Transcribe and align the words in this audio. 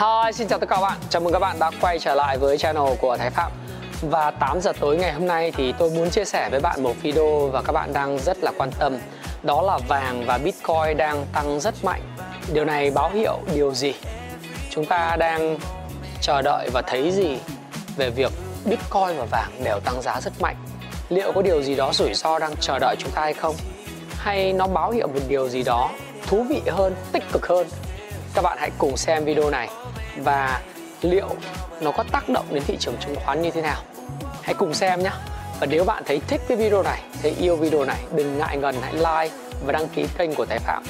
Hi, 0.00 0.32
xin 0.32 0.48
chào 0.48 0.58
tất 0.58 0.68
cả 0.68 0.76
các 0.76 0.82
bạn. 0.82 0.98
Chào 1.10 1.22
mừng 1.22 1.32
các 1.32 1.38
bạn 1.38 1.56
đã 1.58 1.70
quay 1.80 1.98
trở 1.98 2.14
lại 2.14 2.38
với 2.38 2.58
channel 2.58 2.94
của 3.00 3.16
Thái 3.16 3.30
Phạm. 3.30 3.52
Và 4.02 4.30
8 4.30 4.60
giờ 4.60 4.72
tối 4.80 4.96
ngày 4.96 5.12
hôm 5.12 5.26
nay 5.26 5.52
thì 5.56 5.72
tôi 5.78 5.90
muốn 5.90 6.10
chia 6.10 6.24
sẻ 6.24 6.48
với 6.50 6.60
bạn 6.60 6.82
một 6.82 6.94
video 7.02 7.46
và 7.46 7.62
các 7.62 7.72
bạn 7.72 7.92
đang 7.92 8.18
rất 8.18 8.38
là 8.42 8.52
quan 8.58 8.70
tâm. 8.78 8.98
Đó 9.42 9.62
là 9.62 9.78
vàng 9.88 10.24
và 10.26 10.38
Bitcoin 10.38 10.96
đang 10.96 11.26
tăng 11.32 11.60
rất 11.60 11.84
mạnh. 11.84 12.00
Điều 12.52 12.64
này 12.64 12.90
báo 12.90 13.10
hiệu 13.10 13.38
điều 13.54 13.74
gì? 13.74 13.94
Chúng 14.70 14.84
ta 14.84 15.16
đang 15.18 15.58
chờ 16.20 16.42
đợi 16.42 16.70
và 16.72 16.82
thấy 16.82 17.10
gì 17.10 17.38
về 17.96 18.10
việc 18.10 18.32
Bitcoin 18.64 19.16
và 19.18 19.26
vàng 19.30 19.64
đều 19.64 19.80
tăng 19.80 20.02
giá 20.02 20.20
rất 20.20 20.32
mạnh? 20.40 20.56
Liệu 21.08 21.32
có 21.32 21.42
điều 21.42 21.62
gì 21.62 21.74
đó 21.74 21.92
rủi 21.92 22.14
ro 22.14 22.38
đang 22.38 22.56
chờ 22.60 22.78
đợi 22.78 22.96
chúng 22.98 23.10
ta 23.10 23.22
hay 23.22 23.34
không? 23.34 23.54
Hay 24.18 24.52
nó 24.52 24.66
báo 24.66 24.90
hiệu 24.90 25.06
một 25.06 25.20
điều 25.28 25.48
gì 25.48 25.62
đó 25.62 25.90
thú 26.26 26.44
vị 26.48 26.62
hơn, 26.66 26.94
tích 27.12 27.24
cực 27.32 27.46
hơn 27.46 27.66
các 28.34 28.42
bạn 28.42 28.58
hãy 28.60 28.70
cùng 28.78 28.96
xem 28.96 29.24
video 29.24 29.50
này 29.50 29.68
và 30.24 30.60
liệu 31.02 31.28
nó 31.80 31.90
có 31.90 32.04
tác 32.12 32.28
động 32.28 32.46
đến 32.50 32.62
thị 32.66 32.76
trường 32.80 32.96
chứng 33.00 33.16
khoán 33.16 33.42
như 33.42 33.50
thế 33.50 33.62
nào? 33.62 33.82
Hãy 34.42 34.54
cùng 34.54 34.74
xem 34.74 35.02
nhé. 35.02 35.10
Và 35.60 35.66
nếu 35.66 35.84
bạn 35.84 36.02
thấy 36.06 36.20
thích 36.28 36.40
cái 36.48 36.56
video 36.56 36.82
này, 36.82 37.02
thấy 37.22 37.34
yêu 37.38 37.56
video 37.56 37.84
này, 37.84 37.98
đừng 38.12 38.38
ngại 38.38 38.56
ngần, 38.56 38.76
hãy 38.82 38.94
like 38.94 39.36
và 39.66 39.72
đăng 39.72 39.88
ký 39.88 40.06
kênh 40.18 40.34
của 40.34 40.46
tài 40.46 40.58
Phạm 40.58 40.84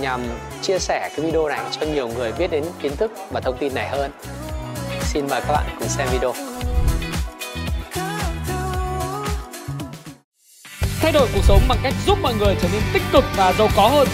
nhằm 0.00 0.20
chia 0.62 0.78
sẻ 0.78 1.10
cái 1.16 1.26
video 1.26 1.48
này 1.48 1.60
cho 1.70 1.86
nhiều 1.86 2.08
người 2.08 2.32
biết 2.32 2.50
đến 2.50 2.64
kiến 2.82 2.96
thức 2.96 3.12
và 3.30 3.40
thông 3.40 3.56
tin 3.58 3.74
này 3.74 3.88
hơn. 3.88 4.10
Xin 5.02 5.26
mời 5.30 5.40
các 5.40 5.52
bạn 5.52 5.64
cùng 5.78 5.88
xem 5.88 6.08
video. 6.12 6.34
Thay 11.00 11.12
đổi 11.12 11.28
cuộc 11.34 11.44
sống 11.44 11.60
bằng 11.68 11.78
cách 11.82 11.94
giúp 12.06 12.18
mọi 12.22 12.34
người 12.34 12.56
trở 12.62 12.68
nên 12.72 12.82
tích 12.92 13.02
cực 13.12 13.24
và 13.36 13.52
giàu 13.52 13.68
có 13.76 13.88
hơn 13.88 14.08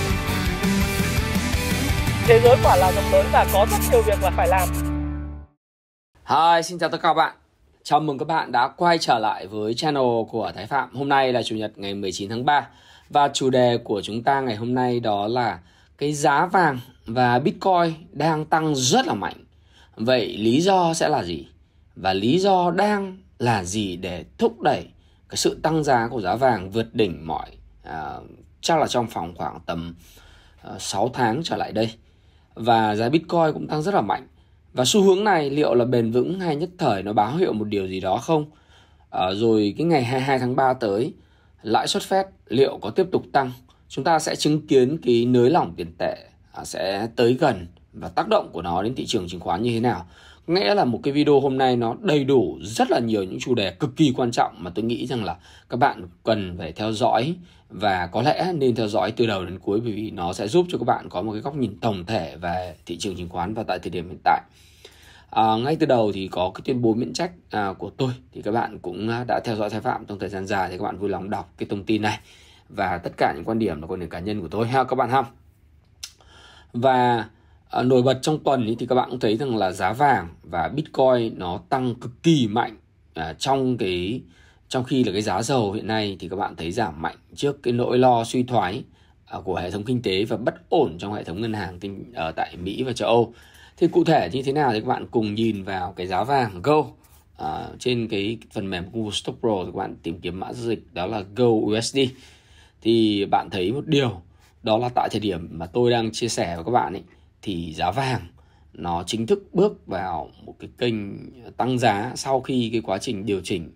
thế 2.26 2.40
giới 2.44 2.56
quả 2.62 2.76
là 2.76 2.92
rộng 2.92 3.12
lớn 3.12 3.26
và 3.32 3.46
có 3.52 3.66
rất 3.70 3.76
nhiều 3.92 4.02
việc 4.02 4.22
là 4.22 4.30
phải 4.30 4.48
làm. 4.48 4.68
Hi, 6.24 6.62
xin 6.62 6.78
chào 6.78 6.88
tất 6.88 6.98
cả 7.02 7.08
các 7.08 7.14
bạn. 7.14 7.36
Chào 7.82 8.00
mừng 8.00 8.18
các 8.18 8.28
bạn 8.28 8.52
đã 8.52 8.68
quay 8.68 8.98
trở 8.98 9.18
lại 9.18 9.46
với 9.46 9.74
channel 9.74 10.02
của 10.30 10.52
Thái 10.54 10.66
Phạm. 10.66 10.94
Hôm 10.94 11.08
nay 11.08 11.32
là 11.32 11.42
Chủ 11.42 11.56
nhật 11.56 11.72
ngày 11.76 11.94
19 11.94 12.30
tháng 12.30 12.44
3 12.44 12.68
Và 13.10 13.28
chủ 13.28 13.50
đề 13.50 13.78
của 13.84 14.02
chúng 14.02 14.22
ta 14.22 14.40
ngày 14.40 14.56
hôm 14.56 14.74
nay 14.74 15.00
đó 15.00 15.26
là 15.26 15.58
Cái 15.98 16.12
giá 16.12 16.46
vàng 16.46 16.78
và 17.06 17.38
Bitcoin 17.38 17.92
đang 18.12 18.44
tăng 18.44 18.74
rất 18.74 19.06
là 19.06 19.14
mạnh. 19.14 19.44
Vậy 19.96 20.36
lý 20.36 20.60
do 20.60 20.94
sẽ 20.94 21.08
là 21.08 21.22
gì? 21.24 21.48
Và 21.96 22.12
lý 22.12 22.38
do 22.38 22.70
đang 22.70 23.18
là 23.38 23.64
gì 23.64 23.96
để 23.96 24.24
thúc 24.38 24.60
đẩy 24.60 24.86
cái 25.28 25.36
sự 25.36 25.60
tăng 25.62 25.84
giá 25.84 26.08
của 26.08 26.20
giá 26.20 26.34
vàng 26.34 26.70
vượt 26.70 26.94
đỉnh 26.94 27.26
mọi 27.26 27.46
à, 27.82 28.12
chắc 28.60 28.78
là 28.78 28.86
trong 28.86 29.06
vòng 29.06 29.34
khoảng 29.36 29.60
tầm 29.66 29.94
à, 30.62 30.70
6 30.78 31.10
tháng 31.14 31.40
trở 31.44 31.56
lại 31.56 31.72
đây? 31.72 31.90
Và 32.54 32.96
giá 32.96 33.08
Bitcoin 33.08 33.52
cũng 33.52 33.66
tăng 33.66 33.82
rất 33.82 33.94
là 33.94 34.00
mạnh. 34.00 34.26
Và 34.72 34.84
xu 34.84 35.02
hướng 35.02 35.24
này 35.24 35.50
liệu 35.50 35.74
là 35.74 35.84
bền 35.84 36.10
vững 36.10 36.40
hay 36.40 36.56
nhất 36.56 36.70
thời 36.78 37.02
nó 37.02 37.12
báo 37.12 37.36
hiệu 37.36 37.52
một 37.52 37.64
điều 37.64 37.86
gì 37.86 38.00
đó 38.00 38.16
không? 38.16 38.44
À, 39.10 39.32
rồi 39.34 39.74
cái 39.78 39.86
ngày 39.86 40.04
22 40.04 40.38
tháng 40.38 40.56
3 40.56 40.74
tới, 40.74 41.12
lãi 41.62 41.88
suất 41.88 42.02
Fed 42.02 42.24
liệu 42.48 42.78
có 42.82 42.90
tiếp 42.90 43.06
tục 43.12 43.24
tăng? 43.32 43.52
Chúng 43.88 44.04
ta 44.04 44.18
sẽ 44.18 44.36
chứng 44.36 44.66
kiến 44.66 44.98
cái 45.02 45.24
nới 45.24 45.50
lỏng 45.50 45.74
tiền 45.76 45.92
tệ 45.98 46.16
à, 46.52 46.64
sẽ 46.64 47.08
tới 47.16 47.34
gần 47.34 47.66
và 47.92 48.08
tác 48.08 48.28
động 48.28 48.50
của 48.52 48.62
nó 48.62 48.82
đến 48.82 48.94
thị 48.94 49.06
trường 49.06 49.28
chứng 49.28 49.40
khoán 49.40 49.62
như 49.62 49.70
thế 49.70 49.80
nào. 49.80 50.06
Nghĩa 50.46 50.74
là 50.74 50.84
một 50.84 51.00
cái 51.02 51.12
video 51.12 51.40
hôm 51.40 51.58
nay 51.58 51.76
nó 51.76 51.96
đầy 52.00 52.24
đủ 52.24 52.58
rất 52.62 52.90
là 52.90 52.98
nhiều 52.98 53.22
những 53.22 53.38
chủ 53.40 53.54
đề 53.54 53.70
cực 53.70 53.96
kỳ 53.96 54.12
quan 54.16 54.30
trọng 54.30 54.54
mà 54.58 54.70
tôi 54.74 54.84
nghĩ 54.84 55.06
rằng 55.06 55.24
là 55.24 55.36
các 55.68 55.76
bạn 55.76 56.08
cần 56.22 56.54
phải 56.58 56.72
theo 56.72 56.92
dõi 56.92 57.34
và 57.68 58.06
có 58.06 58.22
lẽ 58.22 58.52
nên 58.54 58.74
theo 58.74 58.88
dõi 58.88 59.12
từ 59.12 59.26
đầu 59.26 59.44
đến 59.44 59.58
cuối 59.58 59.80
bởi 59.80 59.92
vì 59.92 60.10
nó 60.10 60.32
sẽ 60.32 60.48
giúp 60.48 60.66
cho 60.68 60.78
các 60.78 60.84
bạn 60.84 61.08
có 61.08 61.22
một 61.22 61.32
cái 61.32 61.40
góc 61.40 61.56
nhìn 61.56 61.78
tổng 61.80 62.06
thể 62.06 62.36
về 62.36 62.74
thị 62.86 62.96
trường 62.96 63.16
chứng 63.16 63.28
khoán 63.28 63.54
vào 63.54 63.64
tại 63.64 63.78
thời 63.78 63.90
điểm 63.90 64.08
hiện 64.08 64.18
tại. 64.24 64.40
À, 65.30 65.56
ngay 65.56 65.76
từ 65.76 65.86
đầu 65.86 66.12
thì 66.12 66.28
có 66.28 66.50
cái 66.54 66.62
tuyên 66.64 66.82
bố 66.82 66.94
miễn 66.94 67.12
trách 67.12 67.32
à, 67.50 67.72
của 67.78 67.90
tôi 67.90 68.10
thì 68.32 68.42
các 68.42 68.50
bạn 68.50 68.78
cũng 68.78 69.10
đã 69.26 69.40
theo 69.44 69.56
dõi 69.56 69.70
sai 69.70 69.80
phạm 69.80 70.06
trong 70.06 70.18
thời 70.18 70.28
gian 70.28 70.46
dài 70.46 70.68
thì 70.70 70.78
các 70.78 70.84
bạn 70.84 70.98
vui 70.98 71.08
lòng 71.10 71.30
đọc 71.30 71.52
cái 71.58 71.66
thông 71.70 71.84
tin 71.84 72.02
này 72.02 72.18
và 72.68 72.98
tất 72.98 73.10
cả 73.16 73.32
những 73.36 73.44
quan 73.44 73.58
điểm 73.58 73.80
là 73.80 73.86
quan 73.86 74.00
điểm 74.00 74.08
cá 74.10 74.18
nhân 74.18 74.40
của 74.40 74.48
tôi 74.48 74.66
ha 74.66 74.84
các 74.84 74.96
bạn 74.96 75.10
ha. 75.10 75.22
Và 76.72 77.28
à, 77.74 77.82
nổi 77.82 78.02
bật 78.02 78.18
trong 78.22 78.38
tuần 78.38 78.66
ý, 78.66 78.76
thì 78.78 78.86
các 78.86 78.94
bạn 78.94 79.10
cũng 79.10 79.20
thấy 79.20 79.36
rằng 79.36 79.56
là 79.56 79.72
giá 79.72 79.92
vàng 79.92 80.28
và 80.42 80.68
Bitcoin 80.68 81.38
nó 81.38 81.60
tăng 81.68 81.94
cực 81.94 82.22
kỳ 82.22 82.46
mạnh 82.46 82.76
à, 83.14 83.34
trong 83.38 83.76
cái 83.76 84.20
trong 84.68 84.84
khi 84.84 85.04
là 85.04 85.12
cái 85.12 85.22
giá 85.22 85.42
dầu 85.42 85.72
hiện 85.72 85.86
nay 85.86 86.16
thì 86.20 86.28
các 86.28 86.36
bạn 86.36 86.56
thấy 86.56 86.72
giảm 86.72 87.02
mạnh 87.02 87.16
trước 87.34 87.62
cái 87.62 87.72
nỗi 87.72 87.98
lo 87.98 88.24
suy 88.24 88.42
thoái 88.42 88.82
à, 89.26 89.38
của 89.44 89.56
hệ 89.56 89.70
thống 89.70 89.84
kinh 89.84 90.02
tế 90.02 90.24
và 90.24 90.36
bất 90.36 90.54
ổn 90.68 90.96
trong 90.98 91.12
hệ 91.12 91.24
thống 91.24 91.40
ngân 91.40 91.52
hàng 91.52 91.78
ở 92.14 92.32
tại 92.32 92.56
Mỹ 92.56 92.82
và 92.82 92.92
châu 92.92 93.08
Âu. 93.08 93.34
Thì 93.76 93.88
cụ 93.88 94.04
thể 94.04 94.28
như 94.32 94.42
thế 94.42 94.52
nào 94.52 94.72
thì 94.72 94.80
các 94.80 94.86
bạn 94.86 95.06
cùng 95.10 95.34
nhìn 95.34 95.62
vào 95.62 95.92
cái 95.92 96.06
giá 96.06 96.24
vàng 96.24 96.62
Gold 96.62 96.86
à, 97.38 97.68
trên 97.78 98.08
cái 98.08 98.38
phần 98.52 98.70
mềm 98.70 98.84
Google 98.92 99.10
Stock 99.12 99.40
Pro 99.40 99.64
thì 99.64 99.70
các 99.72 99.78
bạn 99.78 99.96
tìm 100.02 100.20
kiếm 100.20 100.40
mã 100.40 100.52
giao 100.52 100.68
dịch 100.68 100.82
đó 100.92 101.06
là 101.06 101.22
Gold 101.36 101.78
USD. 101.78 101.98
Thì 102.82 103.24
bạn 103.24 103.50
thấy 103.50 103.72
một 103.72 103.86
điều 103.86 104.22
đó 104.62 104.78
là 104.78 104.88
tại 104.88 105.08
thời 105.12 105.20
điểm 105.20 105.48
mà 105.50 105.66
tôi 105.66 105.90
đang 105.90 106.12
chia 106.12 106.28
sẻ 106.28 106.54
với 106.56 106.64
các 106.64 106.70
bạn 106.70 106.92
ấy 106.92 107.02
thì 107.44 107.74
giá 107.74 107.90
vàng 107.90 108.20
nó 108.72 109.04
chính 109.06 109.26
thức 109.26 109.48
bước 109.52 109.86
vào 109.86 110.30
một 110.44 110.54
cái 110.58 110.70
kênh 110.78 110.96
tăng 111.56 111.78
giá 111.78 112.12
sau 112.14 112.40
khi 112.40 112.68
cái 112.72 112.80
quá 112.80 112.98
trình 112.98 113.26
điều 113.26 113.40
chỉnh. 113.44 113.72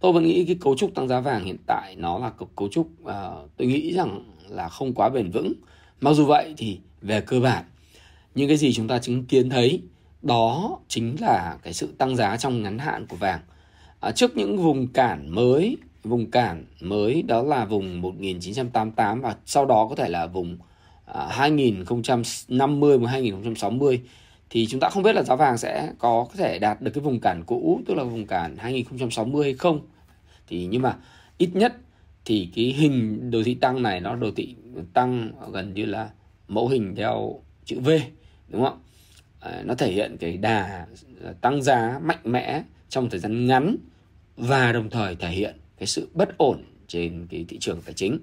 Tôi 0.00 0.12
vẫn 0.12 0.24
nghĩ 0.24 0.44
cái 0.44 0.56
cấu 0.60 0.76
trúc 0.76 0.94
tăng 0.94 1.08
giá 1.08 1.20
vàng 1.20 1.44
hiện 1.44 1.56
tại 1.66 1.96
nó 1.96 2.18
là 2.18 2.30
cấu, 2.56 2.68
trúc 2.68 2.86
uh, 3.02 3.10
tôi 3.56 3.68
nghĩ 3.68 3.94
rằng 3.94 4.24
là 4.48 4.68
không 4.68 4.94
quá 4.94 5.08
bền 5.08 5.30
vững. 5.30 5.52
Mặc 6.00 6.12
dù 6.12 6.24
vậy 6.24 6.54
thì 6.56 6.80
về 7.00 7.20
cơ 7.20 7.40
bản 7.40 7.64
những 8.34 8.48
cái 8.48 8.56
gì 8.56 8.72
chúng 8.72 8.88
ta 8.88 8.98
chứng 8.98 9.24
kiến 9.24 9.50
thấy 9.50 9.82
đó 10.22 10.78
chính 10.88 11.16
là 11.20 11.58
cái 11.62 11.72
sự 11.72 11.94
tăng 11.98 12.16
giá 12.16 12.36
trong 12.36 12.62
ngắn 12.62 12.78
hạn 12.78 13.06
của 13.06 13.16
vàng. 13.16 13.40
À, 14.00 14.12
trước 14.12 14.36
những 14.36 14.58
vùng 14.58 14.86
cản 14.88 15.34
mới 15.34 15.76
vùng 16.04 16.30
cản 16.30 16.64
mới 16.80 17.22
đó 17.22 17.42
là 17.42 17.64
vùng 17.64 18.00
1988 18.00 19.20
và 19.20 19.36
sau 19.46 19.66
đó 19.66 19.86
có 19.90 19.94
thể 19.94 20.08
là 20.08 20.26
vùng 20.26 20.58
À, 21.14 21.26
2050 21.30 22.98
và 22.98 23.10
2060 23.10 24.00
thì 24.50 24.66
chúng 24.66 24.80
ta 24.80 24.88
không 24.88 25.02
biết 25.02 25.14
là 25.14 25.22
giá 25.22 25.36
vàng 25.36 25.58
sẽ 25.58 25.92
có 25.98 26.26
có 26.30 26.34
thể 26.36 26.58
đạt 26.58 26.82
được 26.82 26.90
cái 26.94 27.02
vùng 27.02 27.20
cản 27.20 27.42
cũ 27.46 27.80
tức 27.86 27.94
là 27.94 28.04
vùng 28.04 28.26
cản 28.26 28.56
2060 28.56 29.44
hay 29.44 29.54
không. 29.54 29.80
Thì 30.48 30.66
nhưng 30.66 30.82
mà 30.82 30.96
ít 31.38 31.50
nhất 31.54 31.76
thì 32.24 32.48
cái 32.54 32.64
hình 32.64 33.30
đồ 33.30 33.42
thị 33.44 33.54
tăng 33.54 33.82
này 33.82 34.00
nó 34.00 34.14
đồ 34.14 34.30
thị 34.36 34.54
tăng 34.92 35.32
gần 35.52 35.74
như 35.74 35.84
là 35.84 36.10
mẫu 36.48 36.68
hình 36.68 36.94
theo 36.96 37.40
chữ 37.64 37.80
V 37.80 37.90
đúng 38.48 38.62
không? 38.64 38.80
À, 39.40 39.62
nó 39.64 39.74
thể 39.74 39.92
hiện 39.92 40.16
cái 40.20 40.36
đà 40.36 40.86
tăng 41.40 41.62
giá 41.62 42.00
mạnh 42.02 42.20
mẽ 42.24 42.62
trong 42.88 43.10
thời 43.10 43.20
gian 43.20 43.46
ngắn 43.46 43.76
và 44.36 44.72
đồng 44.72 44.90
thời 44.90 45.16
thể 45.16 45.28
hiện 45.28 45.56
cái 45.78 45.86
sự 45.86 46.08
bất 46.14 46.38
ổn 46.38 46.64
trên 46.88 47.26
cái 47.30 47.44
thị 47.48 47.58
trường 47.60 47.82
tài 47.82 47.94
chính. 47.94 48.18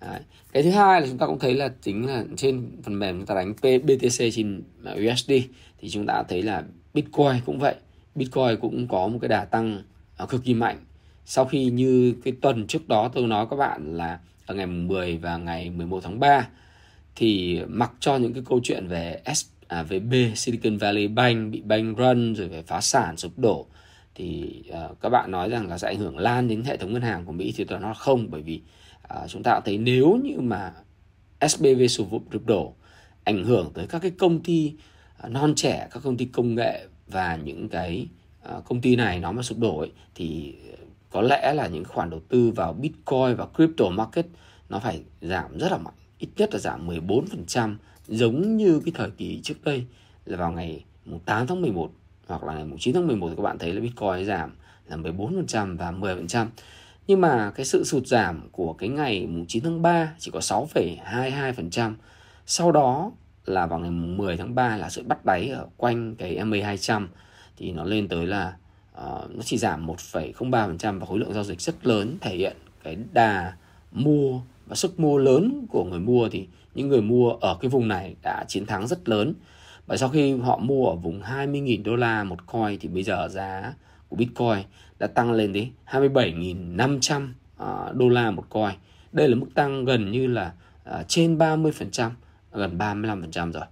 Đấy. 0.00 0.20
cái 0.52 0.62
thứ 0.62 0.70
hai 0.70 1.00
là 1.00 1.06
chúng 1.06 1.18
ta 1.18 1.26
cũng 1.26 1.38
thấy 1.38 1.54
là 1.54 1.68
chính 1.82 2.06
là 2.06 2.24
trên 2.36 2.70
phần 2.82 2.98
mềm 2.98 3.16
chúng 3.18 3.26
ta 3.26 3.34
đánh 3.34 3.54
BTC 3.62 4.24
trên 4.34 4.62
à, 4.84 4.92
USD 4.92 5.32
thì 5.78 5.90
chúng 5.90 6.06
ta 6.06 6.22
thấy 6.28 6.42
là 6.42 6.62
Bitcoin 6.94 7.40
cũng 7.46 7.58
vậy 7.58 7.74
Bitcoin 8.14 8.60
cũng 8.60 8.88
có 8.88 9.08
một 9.08 9.18
cái 9.22 9.28
đà 9.28 9.44
tăng 9.44 9.82
à, 10.16 10.26
cực 10.26 10.44
kỳ 10.44 10.54
mạnh 10.54 10.76
sau 11.24 11.44
khi 11.44 11.64
như 11.64 12.14
cái 12.24 12.34
tuần 12.40 12.66
trước 12.66 12.88
đó 12.88 13.08
tôi 13.14 13.26
nói 13.26 13.46
các 13.50 13.56
bạn 13.56 13.96
là 13.96 14.18
ở 14.46 14.54
ngày 14.54 14.66
10 14.66 15.16
và 15.16 15.36
ngày 15.36 15.70
11 15.70 16.00
tháng 16.02 16.20
3 16.20 16.48
thì 17.16 17.60
mặc 17.68 17.92
cho 18.00 18.16
những 18.16 18.32
cái 18.32 18.42
câu 18.46 18.60
chuyện 18.62 18.88
về 18.88 19.22
SVB 19.34 20.12
à, 20.12 20.34
Silicon 20.34 20.76
Valley 20.76 21.08
Bank 21.08 21.52
bị 21.52 21.60
bank 21.60 21.98
run 21.98 22.34
rồi 22.34 22.48
về 22.48 22.62
phá 22.62 22.80
sản 22.80 23.16
sụp 23.16 23.38
đổ 23.38 23.66
thì 24.14 24.62
uh, 24.70 25.00
các 25.00 25.08
bạn 25.08 25.30
nói 25.30 25.48
rằng 25.48 25.68
là 25.68 25.78
sẽ 25.78 25.88
ảnh 25.88 25.98
hưởng 25.98 26.18
lan 26.18 26.48
đến 26.48 26.64
hệ 26.64 26.76
thống 26.76 26.92
ngân 26.92 27.02
hàng 27.02 27.24
của 27.24 27.32
Mỹ 27.32 27.54
thì 27.56 27.64
tôi 27.64 27.80
nói 27.80 27.94
không 27.98 28.26
bởi 28.30 28.42
vì 28.42 28.60
à, 29.08 29.26
chúng 29.28 29.42
ta 29.42 29.60
thấy 29.60 29.78
nếu 29.78 30.20
như 30.24 30.40
mà 30.40 30.72
SBV 31.48 31.86
sụp 31.88 32.08
đổ 32.44 32.74
ảnh 33.24 33.44
hưởng 33.44 33.70
tới 33.74 33.86
các 33.86 34.02
cái 34.02 34.10
công 34.10 34.42
ty 34.42 34.74
à, 35.18 35.28
non 35.28 35.54
trẻ 35.54 35.88
các 35.90 36.02
công 36.02 36.16
ty 36.16 36.24
công 36.24 36.54
nghệ 36.54 36.86
và 37.06 37.36
những 37.36 37.68
cái 37.68 38.06
à, 38.42 38.54
công 38.64 38.80
ty 38.80 38.96
này 38.96 39.20
nó 39.20 39.32
mà 39.32 39.42
sụp 39.42 39.58
đổ 39.58 39.78
ấy, 39.78 39.92
thì 40.14 40.54
à, 40.72 40.84
có 41.10 41.22
lẽ 41.22 41.52
là 41.54 41.66
những 41.66 41.84
khoản 41.84 42.10
đầu 42.10 42.20
tư 42.28 42.50
vào 42.50 42.72
Bitcoin 42.72 43.36
và 43.36 43.46
crypto 43.54 43.88
market 43.88 44.26
nó 44.68 44.78
phải 44.78 45.02
giảm 45.20 45.58
rất 45.58 45.72
là 45.72 45.78
mạnh 45.78 45.94
ít 46.18 46.28
nhất 46.36 46.50
là 46.52 46.58
giảm 46.58 46.88
14% 46.88 47.76
giống 48.08 48.56
như 48.56 48.80
cái 48.84 48.92
thời 48.94 49.10
kỳ 49.10 49.40
trước 49.42 49.64
đây 49.64 49.86
là 50.24 50.36
vào 50.36 50.52
ngày 50.52 50.84
8 51.24 51.46
tháng 51.46 51.62
11 51.62 51.90
hoặc 52.26 52.44
là 52.44 52.54
ngày 52.54 52.66
9 52.78 52.94
tháng 52.94 53.06
11 53.06 53.28
thì 53.28 53.36
các 53.36 53.42
bạn 53.42 53.58
thấy 53.58 53.72
là 53.72 53.80
Bitcoin 53.80 54.26
giảm 54.26 54.50
là 54.88 54.96
14% 54.96 55.76
và 55.76 55.92
10%. 55.92 56.46
Nhưng 57.06 57.20
mà 57.20 57.52
cái 57.54 57.66
sự 57.66 57.84
sụt 57.84 58.06
giảm 58.06 58.48
của 58.52 58.72
cái 58.72 58.88
ngày 58.88 59.28
9 59.48 59.64
tháng 59.64 59.82
3 59.82 60.14
chỉ 60.18 60.30
có 60.30 60.38
6,22%. 60.38 61.94
Sau 62.46 62.72
đó 62.72 63.12
là 63.44 63.66
vào 63.66 63.78
ngày 63.78 63.90
10 63.90 64.36
tháng 64.36 64.54
3 64.54 64.76
là 64.76 64.90
sự 64.90 65.02
bắt 65.02 65.24
đáy 65.24 65.48
ở 65.48 65.66
quanh 65.76 66.14
cái 66.14 66.36
MA200 66.36 67.06
thì 67.56 67.72
nó 67.72 67.84
lên 67.84 68.08
tới 68.08 68.26
là 68.26 68.56
uh, 68.94 69.30
nó 69.30 69.42
chỉ 69.44 69.58
giảm 69.58 69.86
1,03% 69.86 70.98
và 70.98 71.06
khối 71.06 71.18
lượng 71.18 71.32
giao 71.32 71.44
dịch 71.44 71.60
rất 71.60 71.86
lớn 71.86 72.16
thể 72.20 72.36
hiện 72.36 72.56
cái 72.82 72.96
đà 73.12 73.52
mua 73.92 74.40
và 74.66 74.76
sức 74.76 75.00
mua 75.00 75.18
lớn 75.18 75.66
của 75.70 75.84
người 75.84 76.00
mua. 76.00 76.28
Thì 76.28 76.46
những 76.74 76.88
người 76.88 77.02
mua 77.02 77.30
ở 77.30 77.56
cái 77.60 77.68
vùng 77.68 77.88
này 77.88 78.14
đã 78.22 78.44
chiến 78.48 78.66
thắng 78.66 78.86
rất 78.86 79.08
lớn. 79.08 79.34
Và 79.86 79.96
sau 79.96 80.08
khi 80.08 80.36
họ 80.36 80.58
mua 80.58 80.88
ở 80.88 80.94
vùng 80.94 81.22
20.000 81.22 81.82
đô 81.82 81.96
la 81.96 82.24
một 82.24 82.46
coin 82.46 82.78
thì 82.78 82.88
bây 82.88 83.02
giờ 83.02 83.28
giá 83.30 83.74
của 84.08 84.16
Bitcoin 84.16 84.58
đã 84.98 85.06
tăng 85.06 85.32
lên 85.32 85.52
đến 85.52 85.70
27.500 85.86 87.28
à, 87.58 87.92
đô 87.94 88.08
la 88.08 88.30
một 88.30 88.44
coin. 88.48 88.74
Đây 89.12 89.28
là 89.28 89.34
mức 89.34 89.46
tăng 89.54 89.84
gần 89.84 90.10
như 90.10 90.26
là 90.26 90.52
à, 90.84 91.04
trên 91.08 91.38
30%, 91.38 92.10
gần 92.52 92.78
35% 92.78 93.52
rồi. 93.52 93.64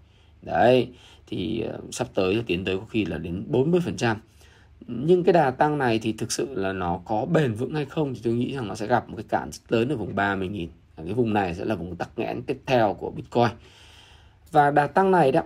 Đấy, 0.42 0.88
thì 1.26 1.60
à, 1.60 1.72
sắp 1.90 2.08
tới 2.14 2.42
tiến 2.46 2.64
tới 2.64 2.78
có 2.78 2.84
khi 2.84 3.04
là 3.04 3.19
đến 3.19 3.44
40%. 3.50 4.16
Nhưng 4.86 5.25
cái 5.25 5.32
đà 5.32 5.50
tăng 5.50 5.78
này 5.78 5.98
thì 5.98 6.12
thực 6.12 6.32
sự 6.32 6.54
là 6.54 6.72
nó 6.72 7.00
có 7.04 7.26
bền 7.26 7.54
vững 7.54 7.75
hay 7.75 7.84
không 7.84 8.14
thì 8.14 8.20
tôi 8.25 8.34
nghĩ 8.34 8.54
rằng 8.54 8.69
nó 8.69 8.75
sẽ 8.75 8.86
gặp 8.86 9.08
một 9.08 9.16
cái 9.16 9.25
cản 9.28 9.50
rất 9.52 9.72
lớn 9.72 9.88
ở 9.88 9.96
vùng 9.96 10.14
30.000. 10.14 10.66
Cái 10.96 11.14
vùng 11.14 11.34
này 11.34 11.54
sẽ 11.54 11.64
là 11.64 11.75
vùng 11.75 11.96
tắc 11.96 12.19
nghẽn 12.19 12.42
tiếp 12.42 12.60
theo 12.66 12.94
của 12.94 13.10
Bitcoin. 13.10 13.48
Và 14.50 14.70
đà 14.70 14.86
tăng 14.86 15.10
này 15.10 15.32
đó 15.32 15.42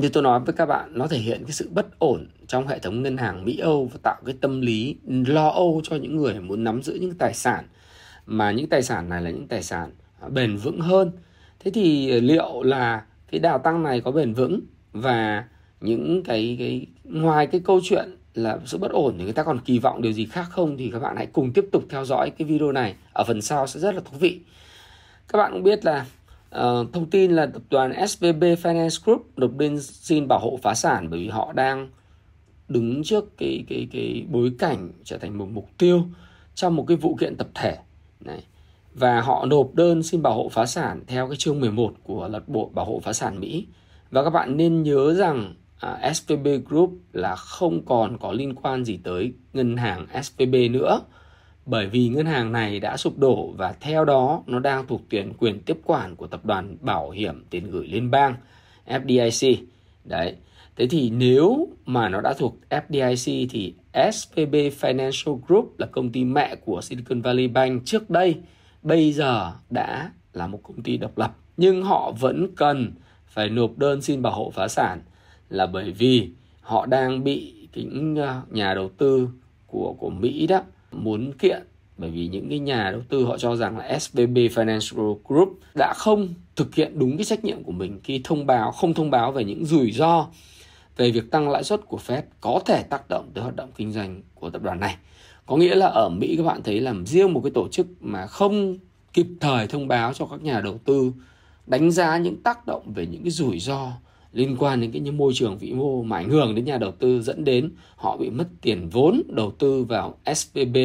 như 0.00 0.08
tôi 0.08 0.22
nói 0.22 0.40
với 0.40 0.54
các 0.54 0.66
bạn, 0.66 0.90
nó 0.94 1.06
thể 1.06 1.18
hiện 1.18 1.42
cái 1.44 1.52
sự 1.52 1.68
bất 1.74 1.98
ổn 1.98 2.26
trong 2.46 2.66
hệ 2.66 2.78
thống 2.78 3.02
ngân 3.02 3.16
hàng 3.16 3.44
Mỹ 3.44 3.58
Âu 3.58 3.90
và 3.92 3.98
tạo 4.02 4.16
cái 4.26 4.34
tâm 4.40 4.60
lý 4.60 4.96
lo 5.26 5.48
âu 5.48 5.80
cho 5.84 5.96
những 5.96 6.16
người 6.16 6.40
muốn 6.40 6.64
nắm 6.64 6.82
giữ 6.82 6.98
những 7.00 7.14
tài 7.14 7.34
sản. 7.34 7.64
Mà 8.26 8.50
những 8.50 8.68
tài 8.68 8.82
sản 8.82 9.08
này 9.08 9.22
là 9.22 9.30
những 9.30 9.48
tài 9.48 9.62
sản 9.62 9.90
à, 10.20 10.28
bền 10.28 10.56
vững 10.56 10.80
hơn. 10.80 11.10
Thế 11.60 11.70
thì 11.70 12.20
liệu 12.20 12.62
là 12.62 13.02
cái 13.30 13.40
đào 13.40 13.58
tăng 13.58 13.82
này 13.82 14.00
có 14.00 14.10
bền 14.10 14.34
vững? 14.34 14.60
Và 14.92 15.44
những 15.80 16.22
cái 16.24 16.56
cái, 16.58 16.86
ngoài 17.04 17.46
cái 17.46 17.60
câu 17.64 17.80
chuyện 17.82 18.16
là 18.34 18.58
sự 18.66 18.78
bất 18.78 18.90
ổn 18.90 19.14
thì 19.18 19.24
người 19.24 19.32
ta 19.32 19.42
còn 19.42 19.60
kỳ 19.60 19.78
vọng 19.78 20.02
điều 20.02 20.12
gì 20.12 20.26
khác 20.26 20.46
không 20.50 20.76
thì 20.76 20.90
các 20.92 20.98
bạn 20.98 21.16
hãy 21.16 21.26
cùng 21.26 21.52
tiếp 21.52 21.64
tục 21.72 21.84
theo 21.88 22.04
dõi 22.04 22.30
cái 22.30 22.48
video 22.48 22.72
này. 22.72 22.94
Ở 23.12 23.24
phần 23.24 23.42
sau 23.42 23.66
sẽ 23.66 23.80
rất 23.80 23.94
là 23.94 24.00
thú 24.00 24.18
vị. 24.18 24.40
Các 25.28 25.36
bạn 25.36 25.52
cũng 25.52 25.62
biết 25.62 25.84
là 25.84 26.06
uh, 26.56 26.92
thông 26.92 27.10
tin 27.10 27.32
là 27.32 27.46
tập 27.46 27.62
đoàn 27.70 28.06
SVB 28.08 28.42
Finance 28.42 29.04
Group 29.04 29.26
nộp 29.36 29.56
đơn 29.56 29.80
xin 29.80 30.28
bảo 30.28 30.38
hộ 30.38 30.58
phá 30.62 30.74
sản 30.74 31.10
bởi 31.10 31.20
vì 31.20 31.28
họ 31.28 31.52
đang 31.52 31.88
đứng 32.68 33.02
trước 33.04 33.36
cái 33.38 33.64
cái 33.68 33.88
cái 33.92 34.24
bối 34.30 34.52
cảnh 34.58 34.92
trở 35.04 35.18
thành 35.18 35.38
một 35.38 35.48
mục 35.52 35.68
tiêu 35.78 36.02
trong 36.54 36.76
một 36.76 36.84
cái 36.88 36.96
vụ 36.96 37.14
kiện 37.14 37.36
tập 37.36 37.48
thể 37.54 37.76
này. 38.20 38.44
Và 38.94 39.20
họ 39.20 39.46
nộp 39.46 39.74
đơn 39.74 40.02
xin 40.02 40.22
bảo 40.22 40.34
hộ 40.34 40.48
phá 40.48 40.66
sản 40.66 41.02
theo 41.06 41.28
cái 41.28 41.36
chương 41.36 41.60
11 41.60 41.94
của 42.02 42.28
luật 42.28 42.48
bộ 42.48 42.70
bảo 42.74 42.84
hộ 42.84 43.00
phá 43.04 43.12
sản 43.12 43.40
Mỹ. 43.40 43.66
Và 44.10 44.24
các 44.24 44.30
bạn 44.30 44.56
nên 44.56 44.82
nhớ 44.82 45.14
rằng 45.14 45.54
à, 45.80 46.12
SVB 46.14 46.46
Group 46.68 46.92
là 47.12 47.36
không 47.36 47.84
còn 47.84 48.18
có 48.18 48.32
liên 48.32 48.54
quan 48.54 48.84
gì 48.84 48.98
tới 49.04 49.32
ngân 49.52 49.76
hàng 49.76 50.06
SVB 50.22 50.54
nữa 50.70 51.00
bởi 51.66 51.86
vì 51.86 52.08
ngân 52.08 52.26
hàng 52.26 52.52
này 52.52 52.80
đã 52.80 52.96
sụp 52.96 53.18
đổ 53.18 53.52
và 53.56 53.74
theo 53.80 54.04
đó 54.04 54.42
nó 54.46 54.58
đang 54.58 54.86
thuộc 54.86 55.02
tuyển 55.08 55.32
quyền 55.38 55.60
tiếp 55.60 55.78
quản 55.84 56.16
của 56.16 56.26
tập 56.26 56.44
đoàn 56.44 56.76
bảo 56.80 57.10
hiểm 57.10 57.44
tiền 57.50 57.70
gửi 57.70 57.88
liên 57.88 58.10
bang 58.10 58.34
FDIC. 58.86 59.56
Đấy. 60.04 60.36
Thế 60.76 60.86
thì 60.86 61.10
nếu 61.10 61.68
mà 61.86 62.08
nó 62.08 62.20
đã 62.20 62.34
thuộc 62.38 62.56
FDIC 62.70 63.46
thì 63.50 63.74
SVB 64.12 64.54
Financial 64.54 65.38
Group 65.46 65.78
là 65.78 65.86
công 65.86 66.12
ty 66.12 66.24
mẹ 66.24 66.56
của 66.56 66.80
Silicon 66.80 67.20
Valley 67.20 67.48
Bank 67.48 67.82
trước 67.84 68.10
đây, 68.10 68.36
bây 68.82 69.12
giờ 69.12 69.52
đã 69.70 70.10
là 70.32 70.46
một 70.46 70.60
công 70.62 70.82
ty 70.82 70.96
độc 70.96 71.18
lập 71.18 71.36
nhưng 71.60 71.82
họ 71.82 72.12
vẫn 72.20 72.48
cần 72.56 72.92
phải 73.26 73.48
nộp 73.48 73.78
đơn 73.78 74.02
xin 74.02 74.22
bảo 74.22 74.32
hộ 74.32 74.50
phá 74.50 74.68
sản 74.68 75.00
là 75.50 75.66
bởi 75.66 75.90
vì 75.90 76.30
họ 76.60 76.86
đang 76.86 77.24
bị 77.24 77.68
những 77.74 78.16
ờ, 78.16 78.40
nhà 78.50 78.74
đầu 78.74 78.88
tư 78.88 79.28
của 79.66 79.94
của 79.98 80.10
Mỹ 80.10 80.46
đó 80.46 80.62
muốn 80.92 81.32
kiện, 81.32 81.62
bởi 81.96 82.10
vì 82.10 82.26
những 82.26 82.48
cái 82.48 82.58
nhà 82.58 82.90
đầu 82.90 83.00
tư 83.08 83.24
họ 83.24 83.38
cho 83.38 83.56
rằng 83.56 83.78
là 83.78 83.98
SBB 83.98 84.36
Financial 84.36 85.18
Group 85.24 85.58
đã 85.74 85.94
không 85.96 86.34
thực 86.56 86.74
hiện 86.74 86.98
đúng 86.98 87.16
cái 87.16 87.24
trách 87.24 87.44
nhiệm 87.44 87.62
của 87.64 87.72
mình 87.72 88.00
khi 88.04 88.20
thông 88.24 88.46
báo, 88.46 88.72
không 88.72 88.94
thông 88.94 89.10
báo 89.10 89.32
về 89.32 89.44
những 89.44 89.64
rủi 89.64 89.92
ro 89.92 90.26
về 90.96 91.10
việc 91.10 91.30
tăng 91.30 91.48
lãi 91.48 91.64
suất 91.64 91.80
của 91.86 91.98
Fed 92.06 92.22
có 92.40 92.60
thể 92.66 92.82
tác 92.82 93.08
động 93.08 93.30
tới 93.34 93.42
hoạt 93.42 93.56
động 93.56 93.70
kinh 93.76 93.92
doanh 93.92 94.22
của 94.34 94.50
tập 94.50 94.62
đoàn 94.62 94.80
này. 94.80 94.96
Có 95.46 95.56
nghĩa 95.56 95.74
là 95.74 95.86
ở 95.86 96.08
Mỹ 96.08 96.34
các 96.36 96.42
bạn 96.42 96.62
thấy 96.62 96.80
là 96.80 96.94
riêng 97.06 97.32
một 97.32 97.40
cái 97.44 97.50
tổ 97.50 97.68
chức 97.68 97.86
mà 98.00 98.26
không 98.26 98.78
kịp 99.12 99.26
thời 99.40 99.66
thông 99.66 99.88
báo 99.88 100.12
cho 100.12 100.26
các 100.26 100.42
nhà 100.42 100.60
đầu 100.60 100.78
tư 100.84 101.12
đánh 101.66 101.90
giá 101.90 102.18
những 102.18 102.42
tác 102.42 102.66
động 102.66 102.92
về 102.94 103.06
những 103.06 103.22
cái 103.22 103.30
rủi 103.30 103.58
ro 103.58 103.92
liên 104.32 104.56
quan 104.58 104.80
đến 104.80 104.92
cái 104.92 105.00
những 105.00 105.16
môi 105.16 105.32
trường 105.34 105.58
vĩ 105.58 105.72
mô 105.72 106.02
mà 106.02 106.16
ảnh 106.16 106.30
hưởng 106.30 106.54
đến 106.54 106.64
nhà 106.64 106.78
đầu 106.78 106.92
tư 106.92 107.22
dẫn 107.22 107.44
đến 107.44 107.72
họ 107.96 108.16
bị 108.16 108.30
mất 108.30 108.46
tiền 108.62 108.88
vốn 108.88 109.22
đầu 109.28 109.50
tư 109.50 109.84
vào 109.84 110.14
SVB 110.34 110.76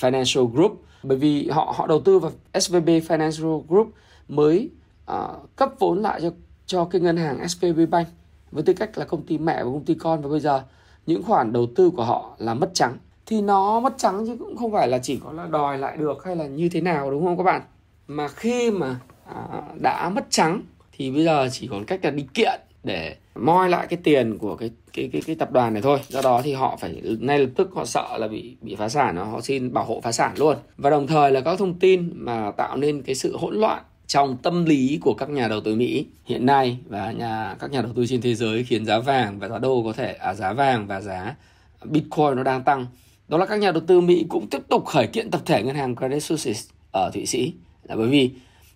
Financial 0.00 0.46
Group. 0.46 0.82
Bởi 1.02 1.18
vì 1.18 1.48
họ 1.48 1.74
họ 1.76 1.86
đầu 1.86 2.00
tư 2.00 2.18
vào 2.18 2.32
SVB 2.60 2.88
Financial 2.88 3.62
Group 3.68 3.92
mới 4.28 4.70
uh, 5.12 5.56
cấp 5.56 5.70
vốn 5.78 6.02
lại 6.02 6.20
cho 6.20 6.30
cho 6.66 6.84
cái 6.84 7.00
ngân 7.00 7.16
hàng 7.16 7.48
SVB 7.48 7.80
Bank. 7.90 8.08
Với 8.50 8.62
tư 8.62 8.72
cách 8.72 8.98
là 8.98 9.04
công 9.04 9.22
ty 9.22 9.38
mẹ 9.38 9.54
và 9.54 9.64
công 9.64 9.84
ty 9.84 9.94
con 9.94 10.22
và 10.22 10.28
bây 10.28 10.40
giờ 10.40 10.62
những 11.06 11.22
khoản 11.22 11.52
đầu 11.52 11.66
tư 11.76 11.90
của 11.90 12.04
họ 12.04 12.36
là 12.38 12.54
mất 12.54 12.70
trắng. 12.74 12.96
Thì 13.26 13.40
nó 13.40 13.80
mất 13.80 13.94
trắng 13.96 14.26
chứ 14.26 14.36
cũng 14.38 14.56
không 14.56 14.72
phải 14.72 14.88
là 14.88 14.98
chỉ 14.98 15.20
có 15.24 15.32
là 15.32 15.46
đòi 15.46 15.78
lại 15.78 15.96
được 15.96 16.24
hay 16.24 16.36
là 16.36 16.46
như 16.46 16.68
thế 16.68 16.80
nào 16.80 17.10
đúng 17.10 17.24
không 17.24 17.36
các 17.36 17.42
bạn? 17.42 17.62
Mà 18.08 18.28
khi 18.28 18.70
mà 18.70 19.00
à, 19.24 19.62
đã 19.82 20.08
mất 20.08 20.26
trắng 20.30 20.62
thì 20.92 21.10
bây 21.10 21.24
giờ 21.24 21.48
chỉ 21.52 21.66
còn 21.66 21.84
cách 21.84 22.04
là 22.04 22.10
đi 22.10 22.26
kiện 22.34 22.60
để 22.84 23.16
moi 23.34 23.68
lại 23.68 23.86
cái 23.86 23.98
tiền 24.02 24.38
của 24.38 24.56
cái 24.56 24.70
cái 24.92 25.08
cái 25.12 25.22
cái 25.26 25.36
tập 25.36 25.52
đoàn 25.52 25.72
này 25.72 25.82
thôi. 25.82 25.98
Do 26.08 26.22
đó 26.22 26.42
thì 26.44 26.52
họ 26.52 26.78
phải 26.80 27.02
ngay 27.20 27.38
lập 27.38 27.50
tức 27.56 27.70
họ 27.74 27.84
sợ 27.84 28.18
là 28.18 28.28
bị 28.28 28.56
bị 28.60 28.74
phá 28.74 28.88
sản 28.88 29.16
họ 29.16 29.40
xin 29.40 29.72
bảo 29.72 29.84
hộ 29.84 30.00
phá 30.00 30.12
sản 30.12 30.32
luôn. 30.36 30.56
Và 30.76 30.90
đồng 30.90 31.06
thời 31.06 31.30
là 31.30 31.40
các 31.40 31.58
thông 31.58 31.78
tin 31.78 32.10
mà 32.14 32.50
tạo 32.50 32.76
nên 32.76 33.02
cái 33.02 33.14
sự 33.14 33.36
hỗn 33.36 33.54
loạn 33.54 33.82
trong 34.06 34.36
tâm 34.36 34.64
lý 34.64 34.98
của 35.02 35.14
các 35.14 35.30
nhà 35.30 35.48
đầu 35.48 35.60
tư 35.60 35.74
Mỹ 35.74 36.06
hiện 36.24 36.46
nay 36.46 36.78
và 36.88 37.12
nhà 37.12 37.56
các 37.58 37.70
nhà 37.70 37.82
đầu 37.82 37.92
tư 37.96 38.06
trên 38.06 38.20
thế 38.20 38.34
giới 38.34 38.64
khiến 38.64 38.84
giá 38.86 38.98
vàng 38.98 39.38
và 39.38 39.48
giá 39.48 39.58
đô 39.58 39.82
có 39.84 39.92
thể 39.92 40.12
à, 40.12 40.34
giá 40.34 40.52
vàng 40.52 40.86
và 40.86 41.00
giá 41.00 41.36
Bitcoin 41.84 42.36
nó 42.36 42.42
đang 42.42 42.62
tăng. 42.62 42.86
Đó 43.28 43.38
là 43.38 43.46
các 43.46 43.56
nhà 43.56 43.72
đầu 43.72 43.82
tư 43.86 44.00
Mỹ 44.00 44.26
cũng 44.28 44.46
tiếp 44.46 44.62
tục 44.68 44.86
khởi 44.86 45.06
kiện 45.06 45.30
tập 45.30 45.40
thể 45.46 45.62
ngân 45.62 45.76
hàng 45.76 45.96
Credit 45.96 46.22
Suisse 46.22 46.70
ở 46.92 47.10
Thụy 47.14 47.26
Sĩ. 47.26 47.52
Là 47.82 47.96
bởi 47.96 48.06
vì 48.06 48.30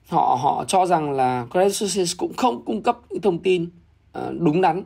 họ 0.08 0.38
họ 0.42 0.64
cho 0.68 0.86
rằng 0.86 1.12
là 1.12 1.46
Credit 1.50 1.74
Suisse 1.74 2.14
cũng 2.18 2.34
không 2.34 2.64
cung 2.64 2.82
cấp 2.82 2.98
những 3.10 3.22
thông 3.22 3.38
tin 3.38 3.70
Ờ, 4.12 4.34
đúng 4.38 4.60
đắn 4.60 4.84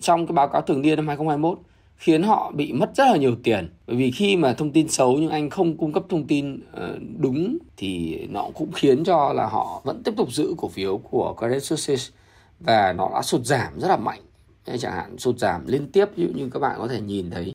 trong 0.00 0.26
cái 0.26 0.34
báo 0.34 0.48
cáo 0.48 0.62
thường 0.62 0.82
niên 0.82 0.96
năm 0.96 1.08
2021 1.08 1.58
khiến 1.96 2.22
họ 2.22 2.52
bị 2.54 2.72
mất 2.72 2.90
rất 2.96 3.04
là 3.04 3.16
nhiều 3.16 3.36
tiền. 3.42 3.68
Bởi 3.86 3.96
vì 3.96 4.10
khi 4.10 4.36
mà 4.36 4.52
thông 4.52 4.72
tin 4.72 4.88
xấu 4.88 5.16
nhưng 5.18 5.30
anh 5.30 5.50
không 5.50 5.76
cung 5.76 5.92
cấp 5.92 6.04
thông 6.08 6.26
tin 6.26 6.60
ờ, 6.72 6.98
đúng 7.18 7.58
thì 7.76 8.18
nó 8.30 8.48
cũng 8.54 8.72
khiến 8.72 9.04
cho 9.04 9.32
là 9.32 9.46
họ 9.46 9.80
vẫn 9.84 10.02
tiếp 10.02 10.14
tục 10.16 10.32
giữ 10.32 10.54
cổ 10.58 10.68
phiếu 10.68 10.98
của 10.98 11.34
Credit 11.38 11.64
Suisse 11.64 12.14
và 12.60 12.92
nó 12.92 13.10
đã 13.14 13.22
sụt 13.22 13.44
giảm 13.44 13.80
rất 13.80 13.88
là 13.88 13.96
mạnh. 13.96 14.20
Chẳng 14.78 14.92
hạn, 14.92 15.18
sụt 15.18 15.38
giảm 15.38 15.66
liên 15.66 15.90
tiếp, 15.92 16.08
ví 16.16 16.24
dụ 16.26 16.32
như 16.34 16.50
các 16.52 16.60
bạn 16.60 16.76
có 16.78 16.88
thể 16.88 17.00
nhìn 17.00 17.30
thấy 17.30 17.54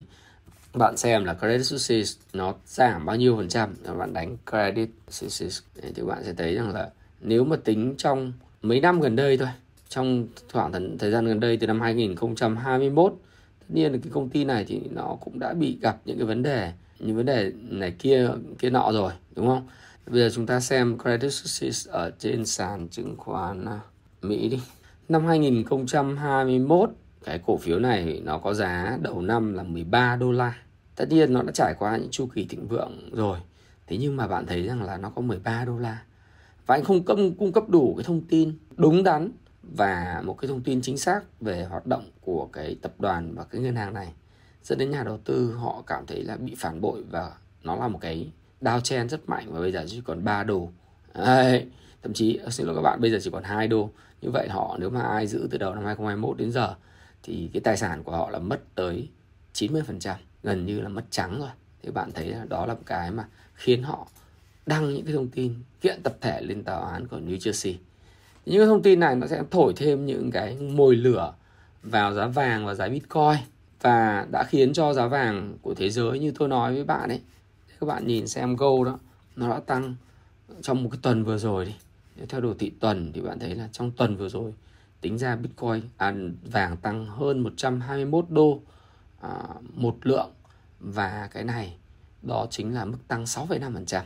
bạn 0.74 0.98
xem 0.98 1.26
là 1.26 1.34
Credit 1.34 1.66
Suisse 1.66 2.20
nó 2.34 2.54
giảm 2.66 3.06
bao 3.06 3.16
nhiêu 3.16 3.38
phần 3.38 3.50
trăm 3.50 3.76
và 3.84 3.94
bạn 3.94 4.14
đánh 4.14 4.38
Credit 4.50 4.90
Suisse. 5.10 5.62
Thì 5.96 6.04
bạn 6.04 6.24
sẽ 6.24 6.34
thấy 6.34 6.56
rằng 6.56 6.74
là 6.74 6.90
nếu 7.22 7.44
mà 7.44 7.56
tính 7.56 7.96
trong 7.98 8.34
mấy 8.62 8.82
năm 8.82 9.02
gần 9.02 9.16
đây 9.16 9.38
thôi 9.38 9.48
trong 9.90 10.28
khoảng 10.54 10.98
thời 11.00 11.12
gian 11.12 11.26
gần 11.26 11.40
đây 11.40 11.58
từ 11.58 11.68
năm 11.68 11.82
2021 11.82 13.14
tất 13.60 13.66
nhiên 13.70 13.92
là 13.92 13.98
cái 14.04 14.12
công 14.14 14.30
ty 14.30 14.46
này 14.46 14.66
thì 14.68 14.82
nó 14.92 15.18
cũng 15.22 15.40
đã 15.40 15.54
bị 15.54 15.78
gặp 15.82 15.98
những 16.06 16.18
cái 16.18 16.28
vấn 16.28 16.44
đề 16.44 16.74
những 17.00 17.16
vấn 17.16 17.26
đề 17.26 17.52
này 17.70 17.92
kia 18.00 18.30
kia 18.60 18.70
nọ 18.70 18.92
rồi 18.92 19.12
đúng 19.36 19.48
không? 19.48 19.68
Bây 20.08 20.20
giờ 20.20 20.30
chúng 20.36 20.46
ta 20.46 20.60
xem 20.60 20.98
Credit 20.98 21.34
Suisse 21.34 21.92
ở 21.92 22.12
trên 22.20 22.46
sàn 22.46 22.88
chứng 22.90 23.16
khoán 23.18 23.66
à, 23.66 23.80
Mỹ 24.22 24.50
đi. 24.50 24.60
Năm 25.10 25.26
2021 25.26 26.90
cái 27.24 27.40
cổ 27.46 27.58
phiếu 27.58 27.80
này 27.80 28.22
nó 28.24 28.38
có 28.38 28.54
giá 28.54 28.98
đầu 29.02 29.22
năm 29.22 29.54
là 29.54 29.64
13 29.64 30.16
đô 30.16 30.32
la. 30.32 30.58
Tất 30.96 31.10
nhiên 31.10 31.34
nó 31.34 31.42
đã 31.42 31.52
trải 31.52 31.74
qua 31.80 31.98
những 31.98 32.12
chu 32.12 32.28
kỳ 32.36 32.46
thịnh 32.46 32.68
vượng 32.68 33.10
rồi. 33.12 33.40
Thế 33.88 33.98
nhưng 33.98 34.18
mà 34.18 34.28
bạn 34.28 34.46
thấy 34.46 34.64
rằng 34.64 34.84
là 34.84 34.98
nó 34.98 35.10
có 35.10 35.22
13 35.22 35.66
đô 35.66 35.78
la. 35.78 36.02
Và 36.66 36.76
anh 36.76 36.84
không 36.84 37.04
cung, 37.04 37.36
cung 37.36 37.52
cấp 37.52 37.70
đủ 37.70 37.94
cái 37.98 38.04
thông 38.04 38.22
tin 38.22 38.54
đúng 38.78 39.04
đắn 39.04 39.32
và 39.64 40.22
một 40.26 40.34
cái 40.34 40.48
thông 40.48 40.62
tin 40.62 40.82
chính 40.82 40.98
xác 40.98 41.42
về 41.42 41.64
hoạt 41.64 41.88
động 41.88 42.12
của 42.22 42.50
cái 42.54 42.76
tập 42.82 42.94
đoàn 43.00 43.36
và 43.36 43.44
cái 43.44 43.62
ngân 43.62 43.76
hàng 43.76 43.94
này 43.94 44.14
dẫn 44.64 44.78
đến 44.78 44.92
nhà 44.92 45.04
đầu 45.04 45.20
tư 45.26 45.52
họ 45.52 45.84
cảm 45.88 46.06
thấy 46.06 46.24
là 46.24 46.36
bị 46.36 46.56
phản 46.58 46.82
bội 46.82 47.04
và 47.12 47.32
nó 47.64 47.76
là 47.76 47.88
một 47.88 48.00
cái 48.02 48.32
đao 48.62 48.82
chen 48.82 49.10
rất 49.10 49.30
mạnh 49.30 49.46
và 49.52 49.60
bây 49.60 49.72
giờ 49.72 49.86
chỉ 49.88 50.02
còn 50.06 50.24
3 50.24 50.44
đô. 50.44 50.70
Đấy, 51.14 51.66
thậm 52.04 52.14
chí 52.14 52.36
ờ, 52.36 52.50
xin 52.50 52.66
lỗi 52.66 52.76
các 52.76 52.82
bạn 52.82 53.02
bây 53.02 53.12
giờ 53.12 53.20
chỉ 53.22 53.30
còn 53.30 53.44
hai 53.44 53.68
đô. 53.68 53.90
Như 54.22 54.30
vậy 54.32 54.50
họ 54.50 54.78
nếu 54.80 54.90
mà 54.90 55.02
ai 55.02 55.28
giữ 55.28 55.48
từ 55.52 55.58
đầu 55.58 55.76
năm 55.76 55.86
2021 55.86 56.38
đến 56.38 56.52
giờ 56.52 56.76
thì 57.24 57.50
cái 57.54 57.62
tài 57.62 57.78
sản 57.78 58.04
của 58.04 58.12
họ 58.12 58.30
là 58.30 58.40
mất 58.40 58.76
tới 58.76 59.10
90% 59.54 60.16
gần 60.44 60.66
như 60.66 60.82
là 60.82 60.90
mất 60.90 61.04
trắng 61.10 61.40
rồi. 61.40 61.50
Thì 61.84 61.92
bạn 61.92 62.12
thấy 62.12 62.28
là 62.28 62.46
đó 62.50 62.66
là 62.66 62.74
một 62.74 62.84
cái 62.86 63.12
mà 63.12 63.28
khiến 63.54 63.84
họ 63.84 64.08
đăng 64.66 64.94
những 64.94 65.06
cái 65.06 65.14
thông 65.14 65.28
tin 65.28 65.54
kiện 65.82 66.04
tập 66.04 66.18
thể 66.22 66.42
lên 66.42 66.64
tòa 66.64 66.92
án 66.92 67.08
của 67.08 67.18
New 67.18 67.38
Jersey 67.38 67.74
những 68.50 68.66
thông 68.66 68.82
tin 68.82 69.00
này 69.00 69.16
nó 69.16 69.28
sẽ 69.28 69.44
thổi 69.52 69.74
thêm 69.76 70.06
những 70.06 70.32
cái 70.32 70.58
mồi 70.58 70.96
lửa 70.96 71.34
vào 71.84 72.14
giá 72.14 72.28
vàng 72.28 72.66
và 72.66 72.74
giá 72.74 72.88
bitcoin. 72.88 73.38
Và 73.82 74.28
đã 74.32 74.44
khiến 74.44 74.74
cho 74.74 74.94
giá 74.94 75.08
vàng 75.08 75.58
của 75.62 75.74
thế 75.74 75.90
giới 75.90 76.20
như 76.20 76.32
tôi 76.40 76.48
nói 76.48 76.74
với 76.74 76.84
bạn 76.84 77.10
ấy 77.10 77.22
các 77.80 77.88
bạn 77.88 78.08
nhìn 78.08 78.28
xem 78.28 78.56
gold 78.56 78.86
đó 78.86 79.00
nó 79.36 79.50
đã 79.50 79.60
tăng 79.60 79.96
trong 80.62 80.84
một 80.84 80.90
cái 80.92 81.00
tuần 81.02 81.24
vừa 81.24 81.38
rồi 81.38 81.66
đi. 81.66 81.76
Theo 82.30 82.42
đồ 82.42 82.54
thị 82.60 82.72
tuần 82.80 83.12
thì 83.14 83.22
bạn 83.22 83.40
thấy 83.40 83.56
là 83.56 83.70
trong 83.72 83.92
tuần 83.92 84.18
vừa 84.18 84.30
rồi 84.30 84.54
tính 85.02 85.18
ra 85.18 85.36
Bitcoin 85.36 85.82
à, 85.98 86.14
vàng 86.52 86.78
tăng 86.78 87.06
hơn 87.06 87.40
121 87.40 88.26
đô 88.30 88.62
à, 89.22 89.32
một 89.74 89.98
lượng. 90.04 90.32
Và 90.80 91.30
cái 91.32 91.44
này 91.44 91.78
đó 92.22 92.48
chính 92.50 92.74
là 92.74 92.86
mức 92.86 92.98
tăng 93.08 93.24
6,5%. 93.24 94.02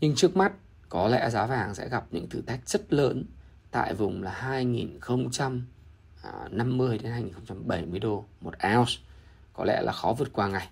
Nhưng 0.00 0.14
trước 0.14 0.36
mắt 0.36 0.52
có 0.88 1.08
lẽ 1.08 1.30
giá 1.30 1.46
vàng 1.46 1.74
sẽ 1.74 1.88
gặp 1.88 2.06
những 2.10 2.28
thử 2.28 2.40
thách 2.40 2.68
rất 2.68 2.92
lớn 2.92 3.24
tại 3.76 3.94
vùng 3.94 4.22
là 4.22 4.30
2050 4.30 6.98
đến 6.98 7.12
2070 7.12 8.00
đô 8.00 8.24
một 8.40 8.54
ounce. 8.74 8.92
Có 9.52 9.64
lẽ 9.64 9.82
là 9.82 9.92
khó 9.92 10.14
vượt 10.18 10.32
qua 10.32 10.48
ngày. 10.48 10.68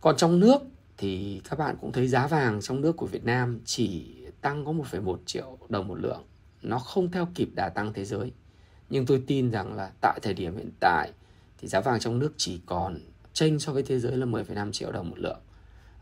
Còn 0.00 0.16
trong 0.16 0.40
nước 0.40 0.62
thì 0.96 1.40
các 1.50 1.58
bạn 1.58 1.76
cũng 1.80 1.92
thấy 1.92 2.08
giá 2.08 2.26
vàng 2.26 2.60
trong 2.62 2.80
nước 2.80 2.96
của 2.96 3.06
Việt 3.06 3.24
Nam 3.24 3.60
chỉ 3.64 4.16
tăng 4.40 4.64
có 4.64 4.72
1,1 4.72 5.16
triệu 5.26 5.58
đồng 5.68 5.88
một 5.88 5.94
lượng. 5.94 6.24
Nó 6.62 6.78
không 6.78 7.10
theo 7.10 7.28
kịp 7.34 7.48
đà 7.54 7.68
tăng 7.68 7.92
thế 7.92 8.04
giới. 8.04 8.32
Nhưng 8.90 9.06
tôi 9.06 9.22
tin 9.26 9.50
rằng 9.50 9.74
là 9.74 9.90
tại 10.00 10.18
thời 10.22 10.34
điểm 10.34 10.56
hiện 10.56 10.70
tại 10.80 11.12
thì 11.58 11.68
giá 11.68 11.80
vàng 11.80 12.00
trong 12.00 12.18
nước 12.18 12.32
chỉ 12.36 12.60
còn 12.66 12.98
chênh 13.32 13.58
so 13.58 13.72
với 13.72 13.82
thế 13.82 13.98
giới 13.98 14.16
là 14.16 14.26
10,5 14.26 14.72
triệu 14.72 14.92
đồng 14.92 15.10
một 15.10 15.18
lượng. 15.18 15.40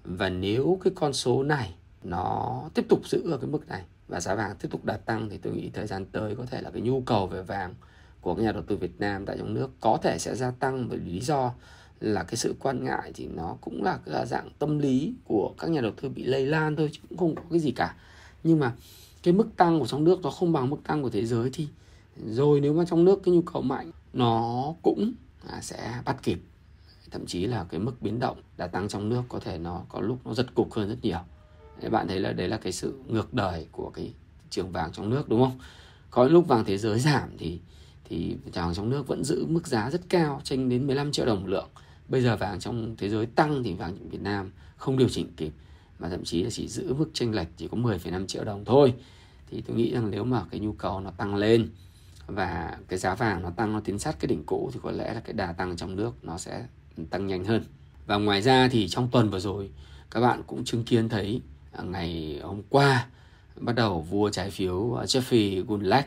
Và 0.05 0.28
nếu 0.28 0.78
cái 0.85 0.93
con 0.97 1.12
số 1.12 1.43
này 1.43 1.75
nó 2.02 2.62
tiếp 2.75 2.87
tục 2.88 3.09
giữ 3.09 3.31
ở 3.31 3.38
cái 3.38 3.50
mức 3.50 3.69
này 3.69 3.85
và 4.09 4.21
giá 4.21 4.35
vàng 4.35 4.57
tiếp 4.61 4.69
tục 4.71 4.85
đạt 4.85 5.07
tăng 5.07 5.29
thì 5.29 5.38
tôi 5.38 5.53
nghĩ 5.53 5.71
thời 5.75 5.87
gian 5.87 6.05
tới 6.12 6.37
có 6.37 6.47
thể 6.47 6.61
là 6.61 6.71
cái 6.71 6.83
nhu 6.83 7.00
cầu 7.00 7.27
về 7.27 7.43
vàng 7.43 7.75
của 8.21 8.35
các 8.35 8.43
nhà 8.43 8.53
đầu 8.53 8.62
tư 8.62 8.77
Việt 8.77 9.00
Nam 9.00 9.27
tại 9.27 9.38
trong 9.38 9.55
nước 9.55 9.71
có 9.81 9.99
thể 10.03 10.19
sẽ 10.19 10.35
gia 10.35 10.50
tăng 10.50 10.88
bởi 10.88 10.99
lý 10.99 11.21
do 11.21 11.53
là 12.00 12.23
cái 12.23 12.37
sự 12.37 12.55
quan 12.61 12.85
ngại 12.85 13.12
thì 13.15 13.27
nó 13.27 13.57
cũng 13.61 13.83
là 13.83 13.99
cái 14.07 14.27
dạng 14.27 14.49
tâm 14.59 14.79
lý 14.79 15.15
của 15.25 15.55
các 15.59 15.71
nhà 15.71 15.81
đầu 15.81 15.93
tư 16.03 16.09
bị 16.09 16.25
lây 16.25 16.47
lan 16.47 16.77
thôi 16.77 16.91
chứ 16.93 17.00
cũng 17.09 17.19
không 17.19 17.35
có 17.35 17.43
cái 17.50 17.61
gì 17.61 17.71
cả. 17.71 17.95
Nhưng 18.45 18.59
mà 18.59 18.73
cái 19.23 19.35
mức 19.35 19.49
tăng 19.57 19.81
của 19.81 19.87
trong 19.87 20.05
nước 20.05 20.23
nó 20.23 20.31
không 20.31 20.53
bằng 20.53 20.71
mức 20.71 20.77
tăng 20.87 21.03
của 21.03 21.11
thế 21.11 21.27
giới 21.27 21.50
thì 21.53 21.69
rồi 22.27 22.61
nếu 22.61 22.73
mà 22.75 22.85
trong 22.85 23.05
nước 23.05 23.21
cái 23.25 23.35
nhu 23.35 23.43
cầu 23.43 23.62
mạnh 23.62 23.91
nó 24.12 24.65
cũng 24.83 25.12
à, 25.49 25.61
sẽ 25.61 25.95
bắt 26.05 26.17
kịp. 26.23 26.41
Thậm 27.11 27.27
chí 27.27 27.47
là 27.47 27.65
cái 27.71 27.81
mức 27.81 28.03
biến 28.03 28.19
động 28.19 28.43
đã 28.57 28.67
tăng 28.67 28.88
trong 28.88 29.09
nước 29.09 29.23
có 29.29 29.38
thể 29.38 29.59
nó, 29.59 29.83
có 29.88 30.00
lúc 30.00 30.19
nó 30.25 30.35
giật 30.35 30.55
cục 30.55 30.73
hơn 30.73 30.88
rất 30.88 30.97
nhiều. 31.03 31.19
Đấy, 31.80 31.90
bạn 31.90 32.08
thấy 32.08 32.20
là 32.20 32.32
đấy 32.32 32.49
là 32.49 32.56
cái 32.56 32.73
sự 32.73 32.99
ngược 33.06 33.35
đời 33.35 33.66
của 33.73 33.90
cái 33.90 34.12
trường 34.50 34.73
vàng 34.73 34.92
trong 34.92 35.11
nước 35.11 35.28
đúng 35.28 35.40
không? 35.40 35.58
Có 36.11 36.25
lúc 36.25 36.49
vàng 36.49 36.64
thế 36.64 36.78
giới 36.78 36.99
giảm 36.99 37.28
thì 37.38 37.61
thì 38.04 38.37
vàng 38.52 38.75
trong 38.75 38.90
nước 38.90 39.06
vẫn 39.06 39.25
giữ 39.25 39.47
mức 39.47 39.66
giá 39.66 39.90
rất 39.90 40.00
cao 40.08 40.40
tranh 40.44 40.68
đến 40.68 40.87
15 40.87 41.12
triệu 41.12 41.26
đồng 41.26 41.40
một 41.40 41.49
lượng. 41.49 41.68
Bây 42.08 42.23
giờ 42.23 42.37
vàng 42.37 42.61
trong 42.61 42.97
thế 42.99 43.08
giới 43.08 43.26
tăng 43.26 43.62
thì 43.62 43.75
vàng 43.75 44.08
Việt 44.08 44.20
Nam 44.23 44.50
không 44.76 44.99
điều 44.99 45.08
chỉnh 45.08 45.32
kịp 45.37 45.52
mà 45.99 46.08
thậm 46.08 46.25
chí 46.25 46.42
là 46.42 46.50
chỉ 46.50 46.68
giữ 46.68 46.94
mức 46.94 47.11
tranh 47.12 47.35
lệch 47.35 47.49
chỉ 47.56 47.68
có 47.68 47.76
10,5 47.76 48.26
triệu 48.26 48.44
đồng 48.44 48.64
thôi. 48.64 48.94
Thì 49.50 49.61
tôi 49.61 49.76
nghĩ 49.76 49.94
rằng 49.94 50.11
nếu 50.11 50.25
mà 50.25 50.44
cái 50.50 50.61
nhu 50.61 50.73
cầu 50.73 51.00
nó 51.00 51.11
tăng 51.11 51.35
lên 51.35 51.68
và 52.26 52.78
cái 52.88 52.99
giá 52.99 53.14
vàng 53.14 53.42
nó 53.42 53.50
tăng 53.50 53.73
nó 53.73 53.80
tiến 53.80 53.99
sát 53.99 54.16
cái 54.20 54.26
đỉnh 54.26 54.44
cũ 54.47 54.70
thì 54.75 54.80
có 54.82 54.90
lẽ 54.90 55.14
là 55.14 55.20
cái 55.20 55.32
đà 55.32 55.52
tăng 55.52 55.76
trong 55.76 55.97
nước 55.97 56.12
nó 56.23 56.38
sẽ 56.38 56.66
tăng 57.11 57.26
nhanh 57.26 57.44
hơn. 57.44 57.64
Và 58.06 58.16
ngoài 58.16 58.42
ra 58.42 58.68
thì 58.68 58.88
trong 58.88 59.08
tuần 59.12 59.30
vừa 59.30 59.40
rồi 59.40 59.70
các 60.11 60.20
bạn 60.20 60.42
cũng 60.47 60.64
chứng 60.64 60.85
kiến 60.85 61.08
thấy 61.08 61.40
À, 61.72 61.84
ngày 61.84 62.40
hôm 62.42 62.62
qua, 62.68 63.06
bắt 63.56 63.75
đầu 63.75 64.00
vua 64.00 64.30
trái 64.30 64.50
phiếu 64.50 64.94
à, 64.94 65.04
Jeffrey 65.04 65.64
Gundlach 65.64 66.06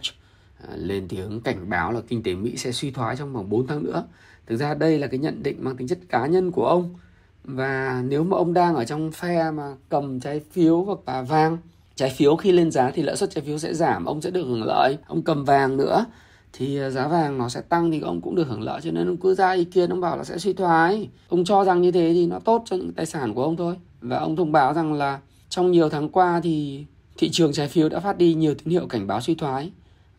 à, 0.58 0.76
lên 0.76 1.08
tiếng 1.08 1.42
cảnh 1.42 1.70
báo 1.70 1.92
là 1.92 2.02
kinh 2.08 2.24
tế 2.24 2.36
Mỹ 2.36 2.58
sẽ 2.58 2.72
suy 2.72 2.92
thoái 2.92 3.16
trong 3.16 3.34
vòng 3.34 3.50
4 3.50 3.68
tháng 3.68 3.84
nữa. 3.84 4.04
Thực 4.48 4.58
ra 4.58 4.74
đây 4.74 5.00
là 5.00 5.08
cái 5.08 5.20
nhận 5.20 5.44
định 5.44 5.64
mang 5.64 5.78
tính 5.78 5.88
chất 5.88 6.00
cá 6.10 6.26
nhân 6.26 6.52
của 6.52 6.68
ông. 6.68 6.96
Và 7.44 8.04
nếu 8.08 8.24
mà 8.24 8.38
ông 8.38 8.54
đang 8.54 8.76
ở 8.76 8.86
trong 8.86 9.12
phe 9.12 9.52
mà 9.52 9.76
cầm 9.90 10.20
trái 10.20 10.42
phiếu 10.52 10.84
hoặc 10.84 11.00
là 11.06 11.22
vàng, 11.22 11.58
trái 11.96 12.10
phiếu 12.18 12.36
khi 12.36 12.52
lên 12.52 12.72
giá 12.72 12.92
thì 12.92 13.02
lãi 13.02 13.16
suất 13.16 13.32
trái 13.32 13.44
phiếu 13.44 13.58
sẽ 13.58 13.74
giảm, 13.74 14.06
ông 14.06 14.22
sẽ 14.22 14.30
được 14.30 14.44
hưởng 14.44 14.64
lợi. 14.64 14.98
Ông 15.08 15.22
cầm 15.22 15.46
vàng 15.46 15.78
nữa 15.78 16.06
thì 16.54 16.80
giá 16.90 17.08
vàng 17.08 17.38
nó 17.38 17.50
sẽ 17.50 17.62
tăng 17.62 17.92
thì 17.92 18.00
ông 18.00 18.22
cũng 18.22 18.36
được 18.36 18.48
hưởng 18.48 18.62
lợi, 18.62 18.82
cho 18.84 18.92
nên 18.92 19.08
ông 19.08 19.18
cứ 19.18 19.36
ra 19.36 19.52
ý 19.52 19.64
kiến, 19.64 19.90
ông 19.90 20.02
bảo 20.02 20.18
là 20.18 20.24
sẽ 20.24 20.38
suy 20.38 20.54
thoái. 20.54 21.10
Ông 21.30 21.46
cho 21.46 21.66
rằng 21.66 21.82
như 21.82 21.92
thế 21.92 22.12
thì 22.14 22.28
nó 22.28 22.40
tốt 22.40 22.64
cho 22.66 22.76
những 22.76 22.94
tài 22.94 23.06
sản 23.06 23.34
của 23.34 23.44
ông 23.44 23.58
thôi. 23.58 23.76
Và 24.02 24.18
ông 24.18 24.36
thông 24.36 24.52
báo 24.52 24.74
rằng 24.74 24.94
là 24.94 25.20
trong 25.52 25.72
nhiều 25.72 25.90
tháng 25.90 26.10
qua 26.10 26.40
thì 26.44 26.86
thị 27.18 27.30
trường 27.32 27.54
trái 27.54 27.68
phiếu 27.68 27.90
đã 27.90 28.00
phát 28.00 28.18
đi 28.18 28.34
nhiều 28.34 28.54
tín 28.56 28.70
hiệu 28.70 28.88
cảnh 28.88 29.08
báo 29.08 29.22
suy 29.22 29.36
thoái 29.36 29.72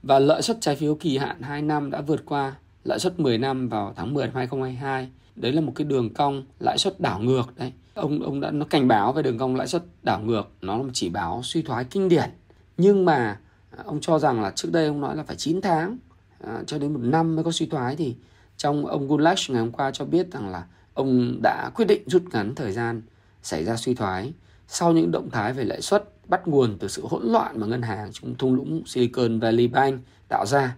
và 0.03 0.19
lợi 0.19 0.43
suất 0.43 0.57
trái 0.61 0.77
phiếu 0.77 0.95
kỳ 0.95 1.19
hạn 1.19 1.43
2 1.43 1.62
năm 1.62 1.91
đã 1.91 2.01
vượt 2.01 2.23
qua 2.27 2.55
lợi 2.85 2.99
suất 2.99 3.21
10 3.21 3.39
năm 3.39 3.69
vào 3.69 3.93
tháng 3.97 4.15
10 4.15 4.27
năm 4.27 4.35
2022 4.37 5.09
đấy 5.37 5.53
là 5.53 5.61
một 5.61 5.73
cái 5.75 5.85
đường 5.85 6.15
cong 6.15 6.45
lãi 6.61 6.79
suất 6.79 7.01
đảo 7.01 7.21
ngược 7.21 7.57
đấy. 7.57 7.73
Ông 7.95 8.23
ông 8.23 8.41
đã 8.41 8.51
nó 8.51 8.67
cảnh 8.67 8.89
báo 8.89 9.12
về 9.12 9.23
đường 9.23 9.39
cong 9.39 9.57
lãi 9.57 9.67
suất 9.67 9.83
đảo 10.03 10.21
ngược 10.21 10.51
nó 10.61 10.77
là 10.77 10.83
một 10.83 10.91
chỉ 10.93 11.09
báo 11.09 11.41
suy 11.45 11.62
thoái 11.62 11.85
kinh 11.85 12.09
điển. 12.09 12.31
Nhưng 12.77 13.05
mà 13.05 13.41
à, 13.71 13.83
ông 13.85 14.01
cho 14.01 14.19
rằng 14.19 14.43
là 14.43 14.51
trước 14.51 14.73
đây 14.73 14.87
ông 14.87 15.01
nói 15.01 15.17
là 15.17 15.23
phải 15.23 15.37
9 15.37 15.61
tháng 15.61 15.97
à, 16.45 16.62
cho 16.67 16.79
đến 16.79 16.93
một 16.93 17.01
năm 17.03 17.37
mới 17.37 17.45
có 17.45 17.51
suy 17.51 17.67
thoái 17.67 17.97
thì 17.97 18.17
trong 18.57 18.87
ông 18.87 19.09
Gulach 19.09 19.39
ngày 19.49 19.61
hôm 19.61 19.73
qua 19.73 19.91
cho 19.91 20.05
biết 20.05 20.33
rằng 20.33 20.49
là 20.49 20.65
ông 20.95 21.39
đã 21.43 21.71
quyết 21.75 21.85
định 21.85 22.03
rút 22.07 22.23
ngắn 22.33 22.55
thời 22.55 22.73
gian 22.73 23.03
xảy 23.43 23.65
ra 23.65 23.77
suy 23.77 23.95
thoái 23.95 24.33
sau 24.75 24.93
những 24.93 25.11
động 25.11 25.31
thái 25.31 25.52
về 25.52 25.64
lãi 25.64 25.83
suất 25.83 26.05
bắt 26.29 26.49
nguồn 26.49 26.79
từ 26.79 26.88
sự 26.88 27.07
hỗn 27.07 27.33
loạn 27.33 27.61
mà 27.61 27.67
ngân 27.67 27.83
hàng 27.83 28.11
trong 28.12 28.35
thung 28.35 28.55
lũng 28.55 28.83
Silicon 28.87 29.41
Valley 29.41 29.67
Bank 29.67 30.00
tạo 30.29 30.47
ra. 30.47 30.76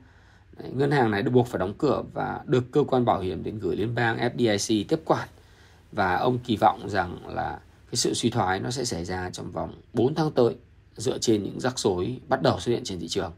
Đấy, 0.58 0.70
ngân 0.74 0.90
hàng 0.90 1.10
này 1.10 1.22
được 1.22 1.30
buộc 1.30 1.46
phải 1.46 1.58
đóng 1.58 1.74
cửa 1.78 2.02
và 2.12 2.40
được 2.46 2.64
cơ 2.72 2.84
quan 2.88 3.04
bảo 3.04 3.20
hiểm 3.20 3.42
đến 3.42 3.58
gửi 3.58 3.76
liên 3.76 3.94
bang 3.94 4.18
FDIC 4.18 4.84
tiếp 4.88 5.00
quản. 5.04 5.28
Và 5.92 6.16
ông 6.16 6.38
kỳ 6.38 6.56
vọng 6.56 6.88
rằng 6.88 7.34
là 7.34 7.58
cái 7.90 7.96
sự 7.96 8.14
suy 8.14 8.30
thoái 8.30 8.60
nó 8.60 8.70
sẽ 8.70 8.84
xảy 8.84 9.04
ra 9.04 9.30
trong 9.30 9.50
vòng 9.50 9.74
4 9.92 10.14
tháng 10.14 10.30
tới 10.30 10.56
dựa 10.96 11.18
trên 11.18 11.42
những 11.42 11.60
rắc 11.60 11.78
rối 11.78 12.20
bắt 12.28 12.42
đầu 12.42 12.60
xuất 12.60 12.72
hiện 12.72 12.84
trên 12.84 13.00
thị 13.00 13.08
trường. 13.08 13.32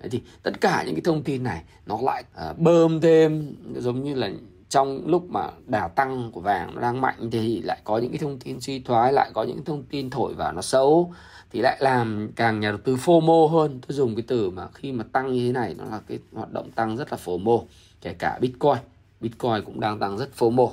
Đấy 0.00 0.08
thì 0.10 0.22
tất 0.42 0.60
cả 0.60 0.82
những 0.86 0.94
cái 0.94 1.02
thông 1.04 1.22
tin 1.22 1.42
này 1.42 1.62
nó 1.86 1.98
lại 2.02 2.24
à, 2.34 2.52
bơm 2.52 3.00
thêm 3.00 3.54
giống 3.76 4.04
như 4.04 4.14
là 4.14 4.30
trong 4.68 5.06
lúc 5.06 5.30
mà 5.30 5.50
đà 5.66 5.88
tăng 5.88 6.30
của 6.32 6.40
vàng 6.40 6.74
nó 6.74 6.80
đang 6.80 7.00
mạnh 7.00 7.28
thì 7.32 7.62
lại 7.62 7.80
có 7.84 7.98
những 7.98 8.10
cái 8.10 8.18
thông 8.18 8.38
tin 8.38 8.60
suy 8.60 8.80
thoái, 8.80 9.12
lại 9.12 9.30
có 9.34 9.42
những 9.42 9.64
thông 9.64 9.82
tin 9.82 10.10
thổi 10.10 10.34
vào 10.34 10.52
nó 10.52 10.62
xấu, 10.62 11.14
thì 11.50 11.60
lại 11.60 11.76
làm 11.80 12.30
càng 12.36 12.60
nhà 12.60 12.70
đầu 12.70 12.80
tư 12.84 12.96
FOMO 12.96 13.48
hơn. 13.48 13.80
Tôi 13.88 13.96
dùng 13.96 14.14
cái 14.14 14.24
từ 14.28 14.50
mà 14.50 14.68
khi 14.74 14.92
mà 14.92 15.04
tăng 15.12 15.32
như 15.32 15.46
thế 15.46 15.52
này, 15.52 15.74
nó 15.78 15.84
là 15.84 16.00
cái 16.08 16.18
hoạt 16.32 16.52
động 16.52 16.70
tăng 16.70 16.96
rất 16.96 17.12
là 17.12 17.18
FOMO 17.24 17.64
kể 18.00 18.14
cả 18.18 18.38
Bitcoin. 18.40 18.78
Bitcoin 19.20 19.64
cũng 19.64 19.80
đang 19.80 19.98
tăng 19.98 20.18
rất 20.18 20.28
FOMO 20.38 20.70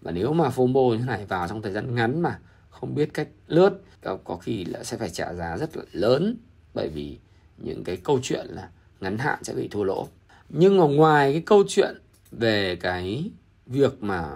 và 0.00 0.10
nếu 0.12 0.32
mà 0.32 0.48
FOMO 0.48 0.90
như 0.90 0.98
thế 0.98 1.04
này 1.06 1.24
vào 1.24 1.48
trong 1.48 1.62
thời 1.62 1.72
gian 1.72 1.94
ngắn 1.94 2.20
mà 2.20 2.38
không 2.70 2.94
biết 2.94 3.14
cách 3.14 3.28
lướt 3.46 3.82
có 4.24 4.36
khi 4.36 4.64
là 4.64 4.84
sẽ 4.84 4.96
phải 4.96 5.10
trả 5.10 5.34
giá 5.34 5.56
rất 5.56 5.76
là 5.76 5.82
lớn, 5.92 6.36
bởi 6.74 6.88
vì 6.88 7.18
những 7.58 7.84
cái 7.84 7.96
câu 7.96 8.18
chuyện 8.22 8.46
là 8.50 8.68
ngắn 9.00 9.18
hạn 9.18 9.44
sẽ 9.44 9.54
bị 9.54 9.68
thua 9.68 9.84
lỗ. 9.84 10.08
Nhưng 10.48 10.78
mà 10.78 10.84
ngoài 10.84 11.32
cái 11.32 11.42
câu 11.46 11.64
chuyện 11.68 11.98
về 12.30 12.76
cái 12.76 13.30
việc 13.66 14.02
mà 14.02 14.28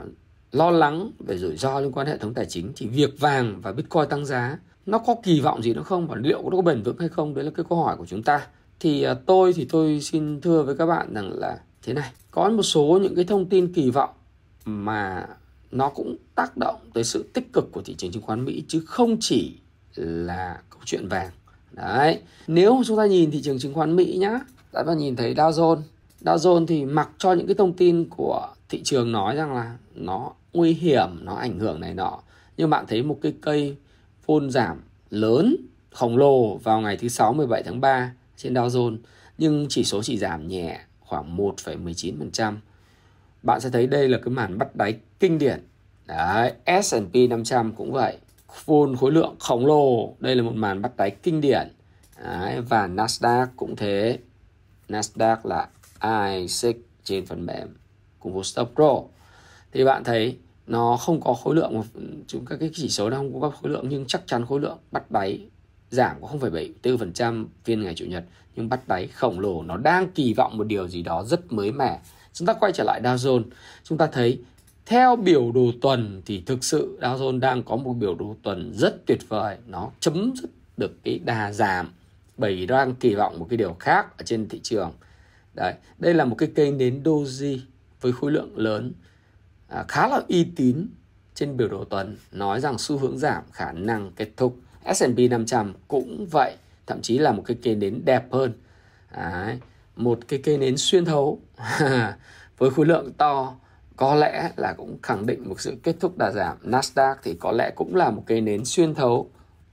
lo 0.52 0.70
lắng 0.70 1.10
về 1.18 1.38
rủi 1.38 1.56
ro 1.56 1.80
liên 1.80 1.92
quan 1.92 2.06
hệ 2.06 2.18
thống 2.18 2.34
tài 2.34 2.46
chính, 2.46 2.72
thì 2.76 2.86
việc 2.86 3.20
vàng 3.20 3.60
và 3.62 3.72
bitcoin 3.72 4.08
tăng 4.08 4.26
giá, 4.26 4.58
nó 4.86 4.98
có 4.98 5.16
kỳ 5.22 5.40
vọng 5.40 5.62
gì 5.62 5.74
nữa 5.74 5.82
không? 5.82 6.06
Và 6.06 6.16
liệu 6.16 6.42
nó 6.42 6.56
có 6.56 6.62
bền 6.62 6.82
vững 6.82 6.98
hay 6.98 7.08
không? 7.08 7.34
Đấy 7.34 7.44
là 7.44 7.50
cái 7.54 7.64
câu 7.68 7.84
hỏi 7.84 7.96
của 7.96 8.06
chúng 8.06 8.22
ta. 8.22 8.46
Thì 8.80 9.02
à, 9.02 9.14
tôi 9.14 9.52
thì 9.52 9.64
tôi 9.64 10.00
xin 10.00 10.40
thưa 10.40 10.62
với 10.62 10.76
các 10.76 10.86
bạn 10.86 11.14
rằng 11.14 11.32
là 11.32 11.58
thế 11.82 11.92
này. 11.92 12.12
Có 12.30 12.48
một 12.48 12.62
số 12.62 12.98
những 13.02 13.14
cái 13.14 13.24
thông 13.24 13.48
tin 13.48 13.72
kỳ 13.72 13.90
vọng 13.90 14.10
mà 14.64 15.26
nó 15.70 15.88
cũng 15.88 16.16
tác 16.34 16.56
động 16.56 16.76
tới 16.94 17.04
sự 17.04 17.30
tích 17.32 17.52
cực 17.52 17.72
của 17.72 17.82
thị 17.82 17.94
trường 17.94 18.12
chứng 18.12 18.22
khoán 18.22 18.44
Mỹ, 18.44 18.64
chứ 18.68 18.82
không 18.86 19.16
chỉ 19.20 19.58
là 19.96 20.62
câu 20.70 20.80
chuyện 20.84 21.08
vàng. 21.08 21.30
Đấy. 21.72 22.20
Nếu 22.46 22.82
chúng 22.86 22.96
ta 22.96 23.06
nhìn 23.06 23.30
thị 23.30 23.42
trường 23.42 23.58
chứng 23.58 23.74
khoán 23.74 23.96
Mỹ 23.96 24.16
nhá 24.20 24.40
ta 24.72 24.82
ta 24.86 24.94
nhìn 24.94 25.16
thấy 25.16 25.34
Dow 25.34 25.50
Jones 25.50 25.80
Dow 26.24 26.36
Jones 26.36 26.66
thì 26.66 26.84
mặc 26.84 27.10
cho 27.18 27.32
những 27.32 27.46
cái 27.46 27.54
thông 27.54 27.72
tin 27.72 28.08
của 28.08 28.48
thị 28.68 28.80
trường 28.84 29.12
nói 29.12 29.36
rằng 29.36 29.54
là 29.54 29.76
nó 29.94 30.32
nguy 30.52 30.72
hiểm, 30.72 31.08
nó 31.20 31.34
ảnh 31.34 31.58
hưởng 31.58 31.80
này 31.80 31.94
nọ. 31.94 32.18
Nhưng 32.56 32.70
bạn 32.70 32.84
thấy 32.88 33.02
một 33.02 33.18
cái 33.22 33.34
cây 33.40 33.76
phôn 34.26 34.50
giảm 34.50 34.80
lớn, 35.10 35.56
khổng 35.90 36.16
lồ 36.16 36.56
vào 36.56 36.80
ngày 36.80 36.96
thứ 36.96 37.08
6 37.08 37.32
17 37.32 37.62
tháng 37.62 37.80
3 37.80 38.12
trên 38.36 38.54
Dow 38.54 38.68
Jones 38.68 38.96
nhưng 39.38 39.66
chỉ 39.68 39.84
số 39.84 40.02
chỉ 40.02 40.18
giảm 40.18 40.48
nhẹ 40.48 40.80
khoảng 41.00 41.36
1,19%. 41.36 42.54
Bạn 43.42 43.60
sẽ 43.60 43.70
thấy 43.70 43.86
đây 43.86 44.08
là 44.08 44.18
cái 44.18 44.34
màn 44.34 44.58
bắt 44.58 44.76
đáy 44.76 44.98
kinh 45.20 45.38
điển. 45.38 45.66
Đấy, 46.06 46.52
S&P 46.82 47.30
500 47.30 47.72
cũng 47.72 47.92
vậy. 47.92 48.18
phun 48.52 48.96
khối 48.96 49.12
lượng 49.12 49.34
khổng 49.38 49.66
lồ, 49.66 50.14
đây 50.18 50.36
là 50.36 50.42
một 50.42 50.54
màn 50.54 50.82
bắt 50.82 50.96
đáy 50.96 51.10
kinh 51.10 51.40
điển. 51.40 51.68
Đấy, 52.24 52.60
và 52.60 52.86
Nasdaq 52.86 53.46
cũng 53.56 53.76
thế. 53.76 54.18
Nasdaq 54.88 55.36
là 55.44 55.68
i6 56.02 56.72
trên 57.04 57.26
phần 57.26 57.46
mềm 57.46 57.68
cùng 58.20 58.34
với 58.34 58.44
Stop 58.44 58.72
Pro. 58.74 59.02
Thì 59.72 59.84
bạn 59.84 60.04
thấy 60.04 60.36
nó 60.66 60.96
không 60.96 61.20
có 61.20 61.34
khối 61.34 61.54
lượng 61.54 61.82
chúng 62.26 62.44
các 62.44 62.56
cái 62.60 62.70
chỉ 62.74 62.88
số 62.88 63.10
nó 63.10 63.16
không 63.16 63.40
có 63.40 63.50
khối 63.50 63.72
lượng 63.72 63.86
nhưng 63.88 64.06
chắc 64.06 64.22
chắn 64.26 64.46
khối 64.46 64.60
lượng 64.60 64.78
bắt 64.92 65.10
đáy 65.10 65.40
giảm 65.90 66.16
có 66.22 66.28
0,74% 66.28 67.46
phiên 67.64 67.82
ngày 67.82 67.94
chủ 67.94 68.04
nhật. 68.04 68.24
Nhưng 68.56 68.68
bắt 68.68 68.88
đáy 68.88 69.06
khổng 69.06 69.40
lồ 69.40 69.62
nó 69.62 69.76
đang 69.76 70.10
kỳ 70.10 70.34
vọng 70.34 70.58
một 70.58 70.64
điều 70.64 70.88
gì 70.88 71.02
đó 71.02 71.24
rất 71.24 71.52
mới 71.52 71.72
mẻ. 71.72 72.00
Chúng 72.32 72.46
ta 72.46 72.52
quay 72.52 72.72
trở 72.72 72.84
lại 72.84 73.00
Dow 73.02 73.16
Jones. 73.16 73.44
Chúng 73.84 73.98
ta 73.98 74.06
thấy 74.06 74.40
theo 74.86 75.16
biểu 75.16 75.52
đồ 75.52 75.70
tuần 75.80 76.22
thì 76.26 76.42
thực 76.46 76.64
sự 76.64 76.98
Dow 77.00 77.18
Jones 77.18 77.40
đang 77.40 77.62
có 77.62 77.76
một 77.76 77.92
biểu 77.92 78.14
đồ 78.14 78.36
tuần 78.42 78.72
rất 78.74 79.06
tuyệt 79.06 79.28
vời. 79.28 79.56
Nó 79.66 79.90
chấm 80.00 80.32
dứt 80.42 80.50
được 80.76 81.04
cái 81.04 81.18
đà 81.18 81.52
giảm 81.52 81.92
bởi 82.38 82.66
đang 82.66 82.94
kỳ 82.94 83.14
vọng 83.14 83.38
một 83.38 83.46
cái 83.50 83.56
điều 83.56 83.76
khác 83.80 84.18
ở 84.18 84.22
trên 84.24 84.48
thị 84.48 84.60
trường 84.62 84.92
đấy 85.54 85.74
đây 85.98 86.14
là 86.14 86.24
một 86.24 86.34
cái 86.38 86.48
cây 86.54 86.70
nến 86.70 87.02
doji 87.02 87.58
với 88.00 88.12
khối 88.12 88.32
lượng 88.32 88.58
lớn 88.58 88.92
à, 89.68 89.84
khá 89.88 90.08
là 90.08 90.20
uy 90.28 90.44
tín 90.56 90.86
trên 91.34 91.56
biểu 91.56 91.68
đồ 91.68 91.84
tuần 91.84 92.16
nói 92.32 92.60
rằng 92.60 92.78
xu 92.78 92.98
hướng 92.98 93.18
giảm 93.18 93.42
khả 93.52 93.72
năng 93.72 94.12
kết 94.16 94.28
thúc. 94.36 94.56
S&P 94.94 95.18
500 95.30 95.74
cũng 95.88 96.26
vậy 96.30 96.56
thậm 96.86 97.02
chí 97.02 97.18
là 97.18 97.32
một 97.32 97.42
cái 97.46 97.56
cây 97.62 97.74
nến 97.74 98.04
đẹp 98.04 98.32
hơn. 98.32 98.52
Đấy. 99.16 99.58
một 99.96 100.18
cái 100.28 100.40
cây 100.44 100.58
nến 100.58 100.76
xuyên 100.76 101.04
thấu 101.04 101.40
với 102.58 102.70
khối 102.70 102.86
lượng 102.86 103.12
to 103.12 103.54
có 103.96 104.14
lẽ 104.14 104.50
là 104.56 104.72
cũng 104.72 104.98
khẳng 105.02 105.26
định 105.26 105.48
một 105.48 105.60
sự 105.60 105.76
kết 105.82 105.96
thúc 106.00 106.18
đà 106.18 106.30
giảm. 106.30 106.56
Nasdaq 106.62 107.14
thì 107.22 107.34
có 107.40 107.52
lẽ 107.52 107.70
cũng 107.76 107.94
là 107.94 108.10
một 108.10 108.22
cây 108.26 108.40
nến 108.40 108.64
xuyên 108.64 108.94
thấu 108.94 109.30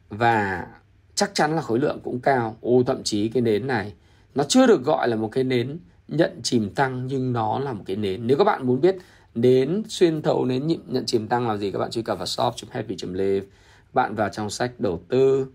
và 0.09 0.67
chắc 1.15 1.31
chắn 1.33 1.55
là 1.55 1.61
khối 1.61 1.79
lượng 1.79 1.99
cũng 2.03 2.19
cao. 2.19 2.57
Ô 2.61 2.83
thậm 2.87 3.03
chí 3.03 3.29
cái 3.29 3.41
nến 3.41 3.67
này 3.67 3.93
nó 4.35 4.43
chưa 4.43 4.67
được 4.67 4.83
gọi 4.83 5.07
là 5.07 5.15
một 5.15 5.29
cái 5.31 5.43
nến 5.43 5.79
nhận 6.07 6.39
chìm 6.43 6.69
tăng 6.69 7.07
nhưng 7.07 7.33
nó 7.33 7.59
là 7.59 7.73
một 7.73 7.83
cái 7.85 7.95
nến. 7.95 8.27
Nếu 8.27 8.37
các 8.37 8.43
bạn 8.43 8.67
muốn 8.67 8.81
biết 8.81 8.95
nến 9.35 9.83
xuyên 9.87 10.21
thấu 10.21 10.45
nến 10.45 10.67
nhận 10.67 11.05
chìm 11.05 11.27
tăng 11.27 11.47
là 11.47 11.57
gì 11.57 11.71
các 11.71 11.79
bạn 11.79 11.91
truy 11.91 12.01
cập 12.01 12.17
vào 12.17 12.27
shop.happy.live 12.27 13.45
bạn 13.93 14.15
vào 14.15 14.29
trong 14.29 14.49
sách 14.49 14.79
đầu 14.79 15.01
tư 15.07 15.47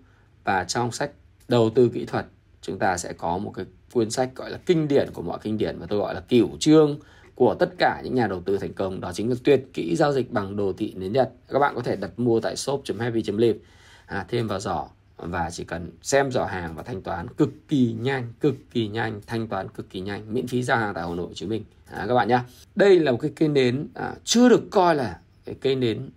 và 0.44 0.64
trong 0.64 0.92
sách 0.92 1.10
đầu 1.48 1.70
tư 1.70 1.90
kỹ 1.94 2.04
thuật 2.04 2.26
chúng 2.62 2.78
ta 2.78 2.96
sẽ 2.96 3.12
có 3.12 3.38
một 3.38 3.52
cái 3.56 3.64
cuốn 3.92 4.10
sách 4.10 4.30
gọi 4.34 4.50
là 4.50 4.58
kinh 4.66 4.88
điển 4.88 5.10
của 5.12 5.22
mọi 5.22 5.38
kinh 5.42 5.58
điển 5.58 5.78
và 5.78 5.86
tôi 5.86 5.98
gọi 5.98 6.14
là 6.14 6.20
cửu 6.20 6.48
chương 6.60 6.98
của 7.34 7.54
tất 7.54 7.70
cả 7.78 8.00
những 8.04 8.14
nhà 8.14 8.26
đầu 8.26 8.40
tư 8.40 8.58
thành 8.58 8.72
công. 8.72 9.00
Đó 9.00 9.12
chính 9.12 9.30
là 9.30 9.36
tuyệt 9.44 9.64
kỹ 9.72 9.96
giao 9.96 10.12
dịch 10.12 10.32
bằng 10.32 10.56
đồ 10.56 10.72
thị 10.72 10.94
nến 10.96 11.12
nhật. 11.12 11.32
Các 11.48 11.58
bạn 11.58 11.74
có 11.74 11.82
thể 11.82 11.96
đặt 11.96 12.10
mua 12.16 12.40
tại 12.40 12.56
shop.happy.live 12.56 13.58
à, 14.06 14.24
thêm 14.28 14.48
vào 14.48 14.60
giỏ 14.60 14.88
và 15.16 15.50
chỉ 15.50 15.64
cần 15.64 15.90
xem 16.02 16.32
giỏ 16.32 16.44
hàng 16.44 16.74
và 16.74 16.82
thanh 16.82 17.02
toán 17.02 17.28
cực 17.28 17.50
kỳ 17.68 17.96
nhanh 18.00 18.32
cực 18.40 18.54
kỳ 18.70 18.88
nhanh 18.88 19.20
thanh 19.26 19.48
toán 19.48 19.68
cực 19.68 19.90
kỳ 19.90 20.00
nhanh 20.00 20.34
miễn 20.34 20.46
phí 20.46 20.62
giao 20.62 20.78
hàng 20.78 20.94
tại 20.94 21.04
Hà 21.08 21.14
Nội 21.14 21.26
Hồ 21.26 21.34
chí 21.34 21.46
Minh. 21.46 21.64
À, 21.90 22.04
các 22.08 22.14
bạn 22.14 22.28
nhé 22.28 22.40
đây 22.74 23.00
là 23.00 23.12
một 23.12 23.18
cái 23.20 23.32
cây 23.36 23.48
nến 23.48 23.88
à, 23.94 24.14
chưa 24.24 24.48
được 24.48 24.62
coi 24.70 24.94
là 24.94 25.18
cái 25.44 25.54
cây 25.60 25.76
nến 25.76 26.10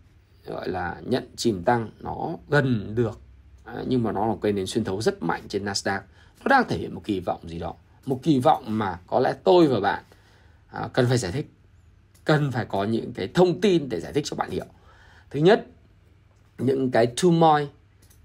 gọi 0.46 0.70
là 0.70 0.96
nhận 1.06 1.28
chìm 1.36 1.64
tăng 1.64 1.90
nó 2.00 2.38
gần 2.50 2.96
được 2.96 3.20
à, 3.64 3.84
nhưng 3.88 4.04
mà 4.04 4.12
nó 4.12 4.28
là 4.28 4.34
cây 4.42 4.54
nến 4.54 4.68
xuyên 4.68 4.84
thấu 4.84 5.02
rất 5.02 5.24
mạnh 5.24 5.42
trên 5.48 5.66
Nasdaq. 5.66 6.00
Nó 6.44 6.50
đang 6.50 6.68
thể 6.68 6.78
hiện 6.78 6.96
một 6.96 7.02
kỳ 7.04 7.20
vọng 7.20 7.50
gì 7.50 7.60
đó 7.60 7.74
một 8.06 8.20
kỳ 8.24 8.40
vọng 8.40 8.64
mà 8.68 9.00
có 9.08 9.20
lẽ 9.20 9.34
tôi 9.44 9.68
và 9.68 9.80
bạn 9.80 10.04
à, 10.68 10.90
cần 10.94 11.06
phải 11.08 11.18
giải 11.18 11.32
thích 11.32 11.48
cần 12.26 12.52
phải 12.52 12.66
có 12.66 12.84
những 12.84 13.14
cái 13.14 13.28
thông 13.34 13.62
tin 13.62 13.90
để 13.90 14.00
giải 14.00 14.14
thích 14.14 14.26
cho 14.28 14.36
bạn 14.36 14.50
hiểu. 14.50 14.66
Thứ 15.30 15.40
nhất 15.40 15.66
những 16.58 16.92
cái 16.92 17.08
turmoil 17.22 17.68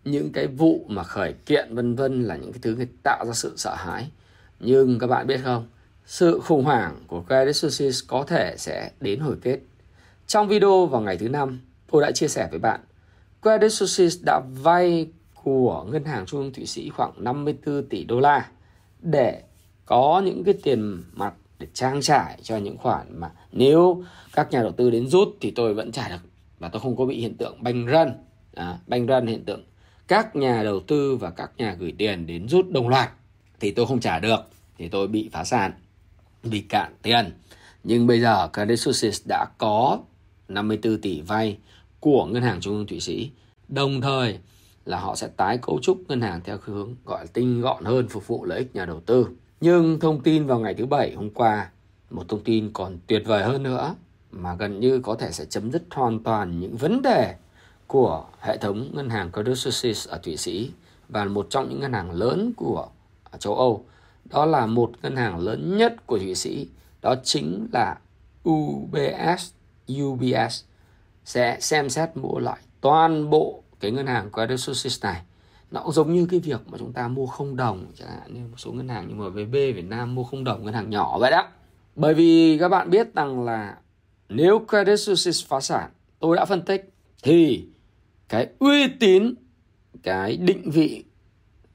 những 0.05 0.33
cái 0.33 0.47
vụ 0.47 0.87
mà 0.89 1.03
khởi 1.03 1.33
kiện 1.47 1.75
vân 1.75 1.95
vân 1.95 2.25
là 2.25 2.37
những 2.37 2.53
cái 2.53 2.61
thứ 2.63 2.77
tạo 3.03 3.25
ra 3.27 3.33
sự 3.33 3.55
sợ 3.57 3.75
hãi. 3.75 4.11
Nhưng 4.61 4.99
các 4.99 5.07
bạn 5.07 5.27
biết 5.27 5.41
không 5.45 5.67
sự 6.07 6.41
khủng 6.45 6.65
hoảng 6.65 7.05
của 7.07 7.23
Credit 7.23 7.57
Suisse 7.57 8.07
có 8.09 8.25
thể 8.25 8.55
sẽ 8.59 8.91
đến 9.01 9.21
hồi 9.21 9.37
kết. 9.43 9.59
Trong 10.27 10.49
video 10.49 10.87
vào 10.87 11.01
ngày 11.01 11.19
thứ 11.19 11.29
năm 11.29 11.61
tôi 11.91 12.03
đã 12.03 12.13
chia 12.13 12.29
sẻ 12.29 12.49
với 12.51 12.59
bạn 12.59 12.81
Credit 13.43 13.73
Suisse 13.73 14.23
đã 14.27 14.41
vay 14.63 15.09
của 15.43 15.87
ngân 15.91 16.05
hàng 16.05 16.27
trung 16.27 16.41
ương 16.41 16.53
Thụy 16.53 16.67
Sĩ 16.67 16.89
khoảng 16.89 17.13
54 17.25 17.89
tỷ 17.89 18.05
đô 18.05 18.21
la 18.21 18.49
để 19.01 19.43
có 19.87 20.23
những 20.25 20.45
cái 20.45 20.55
tiền 20.63 21.03
mặt 21.13 21.35
để 21.59 21.67
trang 21.75 22.01
trải 22.01 22.39
cho 22.43 22.57
những 22.57 22.77
khoản 22.77 23.21
mà 23.21 23.31
nếu 23.53 24.05
các 24.33 24.51
nhà 24.51 24.63
đầu 24.63 24.73
tư 24.73 24.91
đến 24.91 25.09
rút 25.09 25.29
thì 25.41 25.51
tôi 25.51 25.75
vẫn 25.75 25.93
trả 25.93 26.09
được. 26.09 26.29
Và 26.59 26.69
tôi 26.69 26.81
không 26.81 26.97
có 26.97 27.05
bị 27.05 27.21
hiện 27.21 27.37
tượng 27.37 27.63
banh 27.63 27.87
run 27.87 28.09
à, 28.55 28.79
banh 28.87 29.07
run 29.07 29.27
hiện 29.27 29.45
tượng 29.45 29.65
các 30.13 30.37
nhà 30.37 30.63
đầu 30.63 30.81
tư 30.81 31.17
và 31.17 31.31
các 31.31 31.51
nhà 31.57 31.77
gửi 31.79 31.95
tiền 31.99 32.27
đến 32.27 32.49
rút 32.49 32.71
đồng 32.71 32.89
loạt 32.89 33.11
thì 33.61 33.71
tôi 33.71 33.87
không 33.87 34.01
trả 34.01 34.19
được, 34.19 34.41
thì 34.79 34.89
tôi 34.89 35.09
bị 35.09 35.29
phá 35.33 35.45
sản, 35.45 35.73
bị 36.43 36.61
cạn 36.61 36.95
tiền. 37.03 37.33
Nhưng 37.85 38.07
bây 38.07 38.21
giờ 38.21 38.49
Credit 38.53 38.81
Suisse 38.81 39.25
đã 39.29 39.47
có 39.59 39.99
54 40.49 41.01
tỷ 41.01 41.21
vay 41.21 41.59
của 42.01 42.27
ngân 42.27 42.43
hàng 42.43 42.61
trung 42.61 42.75
ương 42.75 42.87
Thụy 42.87 43.01
Sĩ. 43.01 43.31
Đồng 43.69 44.01
thời 44.01 44.39
là 44.85 45.01
họ 45.01 45.17
sẽ 45.17 45.29
tái 45.37 45.59
cấu 45.59 45.79
trúc 45.83 45.99
ngân 46.09 46.21
hàng 46.21 46.41
theo 46.45 46.59
hướng 46.65 46.95
gọi 47.05 47.25
là 47.25 47.31
tinh 47.33 47.61
gọn 47.61 47.85
hơn, 47.85 48.09
phục 48.09 48.27
vụ 48.27 48.45
lợi 48.45 48.59
ích 48.59 48.75
nhà 48.75 48.85
đầu 48.85 49.01
tư. 49.01 49.29
Nhưng 49.61 50.01
thông 50.01 50.21
tin 50.21 50.47
vào 50.47 50.59
ngày 50.59 50.75
thứ 50.75 50.87
bảy 50.87 51.15
hôm 51.15 51.31
qua, 51.31 51.71
một 52.11 52.29
thông 52.29 52.45
tin 52.45 52.71
còn 52.73 52.99
tuyệt 53.07 53.23
vời 53.27 53.45
hơn 53.45 53.63
nữa 53.63 53.95
mà 54.33 54.55
gần 54.55 54.81
như 54.81 55.01
có 55.01 55.15
thể 55.15 55.33
sẽ 55.33 55.45
chấm 55.45 55.73
dứt 55.73 55.83
hoàn 55.91 56.23
toàn 56.23 56.61
những 56.61 56.77
vấn 56.77 57.03
đề 57.03 57.35
của 57.93 58.25
hệ 58.41 58.59
thống 58.59 58.91
ngân 58.93 59.11
hàng 59.11 59.33
Credit 59.33 59.59
Suisse 59.59 60.11
ở 60.11 60.19
Thụy 60.19 60.37
Sĩ 60.37 60.71
và 61.09 61.25
một 61.25 61.47
trong 61.51 61.69
những 61.69 61.81
ngân 61.81 61.93
hàng 61.93 62.11
lớn 62.11 62.53
của 62.57 62.89
châu 63.39 63.55
Âu. 63.55 63.85
Đó 64.25 64.47
là 64.47 64.67
một 64.67 64.93
ngân 65.03 65.17
hàng 65.17 65.39
lớn 65.39 65.77
nhất 65.77 66.07
của 66.07 66.19
Thụy 66.19 66.35
Sĩ, 66.35 66.69
đó 67.03 67.15
chính 67.25 67.69
là 67.73 67.99
UBS, 68.49 69.53
UBS 70.03 70.65
sẽ 71.25 71.57
xem 71.61 71.91
xét 71.91 72.17
mua 72.17 72.39
lại 72.39 72.59
toàn 72.81 73.31
bộ 73.31 73.63
cái 73.81 73.91
ngân 73.91 74.07
hàng 74.07 74.31
Credit 74.33 74.61
Suisse 74.61 75.09
này. 75.09 75.23
Nó 75.71 75.81
cũng 75.81 75.93
giống 75.93 76.13
như 76.13 76.27
cái 76.31 76.41
việc 76.41 76.61
mà 76.67 76.79
chúng 76.79 76.93
ta 76.93 77.09
mua 77.09 77.27
không 77.27 77.57
đồng 77.57 77.87
chẳng 77.95 78.09
hạn 78.09 78.35
như 78.35 78.41
một 78.41 78.57
số 78.61 78.73
ngân 78.73 78.89
hàng 78.89 79.09
như 79.09 79.15
MVB 79.15 79.53
Việt 79.53 79.87
Nam 79.89 80.15
mua 80.15 80.25
không 80.25 80.45
đồng 80.45 80.65
ngân 80.65 80.75
hàng 80.75 80.91
nhỏ 80.91 81.19
vậy 81.19 81.31
đó. 81.31 81.49
Bởi 81.97 82.15
vì 82.15 82.59
các 82.61 82.69
bạn 82.69 82.91
biết 82.91 83.15
rằng 83.15 83.45
là 83.45 83.77
nếu 84.29 84.67
Credit 84.69 85.01
Suisse 85.01 85.47
phá 85.49 85.61
sản, 85.61 85.91
tôi 86.19 86.37
đã 86.37 86.45
phân 86.45 86.63
tích 86.63 86.93
thì 87.23 87.67
cái 88.33 88.49
uy 88.59 88.89
tín 88.89 89.35
cái 90.03 90.37
định 90.37 90.71
vị 90.71 91.05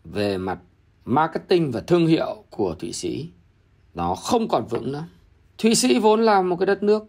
về 0.03 0.37
mặt 0.37 0.59
marketing 1.05 1.71
và 1.71 1.79
thương 1.79 2.07
hiệu 2.07 2.43
của 2.49 2.75
Thụy 2.79 2.93
Sĩ 2.93 3.29
nó 3.93 4.15
không 4.15 4.47
còn 4.47 4.65
vững 4.69 4.91
nữa. 4.91 5.03
Thụy 5.57 5.75
Sĩ 5.75 5.99
vốn 5.99 6.21
là 6.21 6.41
một 6.41 6.55
cái 6.55 6.65
đất 6.65 6.83
nước 6.83 7.05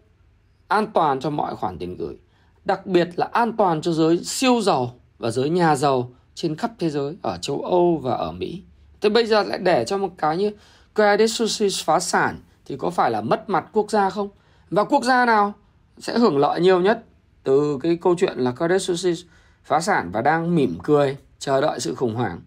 an 0.67 0.87
toàn 0.93 1.19
cho 1.19 1.29
mọi 1.29 1.55
khoản 1.55 1.77
tiền 1.77 1.97
gửi, 1.97 2.17
đặc 2.65 2.85
biệt 2.85 3.09
là 3.15 3.29
an 3.31 3.57
toàn 3.57 3.81
cho 3.81 3.91
giới 3.91 4.23
siêu 4.23 4.61
giàu 4.61 4.99
và 5.17 5.31
giới 5.31 5.49
nhà 5.49 5.75
giàu 5.75 6.11
trên 6.35 6.55
khắp 6.55 6.71
thế 6.79 6.89
giới 6.89 7.15
ở 7.21 7.37
châu 7.37 7.61
Âu 7.61 7.97
và 7.97 8.13
ở 8.13 8.31
Mỹ. 8.31 8.63
Thế 9.01 9.09
bây 9.09 9.25
giờ 9.25 9.43
lại 9.43 9.57
để 9.57 9.85
cho 9.85 9.97
một 9.97 10.11
cái 10.17 10.37
như 10.37 10.51
Credit 10.95 11.29
Suisse 11.31 11.83
phá 11.85 11.99
sản 11.99 12.39
thì 12.65 12.75
có 12.77 12.89
phải 12.89 13.11
là 13.11 13.21
mất 13.21 13.49
mặt 13.49 13.65
quốc 13.71 13.91
gia 13.91 14.09
không? 14.09 14.29
Và 14.69 14.83
quốc 14.83 15.03
gia 15.03 15.25
nào 15.25 15.53
sẽ 15.97 16.19
hưởng 16.19 16.37
lợi 16.37 16.61
nhiều 16.61 16.81
nhất 16.81 17.05
từ 17.43 17.79
cái 17.81 17.97
câu 18.01 18.15
chuyện 18.17 18.37
là 18.37 18.51
Credit 18.51 18.81
Suisse 18.81 19.29
phá 19.63 19.79
sản 19.79 20.11
và 20.11 20.21
đang 20.21 20.55
mỉm 20.55 20.77
cười 20.83 21.17
chờ 21.39 21.61
đợi 21.61 21.79
sự 21.79 21.95
khủng 21.95 22.15
hoảng 22.15 22.41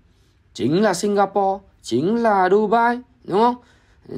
chính 0.55 0.83
là 0.83 0.95
Singapore, 0.95 1.65
chính 1.83 2.23
là 2.23 2.49
Dubai, 2.51 2.99
đúng 3.25 3.39
không? 3.39 3.57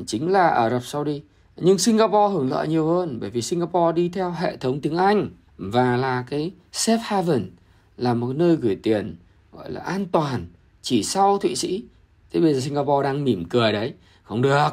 Chính 0.06 0.32
là 0.32 0.48
Ả 0.48 0.70
Rập 0.70 0.84
Saudi. 0.84 1.22
Nhưng 1.56 1.78
Singapore 1.78 2.34
hưởng 2.34 2.50
lợi 2.50 2.68
nhiều 2.68 2.86
hơn 2.86 3.18
bởi 3.20 3.30
vì 3.30 3.42
Singapore 3.42 3.92
đi 3.92 4.08
theo 4.08 4.30
hệ 4.30 4.56
thống 4.56 4.80
tiếng 4.80 4.96
Anh 4.96 5.30
và 5.58 5.96
là 5.96 6.24
cái 6.30 6.50
safe 6.72 6.98
haven, 7.02 7.50
là 7.96 8.14
một 8.14 8.36
nơi 8.36 8.56
gửi 8.56 8.76
tiền 8.82 9.16
gọi 9.52 9.70
là 9.70 9.80
an 9.80 10.06
toàn 10.12 10.46
chỉ 10.82 11.02
sau 11.02 11.38
Thụy 11.38 11.56
Sĩ. 11.56 11.84
Thế 12.32 12.40
bây 12.40 12.54
giờ 12.54 12.60
Singapore 12.60 13.04
đang 13.04 13.24
mỉm 13.24 13.44
cười 13.44 13.72
đấy. 13.72 13.94
Không 14.22 14.42
được, 14.42 14.68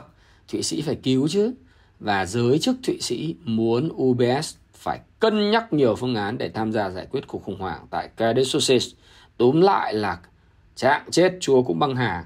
Thụy 0.47 0.63
Sĩ 0.63 0.81
phải 0.81 0.95
cứu 0.95 1.27
chứ. 1.27 1.53
Và 1.99 2.25
giới 2.25 2.59
chức 2.59 2.75
Thụy 2.83 2.97
Sĩ 3.01 3.35
muốn 3.43 3.89
UBS 3.93 4.55
cân 5.21 5.51
nhắc 5.51 5.73
nhiều 5.73 5.95
phương 5.95 6.15
án 6.15 6.37
để 6.37 6.49
tham 6.49 6.71
gia 6.71 6.89
giải 6.89 7.07
quyết 7.11 7.27
cuộc 7.27 7.43
khủng 7.43 7.59
hoảng 7.59 7.87
tại 7.89 8.09
Credit 8.17 8.47
Suisse. 8.47 8.97
Túm 9.37 9.61
lại 9.61 9.93
là 9.93 10.19
trạng 10.75 11.01
chết 11.11 11.37
chúa 11.39 11.61
cũng 11.63 11.79
băng 11.79 11.95
hà. 11.95 12.25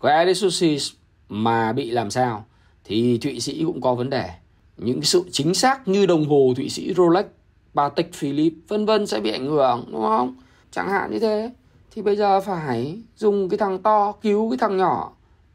Credit 0.00 0.36
Suisse 0.36 0.96
mà 1.28 1.72
bị 1.72 1.90
làm 1.90 2.10
sao 2.10 2.44
thì 2.84 3.18
Thụy 3.18 3.40
Sĩ 3.40 3.64
cũng 3.64 3.80
có 3.80 3.94
vấn 3.94 4.10
đề. 4.10 4.30
Những 4.76 5.02
sự 5.02 5.24
chính 5.32 5.54
xác 5.54 5.88
như 5.88 6.06
đồng 6.06 6.28
hồ 6.28 6.52
Thụy 6.56 6.68
Sĩ 6.68 6.94
Rolex, 6.94 7.26
Patek 7.74 8.14
Philippe 8.14 8.56
vân 8.68 8.86
vân 8.86 9.06
sẽ 9.06 9.20
bị 9.20 9.30
ảnh 9.30 9.46
hưởng 9.46 9.84
đúng 9.92 10.02
không? 10.02 10.36
Chẳng 10.70 10.88
hạn 10.88 11.10
như 11.10 11.18
thế 11.18 11.50
thì 11.90 12.02
bây 12.02 12.16
giờ 12.16 12.40
phải 12.40 12.98
dùng 13.16 13.48
cái 13.48 13.58
thằng 13.58 13.82
to 13.82 14.12
cứu 14.12 14.50
cái 14.50 14.58
thằng 14.58 14.76
nhỏ 14.76 15.12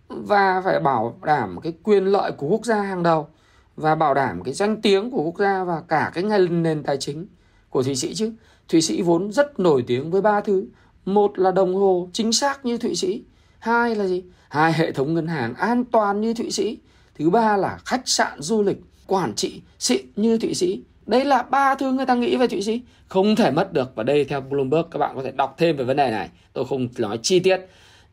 và 0.07 0.61
phải 0.65 0.79
bảo 0.79 1.17
đảm 1.23 1.59
cái 1.63 1.73
quyền 1.83 2.05
lợi 2.05 2.31
của 2.31 2.47
quốc 2.47 2.65
gia 2.65 2.81
hàng 2.81 3.03
đầu 3.03 3.27
và 3.75 3.95
bảo 3.95 4.13
đảm 4.13 4.43
cái 4.43 4.53
danh 4.53 4.81
tiếng 4.81 5.11
của 5.11 5.23
quốc 5.23 5.39
gia 5.39 5.63
và 5.63 5.81
cả 5.87 6.11
cái 6.13 6.23
ngành 6.23 6.63
nền 6.63 6.83
tài 6.83 6.97
chính 6.97 7.27
của 7.69 7.83
Thụy 7.83 7.95
Sĩ 7.95 8.13
chứ. 8.13 8.33
Thụy 8.69 8.81
Sĩ 8.81 9.01
vốn 9.01 9.31
rất 9.31 9.59
nổi 9.59 9.83
tiếng 9.87 10.11
với 10.11 10.21
ba 10.21 10.41
thứ. 10.41 10.65
Một 11.05 11.39
là 11.39 11.51
đồng 11.51 11.75
hồ 11.75 12.09
chính 12.13 12.33
xác 12.33 12.65
như 12.65 12.77
Thụy 12.77 12.95
Sĩ. 12.95 13.23
Hai 13.59 13.95
là 13.95 14.07
gì? 14.07 14.23
Hai 14.49 14.73
hệ 14.73 14.91
thống 14.91 15.13
ngân 15.13 15.27
hàng 15.27 15.53
an 15.53 15.83
toàn 15.85 16.21
như 16.21 16.33
Thụy 16.33 16.51
Sĩ. 16.51 16.77
Thứ 17.15 17.29
ba 17.29 17.57
là 17.57 17.79
khách 17.85 18.01
sạn 18.05 18.41
du 18.41 18.61
lịch, 18.61 18.77
quản 19.07 19.35
trị 19.35 19.61
xịn 19.79 20.01
như 20.15 20.37
Thụy 20.37 20.53
Sĩ. 20.53 20.83
Đây 21.05 21.25
là 21.25 21.43
ba 21.43 21.75
thứ 21.75 21.91
người 21.91 22.05
ta 22.05 22.15
nghĩ 22.15 22.35
về 22.35 22.47
Thụy 22.47 22.61
Sĩ. 22.61 22.81
Không 23.07 23.35
thể 23.35 23.51
mất 23.51 23.73
được. 23.73 23.95
Và 23.95 24.03
đây 24.03 24.25
theo 24.25 24.41
Bloomberg, 24.41 24.89
các 24.91 24.99
bạn 24.99 25.15
có 25.15 25.23
thể 25.23 25.31
đọc 25.31 25.55
thêm 25.57 25.77
về 25.77 25.83
vấn 25.83 25.97
đề 25.97 26.11
này. 26.11 26.29
Tôi 26.53 26.65
không 26.65 26.87
nói 26.97 27.19
chi 27.21 27.39
tiết. 27.39 27.59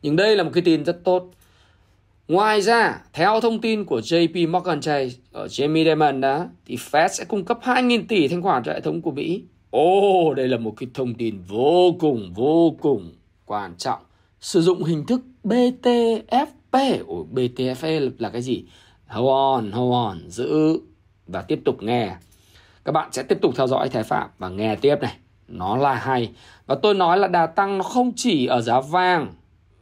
Nhưng 0.03 0.17
đây 0.17 0.37
là 0.37 0.43
một 0.43 0.51
cái 0.55 0.63
tin 0.63 0.85
rất 0.85 1.05
tốt 1.05 1.31
Ngoài 2.29 2.63
ra, 2.63 3.03
theo 3.13 3.41
thông 3.41 3.61
tin 3.61 3.85
của 3.85 4.01
JP 4.01 4.51
Morgan 4.51 4.81
Chase 4.81 5.17
ở 5.33 5.47
Jamie 5.47 5.85
Dimon 5.85 6.21
đó, 6.21 6.47
thì 6.67 6.77
Fed 6.77 7.09
sẽ 7.09 7.25
cung 7.25 7.45
cấp 7.45 7.59
2.000 7.63 8.05
tỷ 8.09 8.29
thanh 8.29 8.43
khoản 8.43 8.63
cho 8.65 8.73
hệ 8.73 8.81
thống 8.81 9.03
của 9.03 9.11
Mỹ. 9.11 9.45
Ồ, 9.71 10.29
oh, 10.29 10.37
đây 10.37 10.49
là 10.49 10.59
một 10.59 10.75
cái 10.77 10.89
thông 10.95 11.15
tin 11.15 11.41
vô 11.49 11.93
cùng 12.01 12.33
vô 12.35 12.77
cùng 12.81 13.13
quan 13.47 13.75
trọng. 13.79 13.99
Sử 14.41 14.61
dụng 14.61 14.85
hình 14.85 15.07
thức 15.07 15.21
BTFP. 15.45 17.05
Ủa, 17.07 17.25
BTFP 17.33 18.11
là 18.19 18.31
cái 18.31 18.43
gì? 18.43 18.65
hold 19.07 19.29
on, 19.29 19.73
hold 19.73 19.93
on, 19.93 20.31
giữ 20.31 20.81
và 21.27 21.43
tiếp 21.43 21.61
tục 21.65 21.83
nghe. 21.83 22.17
Các 22.85 22.93
bạn 22.93 23.13
sẽ 23.13 23.23
tiếp 23.23 23.39
tục 23.43 23.55
theo 23.57 23.67
dõi 23.67 23.89
Thái 23.89 24.03
Phạm 24.03 24.31
và 24.39 24.49
nghe 24.49 24.77
tiếp 24.77 24.97
này. 25.03 25.17
Nó 25.49 25.77
là 25.77 25.95
hay. 25.95 26.31
Và 26.67 26.75
tôi 26.75 26.95
nói 26.95 27.19
là 27.19 27.29
đà 27.29 27.47
tăng 27.47 27.79
nó 27.79 27.85
không 27.85 28.13
chỉ 28.17 28.47
ở 28.47 28.61
giá 28.61 28.81
vàng 28.81 29.35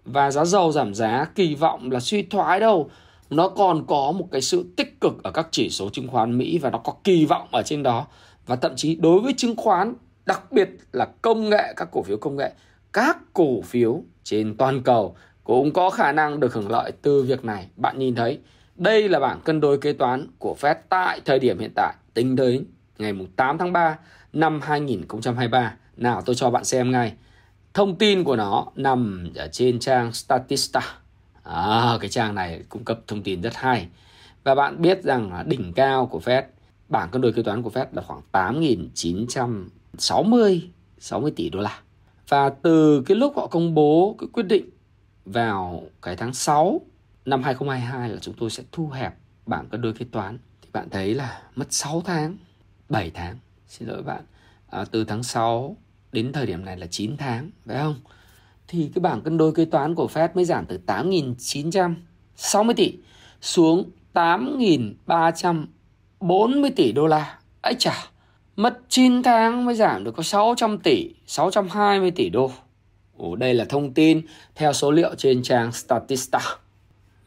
và 0.07 0.31
giá 0.31 0.45
dầu 0.45 0.73
giảm 0.73 0.95
giá 0.95 1.27
kỳ 1.35 1.55
vọng 1.55 1.91
là 1.91 2.01
suy 2.01 2.23
thoái 2.23 2.61
đâu. 2.61 2.91
Nó 3.31 3.49
còn 3.49 3.87
có 3.87 4.13
một 4.13 4.29
cái 4.33 4.41
sự 4.41 4.65
tích 4.77 5.01
cực 5.01 5.23
ở 5.23 5.31
các 5.31 5.49
chỉ 5.51 5.71
số 5.71 5.89
chứng 5.91 6.09
khoán 6.09 6.39
Mỹ 6.39 6.59
và 6.59 6.71
nó 6.71 6.79
có 6.79 6.95
kỳ 7.05 7.25
vọng 7.25 7.49
ở 7.53 7.63
trên 7.63 7.83
đó. 7.83 8.07
Và 8.47 8.57
thậm 8.57 8.73
chí 8.77 8.95
đối 8.95 9.21
với 9.21 9.35
chứng 9.37 9.57
khoán, 9.57 9.95
đặc 10.27 10.53
biệt 10.53 10.71
là 10.93 11.09
công 11.23 11.51
nghệ, 11.51 11.73
các 11.77 11.89
cổ 11.93 12.03
phiếu 12.03 12.17
công 12.17 12.37
nghệ, 12.37 12.53
các 12.93 13.19
cổ 13.33 13.61
phiếu 13.61 14.03
trên 14.25 14.57
toàn 14.57 14.83
cầu 14.83 15.17
cũng 15.45 15.73
có 15.73 15.91
khả 15.91 16.13
năng 16.13 16.41
được 16.41 16.55
hưởng 16.55 16.71
lợi 16.71 16.93
từ 17.03 17.23
việc 17.23 17.45
này. 17.45 17.67
Bạn 17.77 17.99
nhìn 17.99 18.15
thấy, 18.15 18.39
đây 18.77 19.09
là 19.09 19.21
bảng 19.21 19.41
cân 19.41 19.61
đối 19.61 19.79
kế 19.79 19.93
toán 19.93 20.27
của 20.39 20.57
Fed 20.61 20.75
tại 20.89 21.21
thời 21.25 21.39
điểm 21.39 21.59
hiện 21.59 21.73
tại, 21.75 21.95
tính 22.15 22.37
đến 22.37 22.65
ngày 22.99 23.13
8 23.37 23.59
tháng 23.59 23.73
3 23.73 23.99
năm 24.33 24.61
2023. 24.63 25.75
Nào 25.97 26.23
tôi 26.27 26.37
cho 26.37 26.51
bạn 26.51 26.65
xem 26.65 26.91
ngay. 26.91 27.13
Thông 27.77 27.97
tin 27.97 28.25
của 28.25 28.37
nó 28.37 28.67
nằm 28.77 29.31
ở 29.35 29.49
trên 29.53 29.79
trang 29.79 30.13
Statista. 30.13 30.81
À, 31.43 31.99
cái 32.01 32.11
trang 32.11 32.35
này 32.35 32.63
cung 32.69 32.85
cấp 32.85 33.01
thông 33.07 33.23
tin 33.23 33.41
rất 33.41 33.55
hay. 33.55 33.89
Và 34.45 34.55
bạn 34.55 34.83
biết 34.83 35.03
rằng 35.03 35.45
đỉnh 35.47 35.73
cao 35.73 36.07
của 36.07 36.19
Fed, 36.19 36.43
bảng 36.89 37.11
cân 37.11 37.23
đối 37.23 37.33
kế 37.33 37.43
toán 37.43 37.63
của 37.63 37.71
Fed 37.71 37.87
là 37.93 38.03
khoảng 38.03 38.21
8.960 38.33 40.61
60 40.99 41.33
tỷ 41.37 41.51
đô 41.51 41.61
la. 41.61 41.81
Và 42.29 42.49
từ 42.49 43.03
cái 43.07 43.17
lúc 43.17 43.37
họ 43.37 43.47
công 43.47 43.75
bố 43.75 44.17
cái 44.19 44.29
quyết 44.33 44.47
định 44.47 44.71
vào 45.25 45.83
cái 46.03 46.17
tháng 46.17 46.35
6 46.35 46.81
năm 47.25 47.43
2022 47.43 48.09
là 48.09 48.19
chúng 48.21 48.35
tôi 48.39 48.51
sẽ 48.51 48.63
thu 48.73 48.89
hẹp 48.89 49.15
bảng 49.47 49.69
cân 49.69 49.81
đối 49.81 49.93
kế 49.93 50.07
toán 50.13 50.39
thì 50.63 50.69
bạn 50.73 50.91
thấy 50.91 51.15
là 51.15 51.43
mất 51.57 51.67
6 51.71 52.03
tháng 52.05 52.37
7 52.89 53.11
tháng 53.11 53.37
xin 53.69 53.89
lỗi 53.89 54.03
bạn 54.03 54.23
à, 54.71 54.85
từ 54.91 55.05
tháng 55.05 55.23
6 55.23 55.77
đến 56.13 56.33
thời 56.33 56.47
điểm 56.47 56.65
này 56.65 56.77
là 56.77 56.87
9 56.87 57.17
tháng 57.17 57.51
phải 57.67 57.77
không? 57.77 57.95
Thì 58.69 58.91
cái 58.95 59.01
bảng 59.01 59.23
cân 59.23 59.39
đối 59.39 59.53
kế 59.53 59.65
toán 59.65 59.95
của 59.95 60.09
Fed 60.15 60.29
mới 60.35 60.45
giảm 60.45 60.67
từ 60.67 60.79
8.960 60.87 62.73
tỷ 62.77 62.93
xuống 63.41 63.91
8.340 64.15 66.71
tỷ 66.77 66.93
đô 66.93 67.07
la. 67.07 67.39
Ấy 67.63 67.75
chà 67.79 67.95
mất 68.57 68.79
9 68.89 69.23
tháng 69.23 69.65
mới 69.65 69.75
giảm 69.75 70.05
được 70.05 70.15
có 70.17 70.23
600 70.23 70.79
tỷ 70.79 71.15
620 71.27 72.11
tỷ 72.11 72.29
đô. 72.29 72.51
Ồ, 73.17 73.37
đây 73.37 73.55
là 73.55 73.65
thông 73.65 73.95
tin 73.95 74.23
theo 74.55 74.73
số 74.73 74.91
liệu 74.91 75.15
trên 75.15 75.43
trang 75.43 75.73
Statista. 75.73 76.41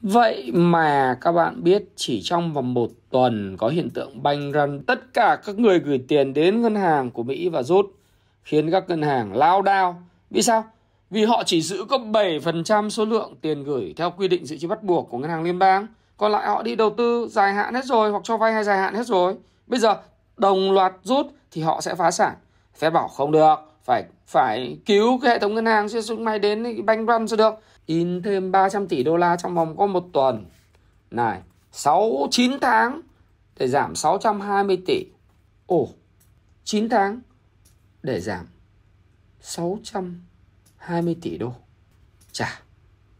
Vậy 0.01 0.51
mà 0.53 1.17
các 1.21 1.31
bạn 1.31 1.63
biết 1.63 1.83
chỉ 1.95 2.21
trong 2.21 2.53
vòng 2.53 2.73
một 2.73 2.91
tuần 3.09 3.57
có 3.57 3.67
hiện 3.67 3.89
tượng 3.89 4.23
banh 4.23 4.51
răn 4.51 4.83
tất 4.83 5.13
cả 5.13 5.37
các 5.45 5.59
người 5.59 5.79
gửi 5.79 6.03
tiền 6.07 6.33
đến 6.33 6.61
ngân 6.61 6.75
hàng 6.75 7.11
của 7.11 7.23
Mỹ 7.23 7.49
và 7.49 7.63
rút 7.63 7.98
khiến 8.43 8.71
các 8.71 8.89
ngân 8.89 9.01
hàng 9.01 9.33
lao 9.33 9.61
đao. 9.61 10.03
Vì 10.29 10.41
sao? 10.41 10.63
Vì 11.09 11.25
họ 11.25 11.43
chỉ 11.45 11.61
giữ 11.61 11.85
có 11.89 11.97
7% 11.97 12.89
số 12.89 13.05
lượng 13.05 13.35
tiền 13.41 13.63
gửi 13.63 13.93
theo 13.97 14.11
quy 14.17 14.27
định 14.27 14.45
dự 14.45 14.57
trữ 14.57 14.67
bắt 14.67 14.83
buộc 14.83 15.09
của 15.09 15.17
ngân 15.17 15.29
hàng 15.29 15.43
liên 15.43 15.59
bang. 15.59 15.87
Còn 16.17 16.31
lại 16.31 16.47
họ 16.47 16.63
đi 16.63 16.75
đầu 16.75 16.89
tư 16.89 17.27
dài 17.31 17.53
hạn 17.53 17.73
hết 17.73 17.85
rồi 17.85 18.11
hoặc 18.11 18.23
cho 18.23 18.37
vay 18.37 18.53
hay 18.53 18.63
dài 18.63 18.77
hạn 18.77 18.95
hết 18.95 19.07
rồi. 19.07 19.35
Bây 19.67 19.79
giờ 19.79 19.97
đồng 20.37 20.71
loạt 20.71 20.93
rút 21.03 21.27
thì 21.51 21.61
họ 21.61 21.81
sẽ 21.81 21.95
phá 21.95 22.11
sản. 22.11 22.33
Fed 22.79 22.91
bảo 22.91 23.07
không 23.07 23.31
được, 23.31 23.55
phải 23.85 24.03
phải 24.27 24.77
cứu 24.85 25.19
cái 25.19 25.31
hệ 25.31 25.39
thống 25.39 25.55
ngân 25.55 25.65
hàng 25.65 25.89
chứ 25.89 26.01
chúng 26.01 26.23
mày 26.23 26.39
đến 26.39 26.85
banh 26.85 27.05
run 27.05 27.27
sẽ 27.27 27.37
được 27.37 27.53
in 27.85 28.21
thêm 28.21 28.51
300 28.51 28.87
tỷ 28.87 29.03
đô 29.03 29.17
la 29.17 29.35
trong 29.35 29.55
vòng 29.55 29.77
có 29.77 29.85
một 29.85 30.03
tuần 30.13 30.45
này 31.11 31.39
6 31.71 32.27
9 32.31 32.59
tháng 32.61 33.01
để 33.59 33.67
giảm 33.67 33.95
620 33.95 34.77
tỷ 34.85 35.05
ồ 35.67 35.87
9 36.63 36.89
tháng 36.89 37.19
để 38.03 38.19
giảm 38.19 38.45
620 39.41 41.15
tỷ 41.21 41.37
đô 41.37 41.53
Chà, 42.31 42.61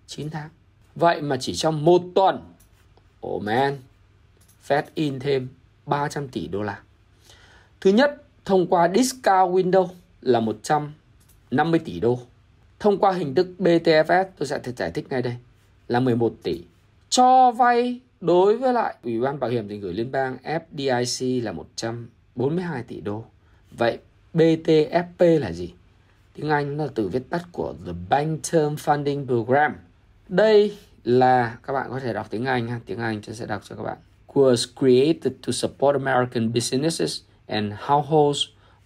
9 0.08 0.30
tháng 0.30 0.50
vậy 0.96 1.22
mà 1.22 1.38
chỉ 1.40 1.56
trong 1.56 1.86
một 1.86 2.02
tuần 2.16 2.54
oh 3.28 3.44
man 3.44 3.78
Fed 4.68 4.84
in 4.94 5.20
thêm 5.20 5.48
300 5.86 6.28
tỷ 6.28 6.48
đô 6.48 6.62
la 6.62 6.84
thứ 7.82 7.90
nhất 7.90 8.24
thông 8.46 8.68
qua 8.68 8.90
discount 8.96 9.54
window 9.54 9.88
là 10.22 10.40
150 10.40 11.80
tỷ 11.80 12.00
đô. 12.00 12.20
Thông 12.80 12.98
qua 12.98 13.12
hình 13.12 13.36
thức 13.36 13.48
BTFS, 13.60 14.26
tôi 14.38 14.48
sẽ 14.48 14.60
giải 14.78 14.92
thích 14.92 15.06
ngay 15.10 15.22
đây, 15.22 15.36
là 15.88 16.00
11 16.00 16.34
tỷ. 16.44 16.64
Cho 17.10 17.52
vay 17.52 18.00
đối 18.22 18.58
với 18.58 18.74
lại 18.74 18.96
Ủy 19.04 19.20
ban 19.20 19.40
Bảo 19.40 19.50
hiểm 19.50 19.68
tiền 19.70 19.82
gửi 19.82 19.94
liên 19.94 20.12
bang 20.12 20.38
FDIC 20.44 21.44
là 21.44 21.52
142 21.52 22.84
tỷ 22.84 23.02
đô. 23.02 23.24
Vậy 23.72 23.98
BTFP 24.34 25.40
là 25.40 25.52
gì? 25.52 25.74
Tiếng 26.34 26.50
Anh 26.50 26.78
là 26.78 26.88
từ 26.96 27.08
viết 27.08 27.30
tắt 27.30 27.46
của 27.52 27.74
The 27.86 27.92
Bank 28.10 28.40
Term 28.52 28.76
Funding 28.76 29.26
Program. 29.26 29.76
Đây 30.28 30.78
là 31.04 31.58
các 31.64 31.74
bạn 31.74 31.88
có 31.90 32.00
thể 32.00 32.14
đọc 32.14 32.28
tiếng 32.30 32.46
Anh 32.46 32.68
ha, 32.68 32.80
tiếng 32.86 33.00
Anh 33.00 33.22
tôi 33.26 33.36
sẽ 33.36 33.46
đọc 33.46 33.62
cho 33.64 33.76
các 33.76 33.84
bạn. 33.84 33.98
Was 34.34 34.68
created 34.80 35.34
to 35.48 35.52
support 35.52 35.96
American 36.06 36.54
businesses 36.54 37.22
and 37.48 37.74
households 37.80 38.40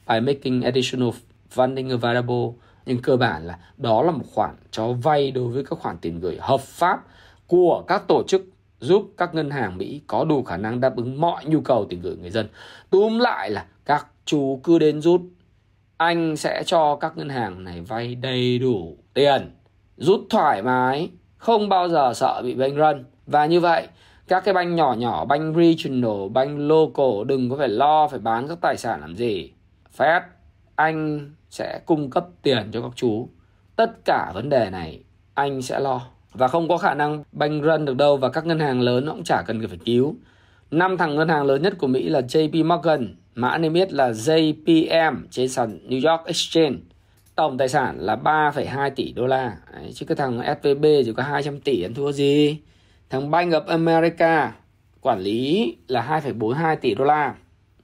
by 0.07 0.19
making 0.19 0.61
additional 0.61 1.09
funding 1.55 1.89
available 1.89 2.63
nhưng 2.85 3.01
cơ 3.01 3.17
bản 3.17 3.47
là 3.47 3.59
đó 3.77 4.03
là 4.03 4.11
một 4.11 4.25
khoản 4.33 4.55
cho 4.71 4.93
vay 4.93 5.31
đối 5.31 5.47
với 5.47 5.63
các 5.69 5.79
khoản 5.79 5.97
tiền 5.97 6.19
gửi 6.19 6.37
hợp 6.41 6.61
pháp 6.61 7.03
của 7.47 7.83
các 7.87 8.07
tổ 8.07 8.23
chức 8.27 8.45
giúp 8.79 9.11
các 9.17 9.35
ngân 9.35 9.49
hàng 9.49 9.77
Mỹ 9.77 10.01
có 10.07 10.25
đủ 10.25 10.43
khả 10.43 10.57
năng 10.57 10.79
đáp 10.79 10.95
ứng 10.95 11.21
mọi 11.21 11.45
nhu 11.45 11.61
cầu 11.61 11.85
tiền 11.89 12.01
gửi 12.01 12.15
người 12.15 12.29
dân. 12.29 12.47
Túm 12.89 13.19
lại 13.19 13.49
là 13.49 13.65
chú 14.25 14.59
cứ 14.63 14.79
đến 14.79 15.01
rút, 15.01 15.21
anh 15.97 16.35
sẽ 16.35 16.63
cho 16.65 16.95
các 16.95 17.17
ngân 17.17 17.29
hàng 17.29 17.63
này 17.63 17.81
vay 17.81 18.15
đầy 18.15 18.59
đủ 18.59 18.97
tiền, 19.13 19.51
rút 19.97 20.21
thoải 20.29 20.61
mái, 20.63 21.09
không 21.37 21.69
bao 21.69 21.89
giờ 21.89 22.13
sợ 22.15 22.41
bị 22.43 22.53
banh 22.53 22.75
run. 22.75 23.03
Và 23.27 23.45
như 23.45 23.59
vậy, 23.59 23.87
các 24.27 24.43
cái 24.45 24.53
banh 24.53 24.75
nhỏ 24.75 24.95
nhỏ, 24.97 25.25
banh 25.25 25.53
regional, 25.55 26.29
banh 26.29 26.67
local 26.67 27.27
đừng 27.27 27.49
có 27.49 27.57
phải 27.57 27.69
lo 27.69 28.07
phải 28.07 28.19
bán 28.19 28.47
các 28.47 28.57
tài 28.61 28.77
sản 28.77 29.01
làm 29.01 29.15
gì. 29.15 29.51
Fed, 29.97 30.21
anh 30.75 31.29
sẽ 31.49 31.79
cung 31.85 32.09
cấp 32.09 32.27
tiền 32.41 32.69
cho 32.71 32.81
các 32.81 32.91
chú. 32.95 33.29
Tất 33.75 34.05
cả 34.05 34.31
vấn 34.33 34.49
đề 34.49 34.69
này 34.69 35.03
anh 35.33 35.61
sẽ 35.61 35.79
lo. 35.79 36.01
Và 36.33 36.47
không 36.47 36.67
có 36.67 36.77
khả 36.77 36.93
năng 36.93 37.23
banh 37.31 37.61
run 37.61 37.85
được 37.85 37.95
đâu 37.97 38.17
và 38.17 38.29
các 38.29 38.45
ngân 38.45 38.59
hàng 38.59 38.81
lớn 38.81 39.05
cũng 39.09 39.23
chả 39.23 39.41
cần 39.47 39.67
phải 39.67 39.79
cứu. 39.85 40.15
Năm 40.71 40.97
thằng 40.97 41.15
ngân 41.15 41.29
hàng 41.29 41.43
lớn 41.43 41.61
nhất 41.61 41.73
của 41.77 41.87
Mỹ 41.87 42.09
là 42.09 42.21
JP 42.21 42.65
Morgan, 42.65 43.15
mã 43.35 43.57
niêm 43.57 43.73
yết 43.73 43.93
là 43.93 44.11
JPM 44.11 45.15
trên 45.31 45.49
sàn 45.49 45.79
New 45.89 46.11
York 46.11 46.25
Exchange. 46.25 46.77
Tổng 47.35 47.57
tài 47.57 47.69
sản 47.69 47.99
là 47.99 48.15
3,2 48.15 48.89
tỷ 48.89 49.13
đô 49.13 49.27
la. 49.27 49.57
Đấy, 49.73 49.91
chứ 49.95 50.05
cái 50.05 50.15
thằng 50.15 50.41
SVB 50.61 50.85
chỉ 51.05 51.13
có 51.13 51.23
200 51.23 51.59
tỷ 51.59 51.83
ăn 51.83 51.93
thua 51.93 52.11
gì. 52.11 52.57
Thằng 53.09 53.31
Bank 53.31 53.53
of 53.53 53.65
America 53.65 54.53
quản 55.01 55.19
lý 55.19 55.75
là 55.87 56.21
2,42 56.23 56.75
tỷ 56.75 56.95
đô 56.95 57.03
la. 57.03 57.35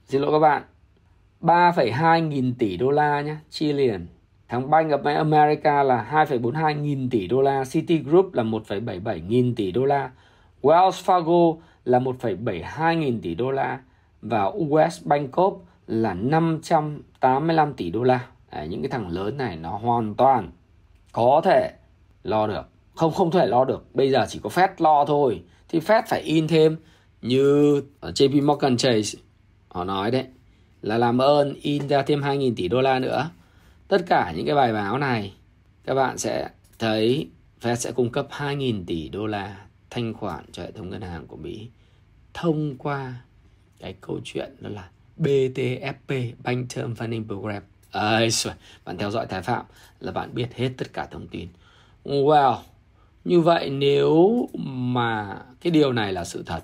Xin 0.08 0.20
lỗi 0.20 0.32
các 0.32 0.38
bạn, 0.38 0.62
3,2 1.40 2.28
nghìn 2.28 2.54
tỷ 2.54 2.76
đô 2.76 2.90
la 2.90 3.20
nhé, 3.20 3.36
chia 3.50 3.72
liền 3.72 4.06
Thằng 4.48 4.70
Bank 4.70 4.90
of 4.90 5.16
America 5.16 5.82
là 5.82 6.06
2,42 6.12 6.80
nghìn 6.80 7.10
tỷ 7.10 7.26
đô 7.26 7.42
la, 7.42 7.64
Citigroup 7.64 8.34
là 8.34 8.42
1,77 8.42 9.26
nghìn 9.28 9.54
tỷ 9.54 9.72
đô 9.72 9.84
la, 9.84 10.10
Wells 10.62 10.90
Fargo 11.04 11.56
là 11.84 11.98
1,72 11.98 12.94
nghìn 12.94 13.20
tỷ 13.20 13.34
đô 13.34 13.50
la 13.50 13.78
và 14.22 14.44
US 14.44 15.04
Bancorp 15.04 15.54
là 15.86 16.14
585 16.14 17.74
tỷ 17.74 17.90
đô 17.90 18.02
la. 18.02 18.26
Đấy, 18.52 18.68
những 18.68 18.82
cái 18.82 18.90
thằng 18.90 19.08
lớn 19.08 19.36
này 19.36 19.56
nó 19.56 19.78
hoàn 19.78 20.14
toàn 20.14 20.50
có 21.12 21.40
thể 21.44 21.72
lo 22.22 22.46
được. 22.46 22.68
Không 22.94 23.12
không 23.12 23.30
thể 23.30 23.46
lo 23.46 23.64
được. 23.64 23.94
Bây 23.94 24.10
giờ 24.10 24.26
chỉ 24.28 24.40
có 24.42 24.50
Fed 24.50 24.68
lo 24.78 25.04
thôi. 25.04 25.42
Thì 25.68 25.78
Fed 25.78 26.02
phải 26.08 26.20
in 26.20 26.48
thêm 26.48 26.76
như 27.22 27.82
JP 28.00 28.46
Morgan 28.46 28.76
Chase 28.76 29.18
họ 29.68 29.84
nói 29.84 30.10
đấy 30.10 30.26
là 30.82 30.98
làm 30.98 31.18
ơn 31.18 31.54
in 31.62 31.88
ra 31.88 32.02
thêm 32.02 32.20
2.000 32.20 32.52
tỷ 32.56 32.68
đô 32.68 32.80
la 32.80 32.98
nữa. 32.98 33.30
Tất 33.88 34.02
cả 34.06 34.32
những 34.36 34.46
cái 34.46 34.54
bài 34.54 34.72
báo 34.72 34.98
này 34.98 35.34
các 35.84 35.94
bạn 35.94 36.18
sẽ 36.18 36.48
thấy 36.78 37.30
Fed 37.60 37.74
sẽ 37.74 37.92
cung 37.92 38.10
cấp 38.10 38.26
2.000 38.30 38.84
tỷ 38.86 39.08
đô 39.08 39.26
la 39.26 39.56
thanh 39.90 40.14
khoản 40.14 40.44
cho 40.52 40.62
hệ 40.62 40.70
thống 40.70 40.90
ngân 40.90 41.02
hàng 41.02 41.26
của 41.26 41.36
Mỹ 41.36 41.70
thông 42.34 42.78
qua 42.78 43.14
cái 43.80 43.94
câu 44.00 44.20
chuyện 44.24 44.50
đó 44.60 44.70
là 44.70 44.88
BTFP 45.18 46.32
Bank 46.42 46.74
Term 46.74 46.92
Funding 46.94 47.26
Program. 47.26 47.62
À, 47.90 48.20
bạn 48.84 48.98
theo 48.98 49.10
dõi 49.10 49.26
Thái 49.26 49.42
Phạm 49.42 49.64
là 50.00 50.12
bạn 50.12 50.34
biết 50.34 50.54
hết 50.54 50.70
tất 50.76 50.92
cả 50.92 51.06
thông 51.10 51.28
tin. 51.28 51.48
Wow, 52.04 52.56
như 53.24 53.40
vậy 53.40 53.70
nếu 53.70 54.48
mà 54.64 55.38
cái 55.60 55.70
điều 55.70 55.92
này 55.92 56.12
là 56.12 56.24
sự 56.24 56.42
thật 56.46 56.62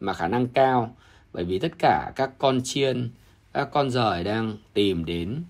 mà 0.00 0.12
khả 0.12 0.28
năng 0.28 0.48
cao 0.48 0.96
bởi 1.32 1.44
vì 1.44 1.58
tất 1.58 1.72
cả 1.78 2.12
các 2.16 2.30
con 2.38 2.60
chiên 2.64 3.10
các 3.52 3.68
con 3.72 3.90
rời 3.90 4.24
đang 4.24 4.56
tìm 4.74 5.04
đến 5.04 5.42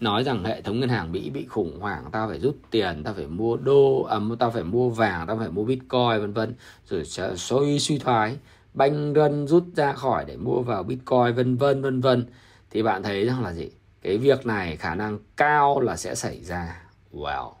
nói 0.00 0.24
rằng 0.24 0.44
hệ 0.44 0.62
thống 0.62 0.80
ngân 0.80 0.88
hàng 0.88 1.12
Mỹ 1.12 1.30
bị 1.30 1.46
khủng 1.46 1.80
hoảng 1.80 2.04
tao 2.12 2.28
phải 2.28 2.40
rút 2.40 2.56
tiền 2.70 3.02
tao 3.04 3.14
phải 3.14 3.26
mua 3.26 3.56
đô 3.56 4.02
à, 4.02 4.18
tao 4.38 4.50
phải 4.50 4.64
mua 4.64 4.88
vàng 4.88 5.26
tao 5.26 5.38
phải 5.38 5.50
mua 5.50 5.64
bitcoin 5.64 6.20
vân 6.20 6.32
vân 6.32 6.54
rồi 6.88 7.04
sẽ 7.04 7.36
suy 7.36 7.78
suy 7.78 7.98
thoái 7.98 8.36
banh 8.76 9.12
rân 9.14 9.46
rút 9.46 9.64
ra 9.76 9.92
khỏi 9.92 10.24
để 10.24 10.36
mua 10.36 10.62
vào 10.62 10.82
bitcoin 10.82 11.34
vân 11.34 11.56
vân 11.56 11.82
vân 11.82 12.00
vân 12.00 12.26
thì 12.70 12.82
bạn 12.82 13.02
thấy 13.02 13.26
rằng 13.26 13.44
là 13.44 13.52
gì 13.52 13.70
cái 14.02 14.18
việc 14.18 14.46
này 14.46 14.76
khả 14.76 14.94
năng 14.94 15.18
cao 15.36 15.80
là 15.80 15.96
sẽ 15.96 16.14
xảy 16.14 16.44
ra 16.44 16.82
wow 17.12 17.52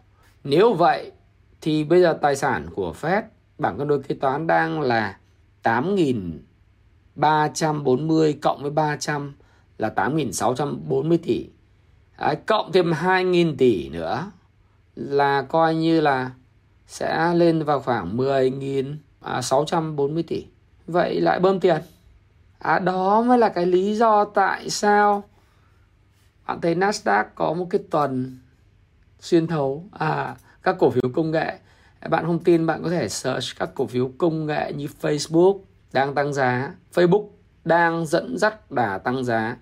nếu 0.44 0.74
vậy 0.74 1.12
thì 1.60 1.84
bây 1.84 2.02
giờ 2.02 2.18
tài 2.22 2.36
sản 2.36 2.68
của 2.74 2.94
Fed 3.00 3.22
bảng 3.58 3.78
cân 3.78 3.88
đối 3.88 4.02
kế 4.02 4.14
toán 4.14 4.46
đang 4.46 4.80
là 4.80 5.18
8.340 5.62 8.34
cộng 8.42 8.62
với 8.62 8.70
300 8.70 9.34
là 9.78 9.92
8.640 9.96 11.18
tỷ. 11.22 11.48
Đấy, 12.18 12.36
cộng 12.46 12.72
thêm 12.72 12.92
2.000 12.92 13.54
tỷ 13.58 13.88
nữa 13.88 14.30
là 14.96 15.42
coi 15.42 15.74
như 15.74 16.00
là 16.00 16.30
sẽ 16.86 17.34
lên 17.34 17.62
vào 17.62 17.80
khoảng 17.80 18.16
10.640 18.16 20.18
à, 20.18 20.22
tỷ. 20.26 20.46
Vậy 20.86 21.20
lại 21.20 21.40
bơm 21.40 21.60
tiền. 21.60 21.82
À, 22.58 22.78
đó 22.78 23.22
mới 23.22 23.38
là 23.38 23.48
cái 23.48 23.66
lý 23.66 23.94
do 23.94 24.24
tại 24.24 24.70
sao 24.70 25.24
bạn 26.46 26.60
thấy 26.60 26.74
Nasdaq 26.74 27.24
có 27.34 27.52
một 27.52 27.66
cái 27.70 27.80
tuần 27.90 28.38
xuyên 29.20 29.46
thấu. 29.46 29.84
À 29.92 30.36
các 30.62 30.76
cổ 30.78 30.90
phiếu 30.90 31.10
công 31.14 31.30
nghệ. 31.30 31.58
Bạn 32.10 32.24
không 32.26 32.38
tin 32.38 32.66
bạn 32.66 32.82
có 32.82 32.90
thể 32.90 33.08
search 33.08 33.58
các 33.58 33.70
cổ 33.74 33.86
phiếu 33.86 34.10
công 34.18 34.46
nghệ 34.46 34.72
như 34.72 34.86
Facebook 35.00 35.60
đang 35.92 36.14
tăng 36.14 36.34
giá. 36.34 36.74
Facebook 36.94 37.28
đang 37.64 38.06
dẫn 38.06 38.38
dắt 38.38 38.70
đà 38.70 38.98
tăng 38.98 39.24
giá. 39.24 39.56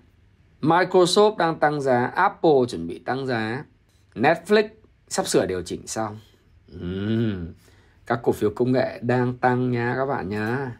Microsoft 0.61 1.37
đang 1.37 1.59
tăng 1.59 1.81
giá. 1.81 2.05
Apple 2.05 2.51
chuẩn 2.67 2.87
bị 2.87 2.99
tăng 2.99 3.27
giá. 3.27 3.63
Netflix 4.15 4.67
sắp 5.07 5.27
sửa 5.27 5.45
điều 5.45 5.61
chỉnh 5.61 5.87
xong. 5.87 6.19
Uhm, 6.75 7.53
các 8.05 8.19
cổ 8.23 8.31
phiếu 8.31 8.49
công 8.55 8.71
nghệ 8.71 8.99
đang 9.01 9.37
tăng 9.37 9.71
nha 9.71 9.93
các 9.97 10.05
bạn 10.05 10.29
nhá 10.29 10.71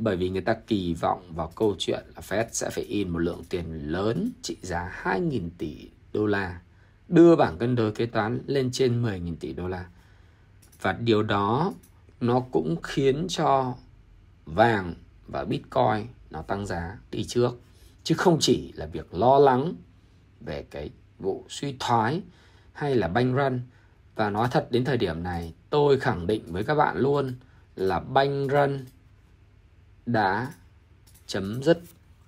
bởi 0.00 0.16
vì 0.16 0.28
người 0.30 0.40
ta 0.40 0.54
kỳ 0.66 0.94
vọng 0.94 1.32
vào 1.34 1.52
câu 1.56 1.74
chuyện 1.78 2.04
là 2.16 2.20
Fed 2.28 2.44
sẽ 2.52 2.70
phải 2.70 2.84
in 2.84 3.08
một 3.08 3.18
lượng 3.18 3.44
tiền 3.48 3.92
lớn 3.92 4.30
trị 4.42 4.56
giá 4.62 5.00
2.000 5.04 5.48
tỷ 5.58 5.90
đô 6.12 6.26
la, 6.26 6.60
đưa 7.08 7.36
bảng 7.36 7.58
cân 7.58 7.76
đối 7.76 7.92
kế 7.92 8.06
toán 8.06 8.40
lên 8.46 8.70
trên 8.72 9.02
10.000 9.02 9.36
tỷ 9.40 9.52
đô 9.52 9.68
la. 9.68 9.86
Và 10.80 10.92
điều 10.92 11.22
đó 11.22 11.72
nó 12.20 12.40
cũng 12.40 12.76
khiến 12.82 13.26
cho 13.28 13.74
vàng 14.46 14.94
và 15.26 15.44
Bitcoin 15.44 16.06
nó 16.30 16.42
tăng 16.42 16.66
giá 16.66 16.98
đi 17.10 17.24
trước. 17.24 17.60
Chứ 18.04 18.14
không 18.18 18.36
chỉ 18.40 18.72
là 18.72 18.86
việc 18.86 19.14
lo 19.14 19.38
lắng 19.38 19.74
về 20.40 20.66
cái 20.70 20.90
vụ 21.18 21.44
suy 21.48 21.76
thoái 21.80 22.22
hay 22.72 22.94
là 22.94 23.08
banh 23.08 23.34
run. 23.34 23.60
Và 24.14 24.30
nói 24.30 24.48
thật 24.50 24.68
đến 24.70 24.84
thời 24.84 24.96
điểm 24.96 25.22
này, 25.22 25.54
tôi 25.70 26.00
khẳng 26.00 26.26
định 26.26 26.52
với 26.52 26.64
các 26.64 26.74
bạn 26.74 26.98
luôn 26.98 27.34
là 27.76 28.00
banh 28.00 28.48
run 28.48 28.84
đã 30.06 30.52
chấm 31.26 31.62
dứt 31.62 31.80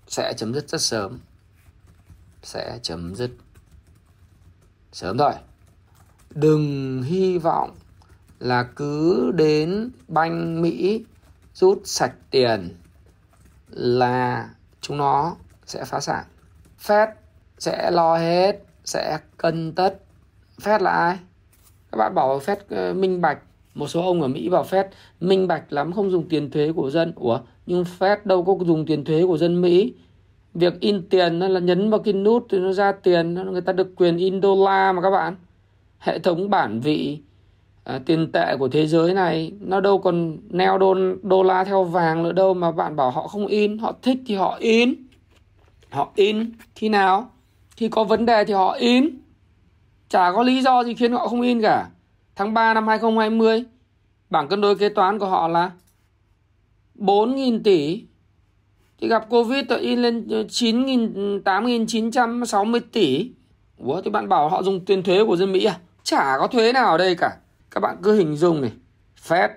sẽ 0.06 0.32
chấm 0.36 0.54
dứt 0.54 0.68
rất 0.68 0.80
sớm 0.80 1.18
sẽ 2.42 2.78
chấm 2.82 3.14
dứt 3.14 3.30
sớm 4.92 5.18
thôi 5.18 5.32
đừng 6.30 7.02
hy 7.02 7.38
vọng 7.38 7.70
là 8.38 8.62
cứ 8.62 9.32
đến 9.34 9.90
banh 10.08 10.62
Mỹ 10.62 11.04
rút 11.54 11.80
sạch 11.84 12.14
tiền 12.30 12.76
là 13.70 14.48
chúng 14.80 14.96
nó 14.96 15.36
sẽ 15.66 15.84
phá 15.84 16.00
sản. 16.00 16.24
Fed 16.86 17.06
sẽ 17.58 17.90
lo 17.90 18.18
hết, 18.18 18.64
sẽ 18.84 19.18
cân 19.36 19.72
tất. 19.72 19.98
Fed 20.58 20.82
là 20.82 20.90
ai? 20.90 21.18
Các 21.92 21.98
bạn 21.98 22.14
bảo 22.14 22.38
Fed 22.38 22.56
ờ, 22.68 22.94
minh 22.94 23.20
bạch. 23.20 23.38
Một 23.74 23.88
số 23.88 24.06
ông 24.06 24.22
ở 24.22 24.28
Mỹ 24.28 24.48
bảo 24.48 24.64
Fed 24.64 24.84
minh 25.20 25.48
bạch 25.48 25.72
lắm 25.72 25.92
không 25.92 26.10
dùng 26.10 26.28
tiền 26.28 26.50
thuế 26.50 26.72
của 26.72 26.90
dân. 26.90 27.12
Ủa, 27.16 27.40
nhưng 27.66 27.84
Fed 27.98 28.16
đâu 28.24 28.44
có 28.44 28.64
dùng 28.64 28.86
tiền 28.86 29.04
thuế 29.04 29.26
của 29.26 29.38
dân 29.38 29.60
Mỹ. 29.60 29.94
Việc 30.54 30.80
in 30.80 31.08
tiền 31.08 31.38
nó 31.38 31.48
là 31.48 31.60
nhấn 31.60 31.90
vào 31.90 32.00
cái 32.00 32.14
nút 32.14 32.46
thì 32.50 32.58
nó 32.58 32.72
ra 32.72 32.92
tiền 32.92 33.34
người 33.34 33.60
ta 33.60 33.72
được 33.72 33.96
quyền 33.96 34.16
in 34.16 34.40
đô 34.40 34.64
la 34.64 34.92
mà 34.92 35.02
các 35.02 35.10
bạn. 35.10 35.36
Hệ 35.98 36.18
thống 36.18 36.50
bản 36.50 36.80
vị 36.80 37.20
à, 37.84 38.00
tiền 38.06 38.32
tệ 38.32 38.56
của 38.58 38.68
thế 38.68 38.86
giới 38.86 39.14
này 39.14 39.52
nó 39.60 39.80
đâu 39.80 39.98
còn 39.98 40.38
neo 40.50 40.78
đô, 40.78 40.94
đô 41.22 41.42
la 41.42 41.64
theo 41.64 41.84
vàng 41.84 42.22
nữa 42.22 42.32
đâu 42.32 42.54
mà 42.54 42.72
bạn 42.72 42.96
bảo 42.96 43.10
họ 43.10 43.28
không 43.28 43.46
in 43.46 43.78
họ 43.78 43.92
thích 44.02 44.18
thì 44.26 44.34
họ 44.34 44.56
in. 44.60 44.94
Họ 45.90 46.12
in 46.14 46.52
khi 46.74 46.88
nào? 46.88 47.30
Khi 47.76 47.88
có 47.88 48.04
vấn 48.04 48.26
đề 48.26 48.44
thì 48.44 48.52
họ 48.52 48.72
in. 48.72 49.08
Chả 50.08 50.32
có 50.32 50.42
lý 50.42 50.62
do 50.62 50.84
gì 50.84 50.94
khiến 50.94 51.12
họ 51.12 51.28
không 51.28 51.40
in 51.40 51.62
cả. 51.62 51.88
Tháng 52.36 52.54
3 52.54 52.74
năm 52.74 52.88
2020 52.88 53.64
bảng 54.30 54.48
cân 54.48 54.60
đối 54.60 54.76
kế 54.76 54.88
toán 54.88 55.18
của 55.18 55.26
họ 55.26 55.48
là 55.48 55.70
4.000 56.98 57.62
tỷ 57.62 58.04
thì 59.00 59.08
gặp 59.08 59.26
Covid 59.30 59.64
tôi 59.68 59.80
in 59.80 60.02
lên 60.02 60.28
ờ, 60.30 60.42
9.000, 60.42 61.42
8.960 61.42 62.80
tỷ. 62.92 63.30
Ủa 63.78 64.02
thì 64.02 64.10
bạn 64.10 64.28
bảo 64.28 64.48
họ 64.48 64.62
dùng 64.62 64.84
tiền 64.84 65.02
thuế 65.02 65.24
của 65.24 65.36
dân 65.36 65.52
Mỹ 65.52 65.64
à? 65.64 65.78
Chả 66.02 66.38
có 66.38 66.46
thuế 66.46 66.72
nào 66.72 66.90
ở 66.90 66.98
đây 66.98 67.14
cả. 67.14 67.36
Các 67.70 67.80
bạn 67.80 67.96
cứ 68.02 68.14
hình 68.14 68.36
dung 68.36 68.60
này, 68.60 68.72
Fed 69.28 69.48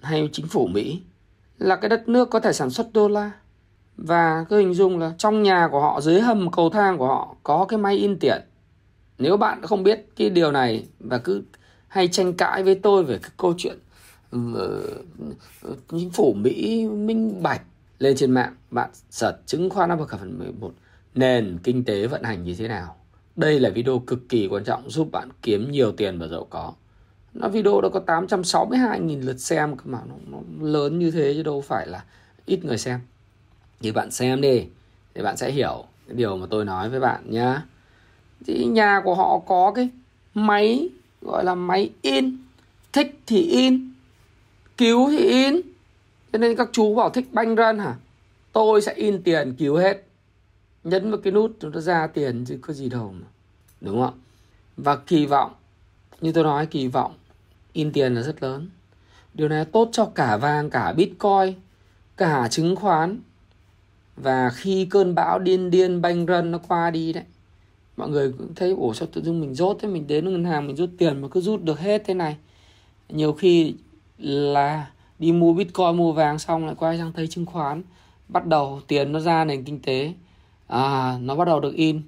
hay 0.00 0.28
chính 0.32 0.46
phủ 0.46 0.66
Mỹ 0.66 1.00
là 1.58 1.76
cái 1.76 1.88
đất 1.88 2.08
nước 2.08 2.30
có 2.30 2.40
thể 2.40 2.52
sản 2.52 2.70
xuất 2.70 2.92
đô 2.92 3.08
la. 3.08 3.30
Và 3.96 4.44
cứ 4.48 4.58
hình 4.58 4.74
dung 4.74 4.98
là 4.98 5.12
trong 5.18 5.42
nhà 5.42 5.68
của 5.72 5.80
họ, 5.80 6.00
dưới 6.00 6.20
hầm 6.20 6.50
cầu 6.50 6.70
thang 6.70 6.98
của 6.98 7.06
họ 7.06 7.36
có 7.42 7.64
cái 7.68 7.78
máy 7.78 7.96
in 7.96 8.18
tiền. 8.18 8.40
Nếu 9.18 9.36
bạn 9.36 9.62
không 9.62 9.82
biết 9.82 10.06
cái 10.16 10.30
điều 10.30 10.52
này 10.52 10.86
và 11.00 11.18
cứ 11.18 11.42
hay 11.88 12.08
tranh 12.08 12.34
cãi 12.34 12.62
với 12.62 12.74
tôi 12.74 13.04
về 13.04 13.18
cái 13.22 13.30
câu 13.36 13.54
chuyện 13.58 13.78
Ờ, 14.54 14.82
chính 15.88 16.10
phủ 16.10 16.34
Mỹ 16.34 16.86
minh 16.88 17.42
bạch 17.42 17.62
lên 17.98 18.16
trên 18.16 18.30
mạng 18.30 18.54
bạn 18.70 18.90
search 19.10 19.36
chứng 19.46 19.70
khoán 19.70 19.92
Upper 19.92 20.20
phần 20.20 20.38
11 20.38 20.72
nền 21.14 21.58
kinh 21.62 21.84
tế 21.84 22.06
vận 22.06 22.22
hành 22.22 22.44
như 22.44 22.54
thế 22.54 22.68
nào. 22.68 22.96
Đây 23.36 23.60
là 23.60 23.70
video 23.70 23.98
cực 23.98 24.28
kỳ 24.28 24.46
quan 24.46 24.64
trọng 24.64 24.90
giúp 24.90 25.08
bạn 25.12 25.28
kiếm 25.42 25.70
nhiều 25.70 25.92
tiền 25.92 26.18
và 26.18 26.26
giàu 26.26 26.46
có. 26.50 26.72
Nó 27.34 27.48
video 27.48 27.80
đó 27.80 27.88
có 27.92 28.00
862.000 28.06 29.20
lượt 29.24 29.40
xem 29.40 29.76
cơ 29.76 29.82
mà 29.84 29.98
nó, 30.08 30.14
nó 30.30 30.66
lớn 30.68 30.98
như 30.98 31.10
thế 31.10 31.34
chứ 31.34 31.42
đâu 31.42 31.60
phải 31.60 31.86
là 31.86 32.04
ít 32.46 32.64
người 32.64 32.78
xem. 32.78 33.00
Thì 33.80 33.92
bạn 33.92 34.10
xem 34.10 34.40
đi 34.40 34.64
thì 35.14 35.22
bạn 35.22 35.36
sẽ 35.36 35.50
hiểu 35.50 35.84
cái 36.06 36.16
điều 36.16 36.36
mà 36.36 36.46
tôi 36.50 36.64
nói 36.64 36.88
với 36.88 37.00
bạn 37.00 37.22
nhá. 37.30 37.62
Thì 38.46 38.64
nhà 38.64 39.00
của 39.04 39.14
họ 39.14 39.38
có 39.38 39.72
cái 39.74 39.88
máy 40.34 40.88
gọi 41.22 41.44
là 41.44 41.54
máy 41.54 41.90
in, 42.02 42.36
thích 42.92 43.18
thì 43.26 43.42
in, 43.42 43.93
cứu 44.76 45.10
thì 45.10 45.18
in. 45.18 45.60
Cho 46.32 46.38
nên 46.38 46.56
các 46.56 46.68
chú 46.72 46.94
bảo 46.94 47.10
thích 47.10 47.28
banh 47.32 47.54
run 47.54 47.78
hả? 47.78 47.94
Tôi 48.52 48.82
sẽ 48.82 48.94
in 48.94 49.22
tiền 49.22 49.54
cứu 49.58 49.76
hết. 49.76 50.04
Nhấn 50.84 51.10
vào 51.10 51.20
cái 51.20 51.32
nút 51.32 51.56
chúng 51.60 51.72
ta 51.72 51.80
ra 51.80 52.06
tiền 52.06 52.44
chứ 52.44 52.58
có 52.62 52.74
gì 52.74 52.88
đâu 52.88 53.14
mà. 53.20 53.26
Đúng 53.80 54.00
không 54.00 54.14
và 54.76 54.96
kỳ 54.96 55.26
vọng, 55.26 55.52
như 56.20 56.32
tôi 56.32 56.44
nói, 56.44 56.66
kỳ 56.66 56.86
vọng 56.88 57.14
in 57.72 57.92
tiền 57.92 58.14
là 58.14 58.22
rất 58.22 58.42
lớn. 58.42 58.68
Điều 59.34 59.48
này 59.48 59.64
tốt 59.64 59.88
cho 59.92 60.04
cả 60.04 60.36
vàng, 60.36 60.70
cả 60.70 60.92
bitcoin, 60.92 61.54
cả 62.16 62.48
chứng 62.50 62.76
khoán. 62.76 63.20
Và 64.16 64.50
khi 64.50 64.86
cơn 64.90 65.14
bão 65.14 65.38
điên 65.38 65.70
điên 65.70 66.02
banh 66.02 66.26
run 66.26 66.50
nó 66.50 66.58
qua 66.68 66.90
đi 66.90 67.12
đấy, 67.12 67.24
mọi 67.96 68.08
người 68.08 68.32
cũng 68.38 68.54
thấy, 68.54 68.70
ủa, 68.70 68.92
sao 68.92 69.08
tự 69.12 69.22
dưng 69.22 69.40
mình 69.40 69.54
rốt 69.54 69.76
thế? 69.80 69.88
Mình 69.88 70.06
đến 70.06 70.32
ngân 70.32 70.44
hàng 70.44 70.66
mình 70.66 70.76
rút 70.76 70.90
tiền 70.98 71.20
mà 71.20 71.28
cứ 71.28 71.40
rút 71.40 71.62
được 71.62 71.78
hết 71.78 72.02
thế 72.06 72.14
này. 72.14 72.36
Nhiều 73.08 73.32
khi 73.32 73.74
là 74.18 74.86
đi 75.18 75.32
mua 75.32 75.52
bitcoin 75.52 75.96
mua 75.96 76.12
vàng 76.12 76.38
xong 76.38 76.66
lại 76.66 76.74
quay 76.78 76.98
sang 76.98 77.12
thấy 77.12 77.26
chứng 77.26 77.46
khoán. 77.46 77.82
Bắt 78.28 78.46
đầu 78.46 78.80
tiền 78.88 79.12
nó 79.12 79.20
ra 79.20 79.44
nền 79.44 79.64
kinh 79.64 79.80
tế. 79.80 80.12
À 80.66 81.18
nó 81.20 81.34
bắt 81.34 81.44
đầu 81.44 81.60
được 81.60 81.74
in. 81.74 82.02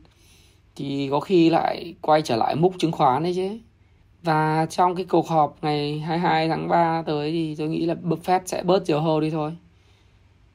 Thì 0.77 1.09
có 1.11 1.21
khi 1.21 1.51
lại 1.51 1.95
quay 2.01 2.23
trở 2.23 2.37
lại 2.37 2.57
múc 2.57 2.75
chứng 2.79 2.93
khoán 2.93 3.23
đấy 3.23 3.33
chứ. 3.37 3.59
Và 4.23 4.67
trong 4.71 4.95
cái 4.95 5.05
cuộc 5.05 5.29
họp 5.29 5.57
ngày 5.63 5.99
22 5.99 6.49
tháng 6.49 6.69
3 6.69 7.03
tới 7.03 7.33
thì 7.33 7.55
tôi 7.55 7.69
nghĩ 7.69 7.87
là 7.87 7.95
Buffett 7.95 8.41
sẽ 8.47 8.63
bớt 8.63 8.85
chiều 8.85 9.01
hô 9.01 9.21
đi 9.21 9.31
thôi. 9.31 9.57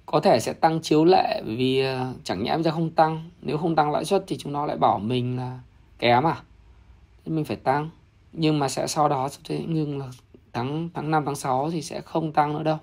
Có 0.05 0.19
thể 0.19 0.39
sẽ 0.39 0.53
tăng 0.53 0.81
chiếu 0.81 1.05
lệ 1.05 1.41
vì 1.45 1.79
à, 1.79 2.13
chẳng 2.23 2.43
nhẽ 2.43 2.53
bây 2.53 2.63
giờ 2.63 2.71
không 2.71 2.89
tăng. 2.89 3.29
Nếu 3.41 3.57
không 3.57 3.75
tăng 3.75 3.91
lãi 3.91 4.05
suất 4.05 4.23
thì 4.27 4.37
chúng 4.37 4.53
nó 4.53 4.65
lại 4.65 4.77
bảo 4.77 4.99
mình 4.99 5.37
là 5.37 5.59
kém 5.99 6.23
à? 6.23 6.35
Mình 7.25 7.45
phải 7.45 7.57
tăng. 7.57 7.89
Nhưng 8.33 8.59
mà 8.59 8.69
sẽ 8.69 8.87
sau 8.87 9.09
đó 9.09 9.29
sẽ 9.29 9.59
ngưng 9.59 9.99
là 9.99 10.05
tháng 10.53 10.89
tháng 10.93 11.11
5 11.11 11.23
tháng 11.25 11.35
6 11.35 11.71
thì 11.71 11.81
sẽ 11.81 12.01
không 12.01 12.33
tăng 12.33 12.53
nữa 12.53 12.63
đâu. 12.63 12.77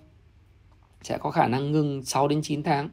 Sẽ 1.02 1.18
có 1.18 1.30
khả 1.30 1.48
năng 1.48 1.72
ngừng 1.72 2.02
6 2.02 2.28
đến 2.28 2.42
9 2.42 2.62
tháng. 2.62 2.88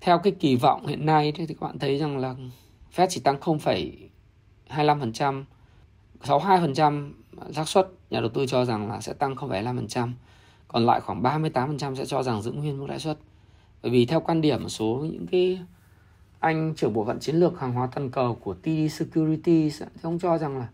Theo 0.00 0.18
cái 0.18 0.32
kỳ 0.40 0.56
vọng 0.56 0.86
hiện 0.86 1.06
nay 1.06 1.32
thì 1.36 1.46
các 1.46 1.60
bạn 1.60 1.78
thấy 1.78 1.98
rằng 1.98 2.18
là 2.18 2.34
Fed 2.96 3.06
chỉ 3.10 3.20
tăng 3.20 3.38
0,25%, 3.38 5.44
62% 6.22 7.12
xác 7.52 7.68
suất 7.68 7.88
nhà 8.10 8.20
đầu 8.20 8.28
tư 8.28 8.46
cho 8.46 8.64
rằng 8.64 8.88
là 8.88 9.00
sẽ 9.00 9.12
tăng 9.12 9.34
0,5%, 9.34 10.12
còn 10.68 10.86
lại 10.86 11.00
khoảng 11.00 11.22
38% 11.22 11.94
sẽ 11.94 12.06
cho 12.06 12.22
rằng 12.22 12.42
giữ 12.42 12.52
nguyên 12.52 12.78
mức 12.78 12.86
lãi 12.88 12.98
suất. 12.98 13.18
Bởi 13.82 13.92
vì 13.92 14.06
theo 14.06 14.20
quan 14.20 14.40
điểm 14.40 14.62
một 14.62 14.68
số 14.68 15.06
những 15.12 15.26
cái 15.26 15.58
anh 16.40 16.74
trưởng 16.76 16.92
bộ 16.92 17.04
phận 17.04 17.20
chiến 17.20 17.36
lược 17.36 17.60
hàng 17.60 17.72
hóa 17.72 17.88
toàn 17.94 18.10
cầu 18.10 18.34
của 18.34 18.54
TD 18.54 18.68
Securities 18.90 19.82
thì 19.82 20.00
ông 20.02 20.18
cho 20.18 20.38
rằng 20.38 20.58
là 20.58 20.68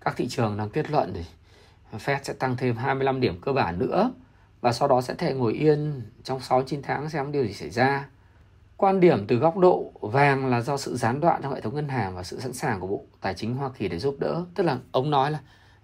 các 0.00 0.14
thị 0.16 0.28
trường 0.28 0.56
đang 0.56 0.70
kết 0.70 0.90
luận 0.90 1.12
thì 1.14 1.20
Fed 1.92 2.18
sẽ 2.22 2.32
tăng 2.32 2.56
thêm 2.56 2.76
25 2.76 3.20
điểm 3.20 3.40
cơ 3.40 3.52
bản 3.52 3.78
nữa 3.78 4.12
và 4.60 4.72
sau 4.72 4.88
đó 4.88 5.00
sẽ 5.00 5.14
thể 5.14 5.34
ngồi 5.34 5.52
yên 5.52 6.02
trong 6.24 6.40
6 6.40 6.62
9 6.62 6.82
tháng 6.82 7.10
xem 7.10 7.32
điều 7.32 7.46
gì 7.46 7.52
xảy 7.52 7.70
ra. 7.70 8.08
Quan 8.76 9.00
điểm 9.00 9.26
từ 9.26 9.36
góc 9.36 9.56
độ 9.56 9.92
vàng 10.00 10.46
là 10.46 10.60
do 10.60 10.76
sự 10.76 10.96
gián 10.96 11.20
đoạn 11.20 11.42
trong 11.42 11.54
hệ 11.54 11.60
thống 11.60 11.74
ngân 11.74 11.88
hàng 11.88 12.16
và 12.16 12.22
sự 12.22 12.40
sẵn 12.40 12.52
sàng 12.52 12.80
của 12.80 12.86
Bộ 12.86 13.04
Tài 13.20 13.34
chính 13.34 13.54
Hoa 13.54 13.70
Kỳ 13.78 13.88
để 13.88 13.98
giúp 13.98 14.16
đỡ. 14.18 14.44
Tức 14.54 14.62
là 14.62 14.78
ông 14.92 15.10
nói 15.10 15.30
là 15.30 15.38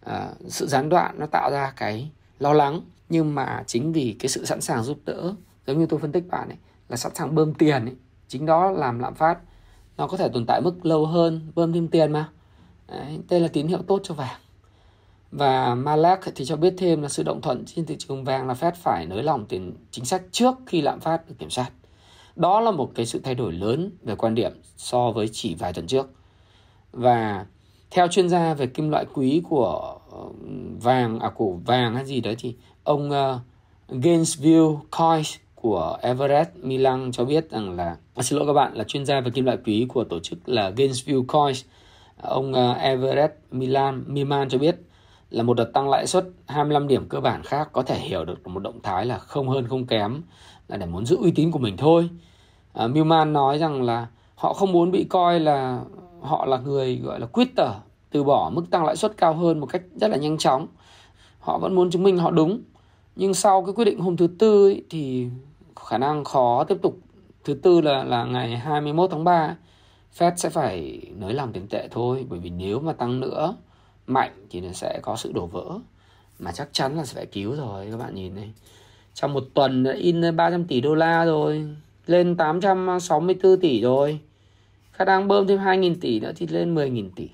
uh, 0.06 0.36
sự 0.48 0.66
gián 0.66 0.88
đoạn 0.88 1.14
nó 1.18 1.26
tạo 1.26 1.50
ra 1.50 1.72
cái 1.76 2.10
lo 2.38 2.52
lắng 2.52 2.80
nhưng 3.08 3.34
mà 3.34 3.62
chính 3.66 3.92
vì 3.92 4.16
cái 4.18 4.28
sự 4.28 4.44
sẵn 4.44 4.60
sàng 4.60 4.82
giúp 4.82 4.98
đỡ 5.04 5.34
giống 5.66 5.78
như 5.78 5.86
tôi 5.86 6.00
phân 6.00 6.12
tích 6.12 6.24
bạn 6.30 6.48
ấy 6.48 6.58
là 6.88 6.96
sẵn 6.96 7.14
sàng 7.14 7.34
bơm 7.34 7.54
tiền 7.54 7.84
ấy 7.84 7.96
chính 8.28 8.46
đó 8.46 8.70
làm 8.70 8.98
lạm 8.98 9.14
phát 9.14 9.38
nó 9.96 10.06
có 10.06 10.16
thể 10.16 10.28
tồn 10.32 10.44
tại 10.46 10.60
mức 10.64 10.86
lâu 10.86 11.06
hơn 11.06 11.52
bơm 11.54 11.72
thêm 11.72 11.88
tiền 11.88 12.12
mà 12.12 12.28
Đấy, 12.88 13.20
đây 13.28 13.40
là 13.40 13.48
tín 13.48 13.66
hiệu 13.66 13.82
tốt 13.86 14.00
cho 14.02 14.14
vàng 14.14 14.40
và 15.32 15.74
Malak 15.74 16.20
thì 16.34 16.44
cho 16.44 16.56
biết 16.56 16.74
thêm 16.78 17.02
là 17.02 17.08
sự 17.08 17.22
động 17.22 17.40
thuận 17.40 17.64
trên 17.66 17.86
thị 17.86 17.96
trường 17.98 18.24
vàng 18.24 18.48
là 18.48 18.54
Fed 18.54 18.72
phải 18.72 19.06
nới 19.06 19.22
lỏng 19.22 19.46
tiền 19.46 19.72
chính 19.90 20.04
sách 20.04 20.22
trước 20.32 20.54
khi 20.66 20.80
lạm 20.80 21.00
phát 21.00 21.28
được 21.28 21.34
kiểm 21.38 21.50
soát. 21.50 21.70
Đó 22.36 22.60
là 22.60 22.70
một 22.70 22.90
cái 22.94 23.06
sự 23.06 23.20
thay 23.24 23.34
đổi 23.34 23.52
lớn 23.52 23.90
về 24.02 24.14
quan 24.14 24.34
điểm 24.34 24.52
so 24.76 25.10
với 25.10 25.28
chỉ 25.32 25.54
vài 25.54 25.72
tuần 25.72 25.86
trước. 25.86 26.10
Và 26.92 27.46
theo 27.90 28.08
chuyên 28.08 28.28
gia 28.28 28.54
về 28.54 28.66
kim 28.66 28.90
loại 28.90 29.04
quý 29.14 29.42
của 29.48 29.98
ờ, 30.10 30.18
vàng 30.82 31.18
à 31.18 31.30
của 31.34 31.56
vàng 31.64 31.94
hay 31.94 32.04
gì 32.04 32.20
đấy 32.20 32.36
thì 32.38 32.54
ông 32.84 33.10
uh, 33.10 34.76
Coins 34.90 35.36
của 35.54 35.98
Everett 36.02 36.56
Milan 36.56 37.12
cho 37.12 37.24
biết 37.24 37.50
rằng 37.50 37.76
là 37.76 37.96
à, 38.14 38.22
xin 38.22 38.38
lỗi 38.38 38.46
các 38.46 38.52
bạn 38.52 38.74
là 38.74 38.84
chuyên 38.84 39.06
gia 39.06 39.20
về 39.20 39.30
kim 39.30 39.44
loại 39.44 39.58
quý 39.64 39.86
của 39.88 40.04
tổ 40.04 40.20
chức 40.20 40.48
là 40.48 40.70
Gainsville 40.70 41.22
Coins 41.28 41.64
ông 42.16 42.52
ờ, 42.52 42.70
uh, 42.70 42.76
Everett 42.76 43.32
Milan 43.50 44.04
Miman 44.06 44.48
cho 44.48 44.58
biết 44.58 44.76
là 45.32 45.42
một 45.42 45.54
đợt 45.54 45.64
tăng 45.64 45.90
lãi 45.90 46.06
suất 46.06 46.24
25 46.46 46.88
điểm 46.88 47.08
cơ 47.08 47.20
bản 47.20 47.42
khác 47.42 47.68
có 47.72 47.82
thể 47.82 47.98
hiểu 47.98 48.24
được 48.24 48.46
một 48.46 48.62
động 48.62 48.80
thái 48.82 49.06
là 49.06 49.18
không 49.18 49.48
hơn 49.48 49.68
không 49.68 49.86
kém 49.86 50.22
là 50.68 50.76
để 50.76 50.86
muốn 50.86 51.06
giữ 51.06 51.16
uy 51.16 51.30
tín 51.30 51.50
của 51.50 51.58
mình 51.58 51.76
thôi. 51.76 52.08
À, 52.72 52.86
Milman 52.86 53.32
nói 53.32 53.58
rằng 53.58 53.82
là 53.82 54.06
họ 54.34 54.52
không 54.52 54.72
muốn 54.72 54.90
bị 54.90 55.04
coi 55.04 55.40
là 55.40 55.80
họ 56.20 56.46
là 56.46 56.58
người 56.58 56.96
gọi 56.96 57.20
là 57.20 57.26
quitter 57.26 57.68
từ 58.10 58.24
bỏ 58.24 58.50
mức 58.54 58.64
tăng 58.70 58.84
lãi 58.84 58.96
suất 58.96 59.16
cao 59.16 59.34
hơn 59.34 59.60
một 59.60 59.66
cách 59.66 59.82
rất 59.96 60.08
là 60.08 60.16
nhanh 60.16 60.38
chóng. 60.38 60.66
Họ 61.40 61.58
vẫn 61.58 61.74
muốn 61.74 61.90
chứng 61.90 62.02
minh 62.02 62.18
họ 62.18 62.30
đúng. 62.30 62.62
Nhưng 63.16 63.34
sau 63.34 63.64
cái 63.64 63.74
quyết 63.74 63.84
định 63.84 64.00
hôm 64.00 64.16
thứ 64.16 64.26
tư 64.38 64.68
ấy, 64.68 64.84
thì 64.90 65.28
khả 65.76 65.98
năng 65.98 66.24
khó 66.24 66.64
tiếp 66.64 66.76
tục 66.82 66.98
thứ 67.44 67.54
tư 67.54 67.80
là 67.80 68.04
là 68.04 68.24
ngày 68.24 68.56
21 68.56 69.10
tháng 69.10 69.24
3 69.24 69.56
Fed 70.18 70.32
sẽ 70.36 70.48
phải 70.48 71.02
nới 71.16 71.32
lỏng 71.32 71.52
tiền 71.52 71.66
tệ 71.68 71.88
thôi 71.90 72.26
bởi 72.28 72.38
vì 72.38 72.50
nếu 72.50 72.80
mà 72.80 72.92
tăng 72.92 73.20
nữa 73.20 73.56
mạnh 74.06 74.46
thì 74.50 74.60
nó 74.60 74.72
sẽ 74.72 75.00
có 75.02 75.16
sự 75.16 75.32
đổ 75.32 75.46
vỡ. 75.46 75.78
Mà 76.38 76.52
chắc 76.52 76.68
chắn 76.72 76.96
là 76.96 77.04
sẽ 77.04 77.14
phải 77.14 77.26
cứu 77.26 77.54
rồi, 77.54 77.88
các 77.90 77.96
bạn 77.96 78.14
nhìn 78.14 78.34
này. 78.34 78.52
Trong 79.14 79.32
một 79.32 79.44
tuần 79.54 79.82
đã 79.82 79.92
in 79.92 80.36
300 80.36 80.64
tỷ 80.64 80.80
đô 80.80 80.94
la 80.94 81.24
rồi, 81.24 81.66
lên 82.06 82.36
864 82.36 83.60
tỷ 83.60 83.80
rồi. 83.80 84.20
Khả 84.92 85.04
năng 85.04 85.28
bơm 85.28 85.46
thêm 85.46 85.58
2.000 85.58 85.94
tỷ 86.00 86.20
nữa 86.20 86.32
thì 86.36 86.46
lên 86.46 86.74
10.000 86.74 87.10
tỷ. 87.16 87.28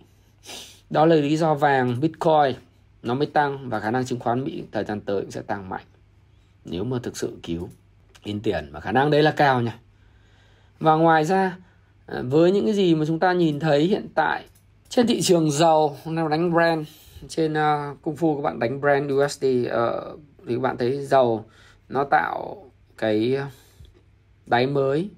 Đó 0.91 1.07
là 1.07 1.17
lý 1.17 1.37
do 1.37 1.55
vàng 1.55 2.01
Bitcoin 2.01 2.55
nó 3.03 3.15
mới 3.15 3.27
tăng 3.27 3.69
và 3.69 3.81
khả 3.81 3.91
năng 3.91 4.05
chứng 4.05 4.19
khoán 4.19 4.45
Mỹ 4.45 4.63
thời 4.73 4.85
gian 4.85 5.01
tới 5.01 5.25
sẽ 5.31 5.43
tăng 5.43 5.69
mạnh. 5.69 5.85
Nếu 6.65 6.85
mà 6.85 6.99
thực 7.03 7.17
sự 7.17 7.39
cứu, 7.43 7.69
in 8.25 8.41
tiền 8.41 8.69
và 8.73 8.81
khả 8.81 8.93
năng 8.93 9.11
đấy 9.11 9.23
là 9.23 9.31
cao 9.31 9.63
nha. 9.63 9.79
Và 10.81 10.95
ngoài 10.95 11.25
ra 11.25 11.57
à, 12.07 12.23
với 12.23 12.53
những 12.53 12.65
cái 12.65 12.75
gì 12.75 12.95
mà 12.95 13.07
chúng 13.07 13.19
ta 13.19 13.33
nhìn 13.33 13.61
thấy 13.61 13.85
hiện 13.85 14.07
tại 14.15 14.45
trên 14.89 15.07
thị 15.07 15.23
trường 15.23 15.51
dầu 15.51 15.97
nào 16.05 16.29
đánh 16.29 16.53
brand. 16.53 16.89
Trên 17.29 17.55
ờ, 17.55 17.91
uh, 17.91 18.03
cung 18.03 18.17
phu 18.17 18.37
các 18.37 18.43
bạn 18.43 18.59
đánh 18.59 18.81
brand 18.81 19.13
USD 19.13 19.45
uh, 19.45 19.71
ờ, 19.71 20.17
thì 20.47 20.55
các 20.55 20.61
bạn 20.61 20.79
thấy 20.79 21.07
dầu 21.07 21.45
nó 21.89 22.05
tạo 22.11 22.71
cái 22.99 23.35
ờ, 23.35 23.47
đáy 24.47 24.67
mới. 24.67 25.11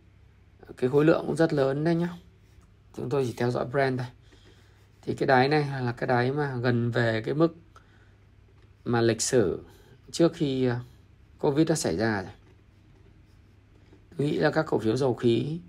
Cái 0.76 0.90
khối 0.90 1.04
lượng 1.04 1.24
cũng 1.26 1.37
rất 1.37 1.52
lớn 1.52 1.85
đấy 1.85 1.94
nhá. 1.94 2.09
Chúng 2.96 3.11
tôi 3.11 3.24
chỉ 3.26 3.35
theo 3.37 3.50
dõi 3.50 3.66
brand 3.66 3.98
thôi. 3.98 4.09
Thì 5.02 5.14
cái 5.14 5.26
đáy 5.26 5.48
này 5.48 5.66
là 5.83 5.92
cái 5.92 6.06
đáy 6.06 6.33
mà 6.33 6.56
gần 6.62 6.90
về 6.90 7.22
cái 7.24 7.35
mức 7.35 7.56
mà 8.85 9.00
lịch 9.00 9.22
sử 9.22 9.64
trước 10.11 10.33
khi 10.35 10.68
covid 11.38 11.68
đã 11.68 11.74
xảy 11.74 11.96
ra 11.96 12.22
rồi. 12.22 12.33
Tôi 14.16 14.26
nghĩ 14.26 14.38
là 14.38 14.50
các 14.50 14.66
cổ 14.66 14.78
phiếu 14.78 14.96
dầu 14.96 15.14
khí 15.14 15.61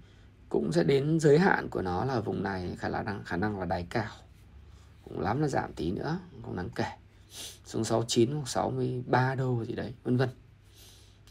cũng 0.52 0.72
sẽ 0.72 0.84
đến 0.84 1.20
giới 1.20 1.40
hạn 1.40 1.70
của 1.70 1.82
nó 1.82 2.06
là 2.06 2.20
vùng 2.20 2.44
này 2.44 2.76
khả 2.80 2.90
năng 2.90 3.24
khả 3.24 3.38
năng 3.38 3.60
là 3.60 3.66
đáy 3.66 3.86
cao 3.90 4.12
cũng 5.04 5.20
lắm 5.20 5.42
là 5.42 5.48
giảm 5.48 5.74
tí 5.74 5.92
nữa, 5.92 6.18
không 6.44 6.56
đáng 6.56 6.70
kể. 6.76 6.86
Xuống 7.66 7.84
69 7.84 8.32
hoặc 8.32 8.48
63 8.48 9.36
đô 9.36 9.66
gì 9.66 9.74
đấy, 9.74 9.94
vân 10.04 10.18
vân. 10.18 10.30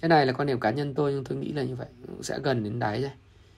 Cái 0.00 0.08
này 0.08 0.26
là 0.26 0.32
quan 0.32 0.48
điểm 0.48 0.60
cá 0.60 0.70
nhân 0.70 0.94
tôi, 0.94 1.12
nhưng 1.12 1.24
tôi 1.24 1.38
nghĩ 1.38 1.52
là 1.52 1.62
như 1.62 1.74
vậy. 1.74 1.86
Cũng 2.06 2.22
sẽ 2.22 2.38
gần 2.42 2.64
đến 2.64 2.78
đáy 2.78 3.02
rồi. 3.02 3.10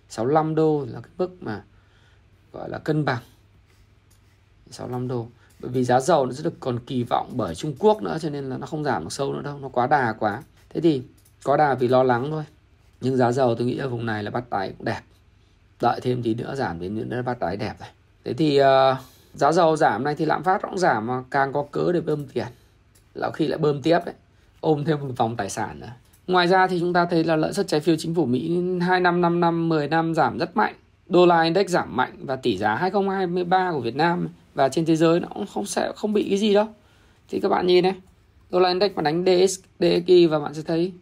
65 0.09 0.55
đô 0.55 0.87
là 0.89 1.01
cái 1.01 1.11
mức 1.19 1.43
mà, 1.43 1.65
gọi 2.53 2.69
là 2.69 2.79
cân 2.79 3.05
bằng. 3.05 3.23
65 4.71 5.09
đô. 5.09 5.29
Bởi 5.61 5.71
vì 5.71 5.85
giá 5.85 6.01
dầu 6.01 6.27
nó 6.27 6.33
sẽ 6.33 6.43
được 6.43 6.61
còn 6.61 6.79
kỳ 6.87 7.03
vọng 7.03 7.33
bởi 7.37 7.55
Trung 7.55 7.75
Quốc 7.79 8.03
nữa, 8.03 8.19
cho 8.21 8.31
nên 8.31 8.45
là 8.45 8.59
nó 8.59 8.67
không 8.67 8.85
giảm 8.85 9.03
được 9.03 9.13
sâu 9.13 9.33
nữa 9.33 9.43
đâu. 9.43 9.59
Nó 9.59 9.69
quá 9.69 9.87
đà 9.87 10.13
quá. 10.13 10.43
Thế 10.69 10.81
thì 10.81 11.03
có 11.45 11.57
đà 11.57 11.75
vì 11.75 11.89
lo 11.89 12.03
lắng 12.03 12.29
thôi. 12.31 12.45
Nhưng 13.01 13.17
giá 13.17 13.33
dầu 13.33 13.55
tôi 13.55 13.67
nghĩ 13.67 13.79
ở 13.79 13.89
vùng 13.89 14.07
này 14.07 14.25
là 14.25 14.31
bắt 14.31 14.45
tay 14.51 14.75
cũng 14.79 14.85
đẹp 14.85 15.01
đợi 15.83 16.01
thêm 16.03 16.23
tí 16.23 16.35
nữa 16.35 16.55
giảm 16.55 16.81
đến 16.81 17.09
nữa 17.09 17.23
bắt 17.23 17.39
đáy 17.41 17.57
đẹp 17.57 17.75
rồi 17.81 17.89
thế 18.25 18.35
thì 18.35 18.61
uh, 18.61 18.67
giá 19.35 19.53
dầu 19.53 19.77
giảm 19.77 20.05
này 20.05 20.15
thì 20.15 20.25
lạm 20.25 20.43
phát 20.43 20.63
cũng 20.63 20.79
giảm 20.79 21.07
mà 21.07 21.23
càng 21.31 21.53
có 21.53 21.65
cớ 21.71 21.93
để 21.93 22.01
bơm 22.01 22.27
tiền. 22.27 22.47
Là 23.15 23.31
khi 23.31 23.47
lại 23.47 23.59
bơm 23.59 23.83
tiếp 23.83 23.99
đấy 24.07 24.15
ôm 24.61 24.85
thêm 24.85 25.01
một 25.01 25.09
vòng 25.17 25.37
tài 25.37 25.51
sản 25.51 25.81
nữa. 25.81 25.91
Ngoài 26.27 26.49
ra 26.49 26.67
thì 26.67 26.81
chúng 26.81 26.93
ta 26.93 27.07
thấy 27.11 27.25
là 27.25 27.37
lợi 27.37 27.53
suất 27.53 27.69
trái 27.69 27.81
phiếu 27.81 27.97
chính 27.99 28.15
phủ 28.15 28.27
Mỹ 28.27 28.59
2 28.81 29.01
năm 29.01 29.21
5 29.21 29.41
năm 29.41 29.69
10 29.69 29.89
năm 29.89 30.15
giảm 30.15 30.39
rất 30.39 30.57
mạnh. 30.57 30.75
Đô 31.07 31.27
la 31.27 31.43
index 31.43 31.69
giảm 31.69 31.97
mạnh 31.97 32.13
và 32.21 32.37
tỷ 32.37 32.57
giá 32.57 32.75
2023 32.75 33.73
của 33.73 33.81
Việt 33.81 33.97
Nam 33.97 34.29
và 34.55 34.69
trên 34.69 34.87
thế 34.87 34.97
giới 34.97 35.21
nó 35.21 35.29
cũng 35.35 35.47
không 35.47 35.67
sẽ 35.67 35.93
không 35.97 36.13
bị 36.13 36.27
cái 36.29 36.39
gì 36.39 36.55
đâu. 36.55 36.67
Thì 37.29 37.41
các 37.41 37.49
bạn 37.49 37.67
nhìn 37.67 37.83
này 37.83 37.95
đô 38.51 38.61
la 38.61 38.69
index 38.69 38.93
mà 38.95 39.03
đánh 39.03 39.25
DX, 39.25 39.59
DXY 39.81 40.27
và 40.27 40.39
bạn 40.39 40.55
sẽ 40.55 40.63
thấy 40.63 40.93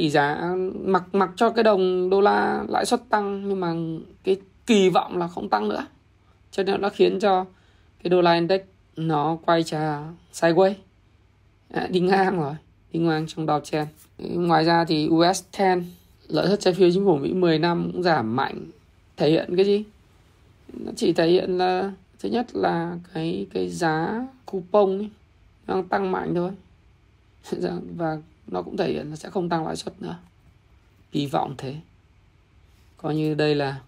tỷ 0.00 0.10
giá 0.10 0.54
mặc 0.84 1.04
mặc 1.12 1.30
cho 1.36 1.50
cái 1.50 1.64
đồng 1.64 2.10
đô 2.10 2.20
la 2.20 2.64
lãi 2.68 2.86
suất 2.86 3.00
tăng 3.08 3.48
nhưng 3.48 3.60
mà 3.60 3.74
cái 4.24 4.36
kỳ 4.66 4.88
vọng 4.88 5.16
là 5.16 5.28
không 5.28 5.48
tăng 5.48 5.68
nữa. 5.68 5.86
Cho 6.50 6.62
nên 6.62 6.80
nó 6.80 6.88
khiến 6.88 7.20
cho 7.20 7.44
cái 8.02 8.10
đô 8.10 8.20
la 8.20 8.34
index 8.34 8.60
nó 8.96 9.38
quay 9.46 9.62
trà 9.62 10.00
sideways. 10.32 10.74
À, 11.70 11.86
đi 11.90 12.00
ngang 12.00 12.40
rồi 12.40 12.54
đi 12.92 13.00
ngang 13.00 13.26
trong 13.26 13.46
đào 13.46 13.60
chen 13.60 13.86
ngoài 14.18 14.64
ra 14.64 14.84
thì 14.84 15.08
US 15.10 15.44
10 15.58 15.84
lợi 16.28 16.48
suất 16.48 16.60
trái 16.60 16.74
phiếu 16.74 16.90
chính 16.92 17.04
phủ 17.04 17.16
Mỹ 17.16 17.32
10 17.32 17.58
năm 17.58 17.90
cũng 17.92 18.02
giảm 18.02 18.36
mạnh. 18.36 18.66
Thể 19.16 19.30
hiện 19.30 19.56
cái 19.56 19.64
gì? 19.64 19.84
Nó 20.72 20.92
chỉ 20.96 21.12
thể 21.12 21.28
hiện 21.28 21.58
là 21.58 21.92
thứ 22.18 22.28
nhất 22.28 22.46
là 22.52 22.96
cái 23.14 23.46
cái 23.54 23.68
giá 23.68 24.26
coupon 24.46 24.98
ấy, 24.98 25.10
đang 25.66 25.84
tăng 25.84 26.12
mạnh 26.12 26.32
thôi. 26.34 26.50
Dạ, 27.58 27.72
và 27.96 28.18
nó 28.50 28.62
cũng 28.62 28.76
thể 28.76 28.92
hiện 28.92 29.10
nó 29.10 29.16
sẽ 29.16 29.30
không 29.30 29.48
tăng 29.48 29.66
lãi 29.66 29.76
suất 29.76 30.02
nữa. 30.02 30.16
Kỳ 31.12 31.26
vọng 31.26 31.54
thế. 31.58 31.76
Coi 32.96 33.14
như 33.14 33.34
đây 33.34 33.54
là 33.54 33.80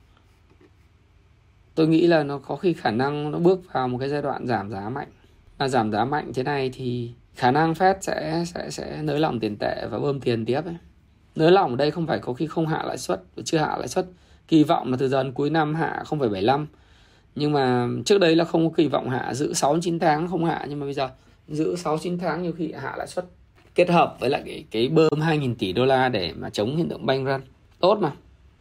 tôi 1.75 1.89
nghĩ 1.89 2.07
là 2.07 2.23
nó 2.23 2.39
có 2.39 2.57
khi 2.57 2.73
khả 2.73 2.91
năng 2.91 3.31
nó 3.31 3.39
bước 3.39 3.61
vào 3.73 3.89
một 3.89 3.99
cái 3.99 4.09
giai 4.09 4.23
đoạn 4.23 4.47
giảm 4.47 4.71
giá 4.71 4.89
mạnh. 4.89 5.09
Và 5.59 5.69
giảm 5.69 5.93
giá 5.93 6.05
mạnh 6.05 6.33
thế 6.35 6.43
này 6.43 6.71
thì 6.75 7.13
khả 7.35 7.51
năng 7.51 7.73
Fed 7.73 7.95
sẽ 8.01 8.45
sẽ 8.47 8.71
sẽ 8.71 9.03
nới 9.03 9.21
lỏng 9.21 9.41
tiền 9.41 9.57
tệ 9.61 9.87
và 9.91 9.99
bơm 9.99 10.21
tiền 10.21 10.45
tiếp 10.45 10.61
ấy. 10.65 10.77
nới 11.37 11.53
lỏng 11.53 11.71
ở 11.71 11.77
đây 11.77 11.91
không 11.91 12.07
phải 12.07 12.19
có 12.19 12.33
khi 12.33 12.47
không 12.47 12.67
hạ 12.67 12.83
lãi 12.87 12.99
suất 12.99 13.23
chưa 13.45 13.59
hạ 13.59 13.77
lãi 13.79 13.89
suất. 13.89 14.07
Kỳ 14.49 14.65
vọng 14.65 14.91
là 14.91 14.97
từ 15.01 15.09
dần 15.09 15.33
cuối 15.33 15.51
năm 15.51 15.75
hạ 15.75 16.03
0,75 16.07 16.67
nhưng 17.35 17.53
mà 17.53 17.89
trước 18.05 18.19
đây 18.19 18.37
là 18.37 18.45
không 18.45 18.71
có 18.71 18.75
kỳ 18.77 18.89
vọng 18.89 19.11
hạ 19.11 19.35
giữ 19.35 19.55
6 19.55 19.79
9 19.81 19.99
tháng 19.99 20.29
không 20.29 20.45
hạ. 20.45 20.67
Nhưng 20.69 20.81
mà 20.81 20.85
bây 20.85 20.95
giờ 20.95 21.11
giữ 21.49 21.77
6 21.77 21.99
9 21.99 22.19
tháng 22.19 22.43
nhiều 22.43 22.53
khi 22.53 22.73
hạ 22.73 22.95
lãi 22.97 23.07
suất 23.07 23.25
kết 23.75 23.91
hợp 23.91 24.17
với 24.21 24.31
lại 24.31 24.43
cái, 24.47 24.65
cái 24.71 24.89
bơm 24.89 25.13
2.000 25.13 25.55
tỷ 25.59 25.73
đô 25.73 25.85
la 25.85 26.09
để 26.09 26.33
mà 26.37 26.51
chống 26.51 26.77
hiện 26.77 26.89
tượng 26.89 27.07
banh 27.07 27.25
run 27.25 27.41
tốt 27.81 27.99
mà. 28.01 28.13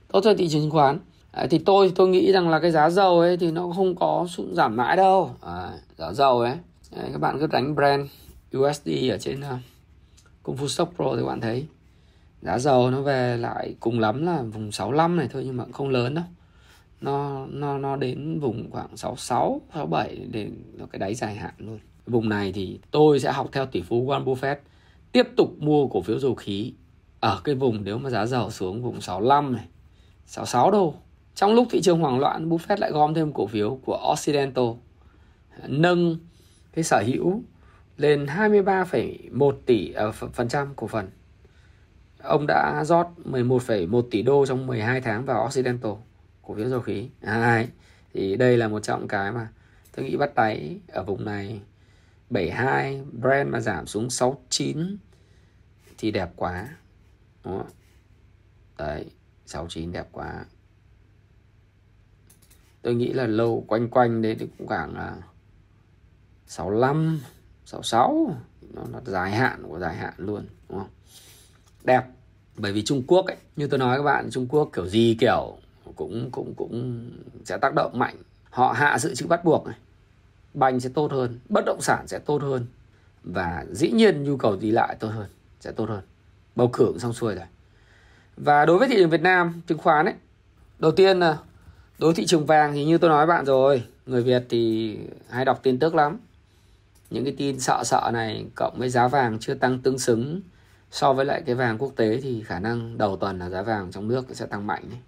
Tốt 0.07 0.21
cho 0.23 0.33
thị 0.33 0.47
trường 0.49 0.61
chứng 0.61 0.71
khoán. 0.71 0.99
À, 1.31 1.47
thì 1.49 1.57
tôi 1.57 1.91
tôi 1.95 2.07
nghĩ 2.07 2.31
rằng 2.31 2.49
là 2.49 2.59
cái 2.59 2.71
giá 2.71 2.89
dầu 2.89 3.19
ấy 3.19 3.37
thì 3.37 3.51
nó 3.51 3.71
không 3.75 3.95
có 3.95 4.27
sụn 4.29 4.55
giảm 4.55 4.75
mãi 4.75 4.97
đâu. 4.97 5.35
À, 5.41 5.71
giá 5.97 6.13
dầu 6.13 6.39
ấy. 6.39 6.55
À, 6.95 7.03
các 7.11 7.21
bạn 7.21 7.39
cứ 7.39 7.47
đánh 7.47 7.75
brand 7.75 8.09
USD 8.57 8.89
ở 9.11 9.17
trên 9.17 9.39
uh, 9.39 9.59
Kung 10.43 10.55
Fu 10.55 10.67
Stock 10.67 10.95
Pro 10.95 11.15
thì 11.17 11.23
bạn 11.23 11.41
thấy. 11.41 11.65
Giá 12.41 12.59
dầu 12.59 12.91
nó 12.91 13.01
về 13.01 13.37
lại 13.37 13.75
cùng 13.79 13.99
lắm 13.99 14.25
là 14.25 14.41
vùng 14.41 14.71
65 14.71 15.17
này 15.17 15.27
thôi 15.31 15.43
nhưng 15.45 15.57
mà 15.57 15.65
không 15.73 15.89
lớn 15.89 16.15
đâu. 16.15 16.25
Nó 17.01 17.45
nó 17.49 17.77
nó 17.77 17.95
đến 17.95 18.39
vùng 18.39 18.71
khoảng 18.71 18.97
66 18.97 19.61
67 19.73 20.17
để 20.31 20.49
cái 20.91 20.99
đáy 20.99 21.15
dài 21.15 21.35
hạn 21.35 21.53
luôn. 21.57 21.79
Vùng 22.07 22.29
này 22.29 22.51
thì 22.51 22.79
tôi 22.91 23.19
sẽ 23.19 23.31
học 23.31 23.49
theo 23.51 23.65
tỷ 23.65 23.81
phú 23.81 24.05
Warren 24.05 24.23
Buffett 24.23 24.55
tiếp 25.11 25.27
tục 25.37 25.55
mua 25.59 25.87
cổ 25.87 26.01
phiếu 26.01 26.19
dầu 26.19 26.35
khí 26.35 26.73
ở 27.19 27.41
cái 27.43 27.55
vùng 27.55 27.83
nếu 27.83 27.97
mà 27.97 28.09
giá 28.09 28.25
dầu 28.25 28.51
xuống 28.51 28.81
vùng 28.81 29.01
65 29.01 29.53
này 29.53 29.67
66 30.25 30.71
đô. 30.71 30.93
Trong 31.35 31.53
lúc 31.53 31.67
thị 31.71 31.81
trường 31.81 31.99
hoảng 31.99 32.19
loạn 32.19 32.49
Buffett 32.49 32.77
lại 32.79 32.91
gom 32.91 33.13
thêm 33.13 33.33
cổ 33.33 33.47
phiếu 33.47 33.79
của 33.85 33.95
Occidental 33.95 34.65
nâng 35.67 36.17
cái 36.73 36.83
sở 36.83 37.03
hữu 37.05 37.43
lên 37.97 38.25
23,1 38.25 39.51
tỷ 39.65 39.93
uh, 40.09 40.15
phần 40.33 40.47
trăm 40.47 40.67
cổ 40.75 40.87
phần. 40.87 41.09
Ông 42.23 42.45
đã 42.47 42.83
rót 42.85 43.07
11,1 43.25 44.01
tỷ 44.11 44.21
đô 44.21 44.45
trong 44.45 44.67
12 44.67 45.01
tháng 45.01 45.25
vào 45.25 45.43
Occidental 45.43 45.91
cổ 46.41 46.55
phiếu 46.55 46.69
dầu 46.69 46.81
khí. 46.81 47.09
À, 47.21 47.41
đấy. 47.41 47.67
thì 48.13 48.35
đây 48.35 48.57
là 48.57 48.67
một 48.67 48.79
trong 48.79 49.07
cái 49.07 49.31
mà 49.31 49.47
tôi 49.95 50.05
nghĩ 50.05 50.17
bắt 50.17 50.35
đáy 50.35 50.77
ở 50.87 51.03
vùng 51.03 51.25
này. 51.25 51.59
72 52.31 53.01
Brent 53.19 53.49
mà 53.49 53.59
giảm 53.59 53.87
xuống 53.87 54.09
69 54.09 54.97
thì 55.97 56.11
đẹp 56.11 56.29
quá. 56.35 56.69
Đúng 57.43 57.57
không? 57.57 57.69
đấy 58.77 59.05
69 59.45 59.91
đẹp 59.91 60.07
quá. 60.11 60.45
Tôi 62.81 62.95
nghĩ 62.95 63.13
là 63.13 63.27
lâu 63.27 63.65
quanh 63.67 63.89
quanh 63.89 64.21
đấy 64.21 64.35
thì 64.39 64.47
cũng 64.57 64.67
khoảng 64.67 64.95
là 64.95 65.15
65 66.47 67.21
66 67.65 68.35
nó 68.73 68.81
là 68.93 69.01
dài 69.05 69.31
hạn, 69.31 69.63
của 69.67 69.79
dài 69.79 69.95
hạn 69.95 70.13
luôn, 70.17 70.45
đúng 70.69 70.79
không? 70.79 70.89
Đẹp, 71.83 72.03
bởi 72.57 72.71
vì 72.71 72.83
Trung 72.83 73.03
Quốc 73.07 73.25
ấy, 73.25 73.37
như 73.55 73.67
tôi 73.67 73.79
nói 73.79 73.97
các 73.97 74.03
bạn, 74.03 74.29
Trung 74.31 74.47
Quốc 74.47 74.69
kiểu 74.73 74.87
gì 74.87 75.17
kiểu 75.19 75.57
cũng 75.95 76.29
cũng 76.31 76.53
cũng 76.57 77.09
sẽ 77.45 77.57
tác 77.57 77.73
động 77.75 77.99
mạnh. 77.99 78.15
Họ 78.49 78.71
hạ 78.71 78.97
sự 78.99 79.15
chữ 79.15 79.27
bắt 79.27 79.45
buộc 79.45 79.67
này 79.67 79.75
banh 80.53 80.79
sẽ 80.79 80.89
tốt 80.93 81.11
hơn, 81.11 81.39
bất 81.49 81.65
động 81.65 81.81
sản 81.81 82.07
sẽ 82.07 82.19
tốt 82.19 82.41
hơn. 82.41 82.65
Và 83.23 83.65
dĩ 83.71 83.91
nhiên 83.91 84.23
nhu 84.23 84.37
cầu 84.37 84.55
đi 84.55 84.71
lại 84.71 84.95
tốt 84.99 85.07
hơn, 85.07 85.29
sẽ 85.59 85.71
tốt 85.71 85.89
hơn. 85.89 86.01
Bầu 86.55 86.69
cử 86.73 86.85
cũng 86.85 86.99
xong 86.99 87.13
xuôi 87.13 87.35
rồi. 87.35 87.45
Và 88.37 88.65
đối 88.65 88.79
với 88.79 88.87
thị 88.87 88.95
trường 88.97 89.09
Việt 89.09 89.21
Nam, 89.21 89.61
chứng 89.67 89.77
khoán 89.77 90.05
ấy, 90.05 90.15
đầu 90.79 90.91
tiên 90.91 91.19
là 91.19 91.37
đối 91.99 92.07
với 92.07 92.15
thị 92.15 92.25
trường 92.25 92.45
vàng 92.45 92.73
thì 92.73 92.85
như 92.85 92.97
tôi 92.97 93.09
nói 93.09 93.27
bạn 93.27 93.45
rồi, 93.45 93.83
người 94.05 94.23
Việt 94.23 94.43
thì 94.49 94.97
hay 95.29 95.45
đọc 95.45 95.59
tin 95.63 95.79
tức 95.79 95.95
lắm. 95.95 96.17
Những 97.09 97.23
cái 97.23 97.35
tin 97.37 97.59
sợ 97.59 97.83
sợ 97.83 98.09
này 98.13 98.45
cộng 98.55 98.77
với 98.77 98.89
giá 98.89 99.07
vàng 99.07 99.39
chưa 99.39 99.53
tăng 99.53 99.79
tương 99.79 99.99
xứng 99.99 100.41
so 100.91 101.13
với 101.13 101.25
lại 101.25 101.43
cái 101.45 101.55
vàng 101.55 101.77
quốc 101.77 101.93
tế 101.95 102.21
thì 102.21 102.43
khả 102.43 102.59
năng 102.59 102.97
đầu 102.97 103.17
tuần 103.17 103.39
là 103.39 103.49
giá 103.49 103.61
vàng 103.61 103.91
trong 103.91 104.07
nước 104.07 104.25
sẽ 104.31 104.45
tăng 104.45 104.67
mạnh 104.67 104.83
đấy 104.89 104.99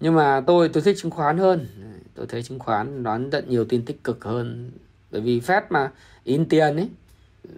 nhưng 0.00 0.14
mà 0.14 0.42
tôi 0.46 0.68
tôi 0.68 0.82
thích 0.82 0.96
chứng 0.98 1.10
khoán 1.10 1.38
hơn 1.38 1.66
tôi 2.14 2.26
thấy 2.26 2.42
chứng 2.42 2.58
khoán 2.58 3.02
đón 3.02 3.30
nhận 3.30 3.44
nhiều 3.48 3.64
tin 3.64 3.84
tích 3.84 4.04
cực 4.04 4.24
hơn 4.24 4.70
bởi 5.10 5.20
vì 5.20 5.40
Fed 5.40 5.62
mà 5.70 5.90
in 6.24 6.48
tiền 6.48 6.76
ấy 6.76 6.88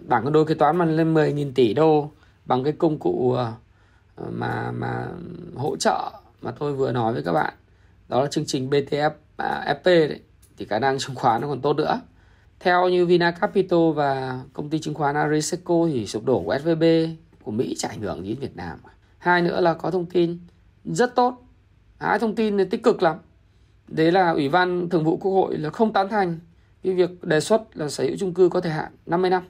bảng 0.07 0.23
cân 0.23 0.33
đối 0.33 0.45
kế 0.45 0.53
toán 0.53 0.77
mà 0.77 0.85
lên 0.85 1.13
10.000 1.13 1.51
tỷ 1.55 1.73
đô 1.73 2.11
bằng 2.45 2.63
cái 2.63 2.73
công 2.73 2.99
cụ 2.99 3.33
ờ, 3.33 3.53
mà 4.31 4.71
mà 4.71 5.07
hỗ 5.55 5.75
trợ 5.75 6.11
mà 6.41 6.51
tôi 6.51 6.73
vừa 6.73 6.91
nói 6.91 7.13
với 7.13 7.23
các 7.23 7.33
bạn 7.33 7.53
đó 8.09 8.21
là 8.21 8.27
chương 8.27 8.45
trình 8.45 8.69
BTF 8.69 9.11
à, 9.37 9.75
FP 9.83 10.07
đấy 10.07 10.19
thì 10.57 10.65
khả 10.65 10.79
năng 10.79 10.99
chứng 10.99 11.15
khoán 11.15 11.41
nó 11.41 11.47
còn 11.47 11.61
tốt 11.61 11.73
nữa 11.77 12.01
theo 12.59 12.89
như 12.89 13.05
Vina 13.05 13.31
Capital 13.31 13.91
và 13.95 14.41
công 14.53 14.69
ty 14.69 14.79
chứng 14.79 14.93
khoán 14.93 15.15
Ariseco 15.15 15.87
thì 15.87 16.07
sụp 16.07 16.25
đổ 16.25 16.43
của 16.45 16.57
SVB 16.59 16.83
của 17.43 17.51
Mỹ 17.51 17.75
chả 17.77 17.89
ảnh 17.89 18.01
hưởng 18.01 18.23
gì 18.23 18.29
đến 18.29 18.39
Việt 18.39 18.55
Nam. 18.55 18.79
Hai 19.17 19.41
nữa 19.41 19.61
là 19.61 19.73
có 19.73 19.91
thông 19.91 20.05
tin 20.05 20.39
rất 20.85 21.15
tốt. 21.15 21.48
Hai 21.99 22.19
thông 22.19 22.35
tin 22.35 22.57
này 22.57 22.65
tích 22.65 22.83
cực 22.83 23.03
lắm. 23.03 23.17
Đấy 23.87 24.11
là 24.11 24.31
Ủy 24.31 24.49
ban 24.49 24.89
Thường 24.89 25.03
vụ 25.03 25.17
Quốc 25.17 25.31
hội 25.31 25.57
là 25.57 25.69
không 25.69 25.93
tán 25.93 26.09
thành 26.09 26.39
cái 26.83 26.93
việc 26.93 27.23
đề 27.23 27.39
xuất 27.39 27.77
là 27.77 27.89
sở 27.89 28.03
hữu 28.03 28.15
chung 28.19 28.33
cư 28.33 28.49
có 28.49 28.61
thời 28.61 28.71
hạn 28.71 28.91
50 29.05 29.29
năm. 29.29 29.43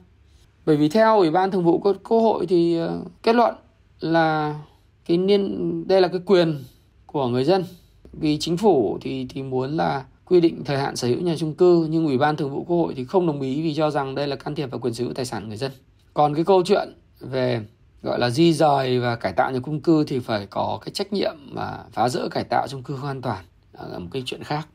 Bởi 0.66 0.76
vì 0.76 0.88
theo 0.88 1.18
Ủy 1.18 1.30
ban 1.30 1.50
Thường 1.50 1.64
vụ 1.64 1.78
Quốc 1.78 2.20
hội 2.20 2.46
thì 2.46 2.78
ờ, 2.78 3.00
kết 3.22 3.36
luận 3.36 3.54
là 4.00 4.58
cái 5.06 5.16
niên, 5.16 5.88
đây 5.88 6.00
là 6.00 6.08
cái 6.08 6.20
quyền 6.26 6.64
của 7.06 7.28
người 7.28 7.44
dân. 7.44 7.64
Vì 8.12 8.38
chính 8.38 8.56
phủ 8.56 8.98
thì 9.00 9.26
thì 9.30 9.42
muốn 9.42 9.76
là 9.76 10.04
quy 10.24 10.40
định 10.40 10.64
thời 10.64 10.78
hạn 10.78 10.96
sở 10.96 11.08
hữu 11.08 11.20
nhà 11.20 11.34
chung 11.38 11.54
cư, 11.54 11.86
nhưng 11.90 12.06
Ủy 12.06 12.18
ban 12.18 12.36
Thường 12.36 12.50
vụ 12.50 12.64
Quốc 12.64 12.76
hội 12.76 12.94
thì 12.96 13.04
không 13.04 13.26
đồng 13.26 13.40
ý 13.40 13.62
vì 13.62 13.74
cho 13.74 13.90
rằng 13.90 14.14
đây 14.14 14.26
là 14.26 14.36
can 14.36 14.54
thiệp 14.54 14.70
vào 14.70 14.80
quyền 14.80 14.94
sở 14.94 15.04
hữu 15.04 15.14
tài 15.14 15.24
sản 15.24 15.48
người 15.48 15.56
dân. 15.56 15.72
Còn 16.14 16.34
cái 16.34 16.44
câu 16.44 16.62
chuyện 16.64 16.88
về 17.20 17.60
gọi 18.02 18.18
là 18.18 18.30
di 18.30 18.52
rời 18.52 19.00
và 19.00 19.16
cải 19.16 19.32
tạo 19.32 19.52
nhà 19.52 19.58
chung 19.66 19.80
cư 19.80 20.04
thì 20.04 20.18
phải 20.18 20.46
có 20.46 20.78
cái 20.82 20.90
trách 20.92 21.12
nhiệm 21.12 21.34
mà 21.52 21.78
phá 21.92 22.08
rỡ 22.08 22.28
cải 22.28 22.44
tạo 22.44 22.66
chung 22.68 22.82
cư 22.82 22.96
hoàn 22.96 23.22
toàn 23.22 23.44
là 23.72 23.98
một 23.98 24.08
cái 24.12 24.22
chuyện 24.26 24.42
khác. 24.44 24.68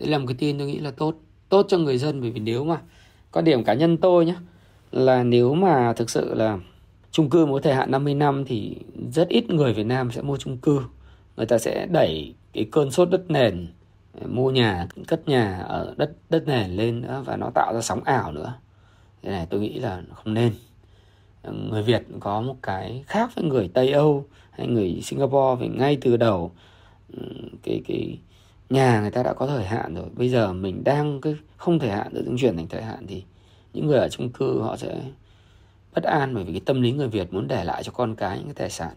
Đấy 0.00 0.08
là 0.08 0.18
một 0.18 0.24
cái 0.28 0.36
tin 0.38 0.58
tôi 0.58 0.66
nghĩ 0.66 0.78
là 0.78 0.90
tốt, 0.90 1.14
tốt 1.48 1.66
cho 1.68 1.78
người 1.78 1.98
dân 1.98 2.20
bởi 2.20 2.30
vì 2.30 2.40
nếu 2.40 2.64
mà 2.64 2.78
quan 3.32 3.44
điểm 3.44 3.64
cá 3.64 3.74
nhân 3.74 3.96
tôi 3.96 4.26
nhé 4.26 4.34
là 4.92 5.22
nếu 5.22 5.54
mà 5.54 5.92
thực 5.92 6.10
sự 6.10 6.34
là 6.34 6.58
chung 7.10 7.30
cư 7.30 7.46
có 7.52 7.60
thời 7.62 7.74
hạn 7.74 7.90
50 7.90 8.14
năm 8.14 8.44
thì 8.44 8.76
rất 9.12 9.28
ít 9.28 9.50
người 9.50 9.72
Việt 9.72 9.86
Nam 9.86 10.10
sẽ 10.10 10.22
mua 10.22 10.36
chung 10.36 10.58
cư. 10.58 10.80
Người 11.36 11.46
ta 11.46 11.58
sẽ 11.58 11.86
đẩy 11.90 12.34
cái 12.52 12.66
cơn 12.72 12.90
sốt 12.90 13.10
đất 13.10 13.30
nền 13.30 13.66
mua 14.28 14.50
nhà 14.50 14.88
cất 15.06 15.28
nhà 15.28 15.64
ở 15.68 15.94
đất 15.96 16.12
đất 16.30 16.46
nền 16.46 16.70
lên 16.70 17.00
nữa 17.00 17.22
và 17.26 17.36
nó 17.36 17.50
tạo 17.54 17.74
ra 17.74 17.80
sóng 17.80 18.04
ảo 18.04 18.32
nữa 18.32 18.54
thế 19.22 19.30
này 19.30 19.46
tôi 19.50 19.60
nghĩ 19.60 19.78
là 19.78 20.02
không 20.14 20.34
nên 20.34 20.52
người 21.52 21.82
Việt 21.82 22.02
có 22.20 22.40
một 22.40 22.56
cái 22.62 23.04
khác 23.06 23.30
với 23.34 23.44
người 23.44 23.70
Tây 23.74 23.92
Âu 23.92 24.24
hay 24.50 24.66
người 24.66 25.00
Singapore 25.02 25.60
vì 25.60 25.68
ngay 25.68 25.98
từ 26.00 26.16
đầu 26.16 26.50
ừ, 27.12 27.22
cái 27.62 27.82
cái 27.88 28.18
nhà 28.70 29.00
người 29.00 29.10
ta 29.10 29.22
đã 29.22 29.32
có 29.32 29.46
thời 29.46 29.64
hạn 29.64 29.94
rồi. 29.94 30.06
Bây 30.16 30.28
giờ 30.28 30.52
mình 30.52 30.84
đang 30.84 31.20
cái 31.20 31.36
không 31.56 31.78
thời 31.78 31.90
hạn 31.90 32.08
được 32.12 32.24
chuyển 32.38 32.56
thành 32.56 32.68
thời 32.68 32.82
hạn 32.82 33.06
thì 33.06 33.22
những 33.72 33.86
người 33.86 33.98
ở 33.98 34.08
chung 34.08 34.28
cư 34.28 34.60
họ 34.60 34.76
sẽ 34.76 35.00
bất 35.94 36.04
an 36.04 36.34
bởi 36.34 36.44
vì 36.44 36.52
cái 36.52 36.60
tâm 36.60 36.82
lý 36.82 36.92
người 36.92 37.08
Việt 37.08 37.32
muốn 37.32 37.48
để 37.48 37.64
lại 37.64 37.82
cho 37.82 37.92
con 37.92 38.14
cái 38.14 38.38
những 38.38 38.46
cái 38.46 38.54
tài 38.54 38.70
sản. 38.70 38.94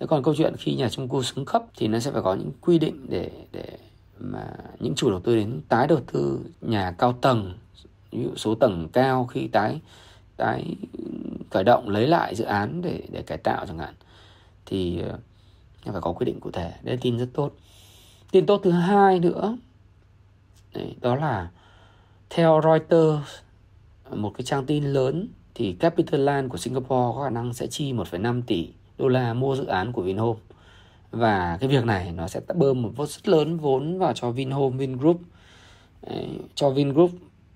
Thế 0.00 0.06
còn 0.06 0.22
câu 0.22 0.34
chuyện 0.34 0.54
khi 0.58 0.74
nhà 0.74 0.88
chung 0.88 1.08
cư 1.08 1.22
xuống 1.22 1.44
cấp 1.44 1.62
thì 1.76 1.88
nó 1.88 1.98
sẽ 1.98 2.10
phải 2.10 2.22
có 2.22 2.34
những 2.34 2.50
quy 2.60 2.78
định 2.78 3.06
để 3.08 3.30
để 3.52 3.78
mà 4.18 4.46
những 4.80 4.94
chủ 4.94 5.10
đầu 5.10 5.20
tư 5.20 5.36
đến 5.36 5.60
tái 5.68 5.86
đầu 5.86 6.00
tư 6.12 6.40
nhà 6.60 6.94
cao 6.98 7.12
tầng, 7.12 7.52
ví 8.12 8.22
dụ 8.22 8.30
số 8.36 8.54
tầng 8.54 8.88
cao 8.92 9.26
khi 9.26 9.46
tái 9.46 9.80
tái 10.36 10.76
khởi 11.50 11.64
động 11.64 11.88
lấy 11.88 12.06
lại 12.06 12.34
dự 12.34 12.44
án 12.44 12.82
để 12.82 13.02
để 13.10 13.22
cải 13.22 13.38
tạo 13.38 13.66
chẳng 13.66 13.78
hạn 13.78 13.94
thì 14.66 15.00
ờ, 15.00 15.18
phải 15.92 16.00
có 16.00 16.12
quyết 16.12 16.24
định 16.24 16.40
cụ 16.40 16.50
thể. 16.50 16.72
Đấy 16.82 16.98
tin 17.00 17.18
rất 17.18 17.28
tốt. 17.34 17.52
Tin 18.30 18.46
tốt 18.46 18.60
thứ 18.64 18.70
hai 18.70 19.18
nữa 19.18 19.56
đấy, 20.74 20.96
đó 21.00 21.16
là 21.16 21.50
theo 22.30 22.60
Reuters 22.64 23.30
một 24.10 24.32
cái 24.38 24.44
trang 24.44 24.66
tin 24.66 24.84
lớn 24.84 25.28
thì 25.54 25.72
Capital 25.72 26.46
của 26.48 26.58
Singapore 26.58 26.88
có 26.88 27.22
khả 27.24 27.30
năng 27.30 27.54
sẽ 27.54 27.66
chi 27.66 27.92
1,5 27.92 28.42
tỷ 28.46 28.68
đô 28.98 29.08
la 29.08 29.34
mua 29.34 29.56
dự 29.56 29.66
án 29.66 29.92
của 29.92 30.02
Vinhome. 30.02 30.40
Và 31.10 31.58
cái 31.60 31.68
việc 31.68 31.84
này 31.84 32.12
nó 32.12 32.28
sẽ 32.28 32.40
bơm 32.54 32.82
một 32.82 32.90
vốn 32.96 33.06
rất 33.06 33.28
lớn 33.28 33.56
vốn 33.56 33.98
vào 33.98 34.12
cho 34.12 34.30
Vinhome, 34.30 34.76
Vingroup. 34.76 35.20
Đấy, 36.06 36.28
cho 36.54 36.70
Vingroup 36.70 37.10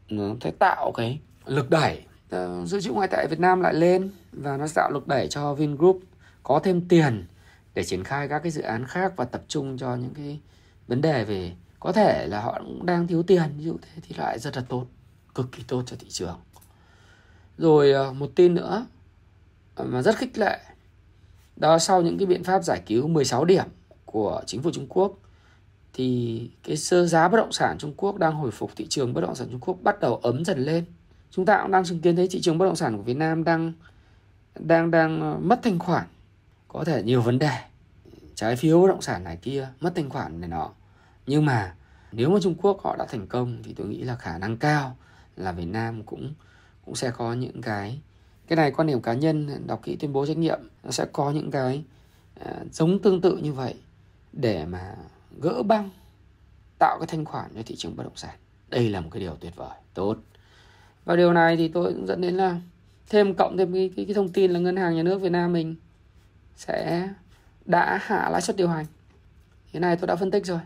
nó 0.08 0.34
sẽ 0.40 0.50
tạo 0.50 0.92
cái 0.92 1.18
lực 1.46 1.70
đẩy 1.70 2.02
Ờ, 2.30 2.66
dự 2.66 2.80
trữ 2.80 2.92
ngoại 2.92 3.08
tệ 3.08 3.26
Việt 3.30 3.40
Nam 3.40 3.60
lại 3.60 3.74
lên 3.74 4.10
và 4.32 4.56
nó 4.56 4.66
tạo 4.74 4.90
lực 4.90 5.08
đẩy 5.08 5.28
cho 5.28 5.54
Vingroup 5.54 6.00
có 6.42 6.60
thêm 6.64 6.88
tiền 6.88 7.26
để 7.74 7.84
triển 7.84 8.04
khai 8.04 8.28
các 8.28 8.38
cái 8.38 8.52
dự 8.52 8.62
án 8.62 8.86
khác 8.86 9.12
và 9.16 9.24
tập 9.24 9.42
trung 9.48 9.78
cho 9.78 9.96
những 9.96 10.14
cái 10.14 10.40
vấn 10.86 11.00
đề 11.00 11.24
về 11.24 11.52
có 11.80 11.92
thể 11.92 12.26
là 12.26 12.40
họ 12.40 12.58
cũng 12.58 12.86
đang 12.86 13.06
thiếu 13.06 13.22
tiền, 13.22 13.42
ví 13.58 13.64
dụ 13.64 13.76
thế, 13.82 14.02
thì 14.02 14.14
lại 14.18 14.38
rất 14.38 14.56
là 14.56 14.62
tốt, 14.68 14.86
cực 15.34 15.52
kỳ 15.52 15.62
tốt 15.68 15.82
cho 15.86 15.96
thị 16.00 16.06
trường 16.08 16.38
rồi 17.58 17.92
ờ, 17.92 18.12
một 18.12 18.30
tin 18.34 18.54
nữa 18.54 18.86
mà 19.76 20.02
rất 20.02 20.16
khích 20.16 20.38
lệ, 20.38 20.58
đó 21.56 21.78
sau 21.78 22.02
những 22.02 22.18
cái 22.18 22.26
biện 22.26 22.44
pháp 22.44 22.64
giải 22.64 22.82
cứu 22.86 23.08
16 23.08 23.44
điểm 23.44 23.64
của 24.04 24.42
chính 24.46 24.62
phủ 24.62 24.70
Trung 24.70 24.86
Quốc, 24.88 25.18
thì 25.92 26.50
cái 26.62 26.76
sơ 26.76 27.06
giá 27.06 27.28
bất 27.28 27.36
động 27.36 27.52
sản 27.52 27.76
Trung 27.78 27.94
Quốc 27.96 28.18
đang 28.18 28.34
hồi 28.34 28.50
phục, 28.50 28.70
thị 28.76 28.86
trường 28.88 29.14
bất 29.14 29.20
động 29.20 29.34
sản 29.34 29.48
Trung 29.50 29.60
Quốc 29.60 29.78
bắt 29.82 30.00
đầu 30.00 30.16
ấm 30.16 30.44
dần 30.44 30.58
lên. 30.58 30.84
Chúng 31.30 31.46
ta 31.46 31.62
cũng 31.62 31.70
đang 31.70 31.84
chứng 31.84 32.00
kiến 32.00 32.16
thấy 32.16 32.28
thị 32.30 32.40
trường 32.40 32.58
bất 32.58 32.66
động 32.66 32.76
sản 32.76 32.96
của 32.96 33.02
Việt 33.02 33.16
Nam 33.16 33.44
đang 33.44 33.72
đang 34.58 34.90
đang 34.90 35.20
ờ, 35.20 35.38
mất 35.42 35.60
thanh 35.62 35.78
khoản, 35.78 36.06
có 36.68 36.84
thể 36.84 37.02
nhiều 37.02 37.22
vấn 37.22 37.38
đề. 37.38 37.58
Trái 38.34 38.56
phiếu 38.56 38.80
bất 38.82 38.88
động 38.88 39.02
sản 39.02 39.24
này 39.24 39.36
kia 39.42 39.68
mất 39.80 39.92
thanh 39.94 40.10
khoản 40.10 40.40
này 40.40 40.48
nọ. 40.48 40.70
Nhưng 41.26 41.44
mà 41.44 41.74
nếu 42.12 42.30
mà 42.30 42.40
Trung 42.42 42.54
Quốc 42.54 42.80
họ 42.82 42.96
đã 42.96 43.06
thành 43.08 43.26
công 43.26 43.62
thì 43.62 43.74
tôi 43.74 43.86
nghĩ 43.86 44.02
là 44.02 44.16
khả 44.16 44.38
năng 44.38 44.56
cao 44.56 44.96
là 45.36 45.52
Việt 45.52 45.66
Nam 45.66 46.02
cũng 46.02 46.34
cũng 46.84 46.94
sẽ 46.94 47.10
có 47.10 47.32
những 47.32 47.62
cái 47.62 48.00
cái 48.48 48.56
này 48.56 48.70
quan 48.70 48.88
điểm 48.88 49.02
cá 49.02 49.14
nhân 49.14 49.66
đọc 49.66 49.80
kỹ 49.82 49.96
tuyên 49.96 50.12
bố 50.12 50.26
trách 50.26 50.36
nhiệm 50.36 50.60
nó 50.82 50.90
sẽ 50.90 51.06
có 51.12 51.30
những 51.30 51.50
cái 51.50 51.84
à, 52.40 52.52
giống 52.72 52.98
tương 52.98 53.20
tự 53.20 53.36
như 53.36 53.52
vậy 53.52 53.74
để 54.32 54.66
mà 54.66 54.94
gỡ 55.40 55.62
băng 55.62 55.90
tạo 56.78 56.98
cái 56.98 57.06
thanh 57.06 57.24
khoản 57.24 57.50
cho 57.54 57.62
thị 57.66 57.74
trường 57.78 57.96
bất 57.96 58.04
động 58.04 58.16
sản 58.16 58.34
đây 58.68 58.88
là 58.88 59.00
một 59.00 59.08
cái 59.12 59.20
điều 59.20 59.36
tuyệt 59.40 59.56
vời 59.56 59.76
tốt 59.94 60.16
và 61.10 61.16
điều 61.16 61.32
này 61.32 61.56
thì 61.56 61.68
tôi 61.68 61.92
cũng 61.92 62.06
dẫn 62.06 62.20
đến 62.20 62.34
là 62.34 62.56
thêm 63.08 63.34
cộng 63.34 63.56
thêm 63.56 63.72
cái, 63.72 63.90
cái, 63.96 64.04
cái 64.04 64.14
thông 64.14 64.28
tin 64.28 64.50
là 64.50 64.58
ngân 64.58 64.76
hàng 64.76 64.96
nhà 64.96 65.02
nước 65.02 65.18
Việt 65.20 65.32
Nam 65.32 65.52
mình 65.52 65.76
sẽ 66.56 67.08
đã 67.64 67.98
hạ 68.02 68.28
lãi 68.32 68.40
suất 68.40 68.56
điều 68.56 68.68
hành. 68.68 68.86
Thế 69.72 69.80
này 69.80 69.96
tôi 69.96 70.06
đã 70.06 70.16
phân 70.16 70.30
tích 70.30 70.46
rồi. 70.46 70.58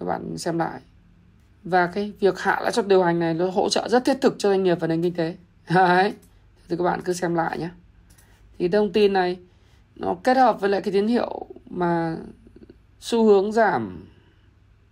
Các 0.00 0.06
bạn 0.06 0.38
xem 0.38 0.58
lại. 0.58 0.80
Và 1.62 1.86
cái 1.86 2.12
việc 2.20 2.38
hạ 2.38 2.60
lãi 2.62 2.72
suất 2.72 2.88
điều 2.88 3.02
hành 3.02 3.18
này 3.18 3.34
nó 3.34 3.50
hỗ 3.50 3.68
trợ 3.68 3.88
rất 3.88 4.04
thiết 4.04 4.18
thực 4.20 4.34
cho 4.38 4.48
doanh 4.48 4.62
nghiệp 4.62 4.80
và 4.80 4.86
nền 4.86 5.02
kinh 5.02 5.14
tế. 5.14 5.36
Đấy. 5.74 6.12
Thì 6.68 6.76
các 6.76 6.84
bạn 6.84 7.00
cứ 7.04 7.12
xem 7.12 7.34
lại 7.34 7.58
nhé. 7.58 7.70
Thì 8.58 8.68
thông 8.68 8.92
tin 8.92 9.12
này 9.12 9.38
nó 9.96 10.16
kết 10.24 10.36
hợp 10.36 10.60
với 10.60 10.70
lại 10.70 10.80
cái 10.80 10.92
tín 10.92 11.06
hiệu 11.06 11.46
mà 11.70 12.16
xu 13.00 13.24
hướng 13.24 13.52
giảm 13.52 14.06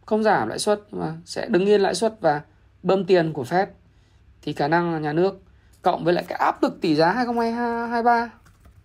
không 0.07 0.23
giảm 0.23 0.49
lãi 0.49 0.59
suất 0.59 0.81
mà 0.91 1.15
sẽ 1.25 1.47
đứng 1.49 1.67
yên 1.67 1.81
lãi 1.81 1.95
suất 1.95 2.21
và 2.21 2.43
bơm 2.83 3.05
tiền 3.05 3.33
của 3.33 3.43
Fed 3.43 3.67
thì 4.47 4.53
khả 4.53 4.69
năng 4.69 4.93
là 4.93 4.99
nhà 4.99 5.13
nước 5.13 5.43
cộng 5.83 6.05
với 6.05 6.15
lại 6.15 6.25
cái 6.29 6.39
áp 6.39 6.63
lực 6.63 6.81
tỷ 6.81 6.95
giá 6.95 7.13
2023 7.13 8.31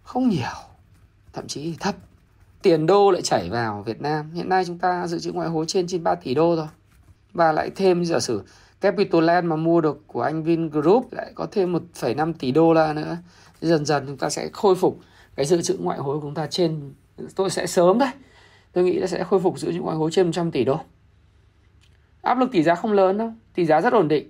không 0.03 0.29
nhiều 0.29 0.71
thậm 1.33 1.47
chí 1.47 1.75
thấp. 1.79 1.95
Tiền 2.61 2.85
đô 2.85 3.11
lại 3.11 3.21
chảy 3.21 3.49
vào 3.49 3.83
Việt 3.83 4.01
Nam. 4.01 4.31
Hiện 4.31 4.49
nay 4.49 4.65
chúng 4.65 4.77
ta 4.77 5.07
dự 5.07 5.19
trữ 5.19 5.31
ngoại 5.31 5.49
hối 5.49 5.65
trên 5.67 5.87
93 5.87 6.15
tỷ 6.15 6.33
đô 6.33 6.55
rồi 6.55 6.67
và 7.33 7.51
lại 7.51 7.71
thêm 7.75 8.05
giả 8.05 8.19
sử 8.19 8.43
Capitoland 8.81 9.47
mà 9.47 9.55
mua 9.55 9.81
được 9.81 10.07
của 10.07 10.21
anh 10.21 10.43
Vingroup 10.43 11.13
lại 11.13 11.31
có 11.35 11.47
thêm 11.51 11.73
1,5 11.73 12.33
tỷ 12.39 12.51
đô 12.51 12.73
la 12.73 12.93
nữa. 12.93 13.17
Dần 13.61 13.85
dần 13.85 14.03
chúng 14.07 14.17
ta 14.17 14.29
sẽ 14.29 14.49
khôi 14.53 14.75
phục 14.75 14.99
cái 15.35 15.45
dự 15.45 15.61
trữ 15.61 15.77
ngoại 15.79 15.99
hối 15.99 16.19
của 16.19 16.25
chúng 16.25 16.35
ta 16.35 16.47
trên 16.47 16.93
tôi 17.35 17.49
sẽ 17.49 17.67
sớm 17.67 17.99
đấy 17.99 18.11
tôi 18.71 18.83
nghĩ 18.83 18.99
là 18.99 19.07
sẽ 19.07 19.23
khôi 19.23 19.39
phục 19.39 19.59
dự 19.59 19.71
trữ 19.73 19.79
ngoại 19.79 19.97
hối 19.97 20.11
trên 20.11 20.25
100 20.25 20.51
tỷ 20.51 20.63
đô. 20.63 20.79
Áp 22.21 22.37
lực 22.37 22.51
tỷ 22.51 22.63
giá 22.63 22.75
không 22.75 22.93
lớn 22.93 23.17
đâu. 23.17 23.31
Tỷ 23.55 23.65
giá 23.65 23.81
rất 23.81 23.93
ổn 23.93 24.07
định 24.07 24.29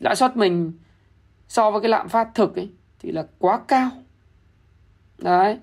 lãi 0.00 0.16
suất 0.16 0.36
mình 0.36 0.72
so 1.48 1.70
với 1.70 1.80
cái 1.80 1.88
lạm 1.88 2.08
phát 2.08 2.28
thực 2.34 2.56
ấy 2.56 2.70
thì 2.98 3.12
là 3.12 3.26
quá 3.38 3.60
cao 3.68 3.90
đấy 5.18 5.58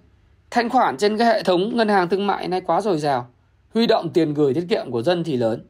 thanh 0.51 0.69
khoản 0.69 0.97
trên 0.97 1.17
cái 1.17 1.27
hệ 1.27 1.43
thống 1.43 1.77
ngân 1.77 1.89
hàng 1.89 2.09
thương 2.09 2.27
mại 2.27 2.47
này 2.47 2.61
quá 2.61 2.81
dồi 2.81 2.97
dào 2.97 3.27
huy 3.73 3.87
động 3.87 4.09
tiền 4.13 4.33
gửi 4.33 4.53
tiết 4.53 4.65
kiệm 4.69 4.91
của 4.91 5.01
dân 5.01 5.23
thì 5.23 5.37
lớn 5.37 5.65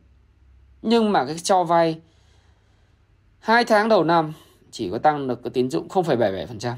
nhưng 0.82 1.12
mà 1.12 1.26
cái 1.26 1.40
cho 1.40 1.64
vay 1.64 2.02
hai 3.40 3.66
tháng 3.66 3.90
đầu 3.90 4.04
năm 4.04 4.34
chỉ 4.74 4.90
có 4.90 4.98
tăng 4.98 5.28
được 5.28 5.44
cái 5.44 5.52
tín 5.52 5.70
dụng 5.70 5.88
0,77%. 5.88 6.74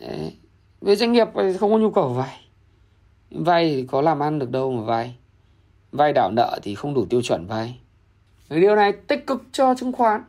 Đấy. 0.00 0.36
Với 0.80 0.96
doanh 0.96 1.12
nghiệp 1.12 1.28
không 1.60 1.72
có 1.72 1.78
nhu 1.78 1.90
cầu 1.90 2.08
vay. 2.08 2.40
Vay 3.30 3.74
thì 3.74 3.86
có 3.86 4.00
làm 4.00 4.22
ăn 4.22 4.38
được 4.38 4.50
đâu 4.50 4.72
mà 4.72 4.82
vay. 4.82 5.16
Vay 5.92 6.12
đảo 6.12 6.30
nợ 6.30 6.58
thì 6.62 6.74
không 6.74 6.94
đủ 6.94 7.06
tiêu 7.10 7.22
chuẩn 7.22 7.46
vay. 7.46 7.80
Điều 8.50 8.76
này 8.76 8.92
tích 8.92 9.26
cực 9.26 9.42
cho 9.52 9.74
chứng 9.74 9.92
khoán, 9.92 10.24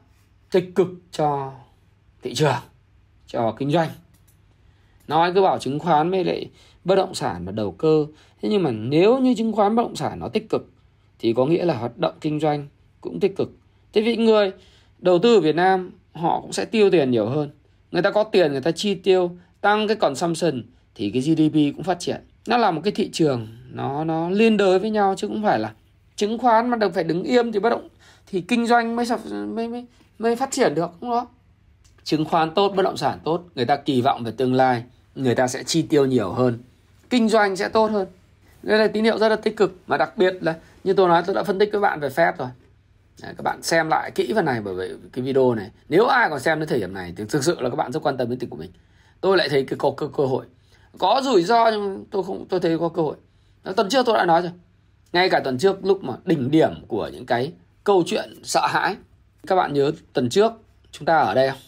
tích 0.55 0.75
cực 0.75 0.87
cho 1.11 1.51
thị 2.23 2.33
trường, 2.33 2.61
cho 3.27 3.55
kinh 3.57 3.71
doanh. 3.71 3.89
Nói 5.07 5.31
cứ 5.33 5.41
bảo 5.41 5.59
chứng 5.59 5.79
khoán 5.79 6.11
với 6.11 6.23
lại 6.23 6.49
bất 6.83 6.95
động 6.95 7.13
sản 7.13 7.45
và 7.45 7.51
đầu 7.51 7.71
cơ. 7.71 8.05
Thế 8.41 8.49
nhưng 8.49 8.63
mà 8.63 8.71
nếu 8.71 9.19
như 9.19 9.35
chứng 9.35 9.51
khoán 9.51 9.75
bất 9.75 9.83
động 9.83 9.95
sản 9.95 10.19
nó 10.19 10.27
tích 10.27 10.49
cực 10.49 10.69
thì 11.19 11.33
có 11.33 11.45
nghĩa 11.45 11.65
là 11.65 11.73
hoạt 11.73 11.97
động 11.97 12.13
kinh 12.21 12.39
doanh 12.39 12.67
cũng 13.01 13.19
tích 13.19 13.35
cực. 13.35 13.51
Thế 13.93 14.01
vị 14.01 14.15
người 14.15 14.51
đầu 14.99 15.19
tư 15.19 15.35
ở 15.35 15.39
Việt 15.39 15.55
Nam 15.55 15.91
họ 16.13 16.41
cũng 16.41 16.53
sẽ 16.53 16.65
tiêu 16.65 16.89
tiền 16.91 17.11
nhiều 17.11 17.25
hơn. 17.25 17.49
Người 17.91 18.01
ta 18.01 18.11
có 18.11 18.23
tiền 18.23 18.51
người 18.51 18.61
ta 18.61 18.71
chi 18.71 18.95
tiêu, 18.95 19.31
tăng 19.61 19.87
cái 19.87 19.97
consumption 19.97 20.63
thì 20.95 21.09
cái 21.09 21.21
GDP 21.21 21.75
cũng 21.75 21.83
phát 21.83 21.99
triển. 21.99 22.21
Nó 22.47 22.57
là 22.57 22.71
một 22.71 22.81
cái 22.83 22.91
thị 22.91 23.09
trường 23.13 23.47
nó 23.71 24.03
nó 24.03 24.29
liên 24.29 24.57
đới 24.57 24.79
với 24.79 24.89
nhau 24.89 25.15
chứ 25.17 25.27
cũng 25.27 25.43
phải 25.43 25.59
là 25.59 25.73
chứng 26.15 26.37
khoán 26.37 26.69
mà 26.69 26.77
được 26.77 26.93
phải 26.93 27.03
đứng 27.03 27.23
im 27.23 27.51
thì 27.51 27.59
bất 27.59 27.69
động 27.69 27.87
thì 28.27 28.41
kinh 28.41 28.67
doanh 28.67 28.95
mới 28.95 29.05
mới 29.47 29.67
mới 29.67 29.85
mới 30.19 30.35
phát 30.35 30.51
triển 30.51 30.75
được 30.75 30.91
đúng 31.01 31.09
không? 31.09 31.27
Chứng 32.03 32.25
khoán 32.25 32.53
tốt, 32.53 32.73
bất 32.75 32.83
động 32.83 32.97
sản 32.97 33.19
tốt, 33.23 33.43
người 33.55 33.65
ta 33.65 33.75
kỳ 33.75 34.01
vọng 34.01 34.23
về 34.23 34.31
tương 34.31 34.53
lai, 34.53 34.83
người 35.15 35.35
ta 35.35 35.47
sẽ 35.47 35.63
chi 35.63 35.81
tiêu 35.81 36.05
nhiều 36.05 36.31
hơn. 36.31 36.59
Kinh 37.09 37.29
doanh 37.29 37.55
sẽ 37.55 37.69
tốt 37.69 37.91
hơn. 37.91 38.07
Đây 38.63 38.79
là 38.79 38.87
tín 38.87 39.03
hiệu 39.03 39.17
rất 39.17 39.29
là 39.29 39.35
tích 39.35 39.57
cực 39.57 39.77
mà 39.87 39.97
đặc 39.97 40.17
biệt 40.17 40.33
là 40.41 40.55
như 40.83 40.93
tôi 40.93 41.07
nói 41.07 41.23
tôi 41.25 41.35
đã 41.35 41.43
phân 41.43 41.59
tích 41.59 41.69
với 41.71 41.81
bạn 41.81 41.99
về 41.99 42.09
phép 42.09 42.37
rồi 42.37 42.49
Đấy, 43.21 43.33
các 43.37 43.43
bạn 43.43 43.63
xem 43.63 43.89
lại 43.89 44.11
kỹ 44.11 44.31
phần 44.35 44.45
này 44.45 44.61
bởi 44.61 44.75
vì 44.75 44.95
cái 45.13 45.23
video 45.23 45.55
này 45.55 45.69
nếu 45.89 46.05
ai 46.05 46.29
còn 46.29 46.39
xem 46.39 46.59
đến 46.59 46.69
thời 46.69 46.79
điểm 46.79 46.93
này 46.93 47.13
thì 47.17 47.23
thực 47.29 47.43
sự 47.43 47.61
là 47.61 47.69
các 47.69 47.75
bạn 47.75 47.91
rất 47.91 48.03
quan 48.03 48.17
tâm 48.17 48.29
đến 48.29 48.39
tiền 48.39 48.49
của 48.49 48.57
mình 48.57 48.71
tôi 49.21 49.37
lại 49.37 49.49
thấy 49.49 49.63
cái 49.63 49.77
có 49.77 49.91
cơ, 49.97 50.07
cơ 50.17 50.25
hội 50.25 50.45
có 50.99 51.21
rủi 51.23 51.43
ro 51.43 51.69
nhưng 51.71 52.05
tôi 52.11 52.23
không 52.23 52.45
tôi 52.49 52.59
thấy 52.59 52.79
có 52.79 52.89
cơ 52.89 53.01
hội 53.01 53.15
tuần 53.75 53.89
trước 53.89 54.05
tôi 54.05 54.17
đã 54.17 54.25
nói 54.25 54.41
rồi 54.41 54.51
ngay 55.13 55.29
cả 55.29 55.39
tuần 55.43 55.57
trước 55.57 55.85
lúc 55.85 56.03
mà 56.03 56.13
đỉnh 56.25 56.51
điểm 56.51 56.85
của 56.87 57.09
những 57.13 57.25
cái 57.25 57.53
câu 57.83 58.03
chuyện 58.05 58.33
sợ 58.43 58.67
hãi 58.67 58.95
các 59.45 59.55
bạn 59.55 59.73
nhớ 59.73 59.91
tuần 60.13 60.29
trước 60.29 60.51
chúng 60.91 61.05
ta 61.05 61.17
ở 61.17 61.33
đây 61.33 61.49
không? 61.49 61.59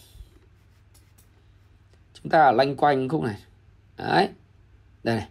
Chúng 2.14 2.30
ta 2.30 2.42
ở 2.42 2.52
lanh 2.52 2.76
quanh 2.76 3.08
khúc 3.08 3.22
này. 3.22 3.36
Đấy. 3.96 4.28
Đây 5.02 5.16
này. 5.16 5.28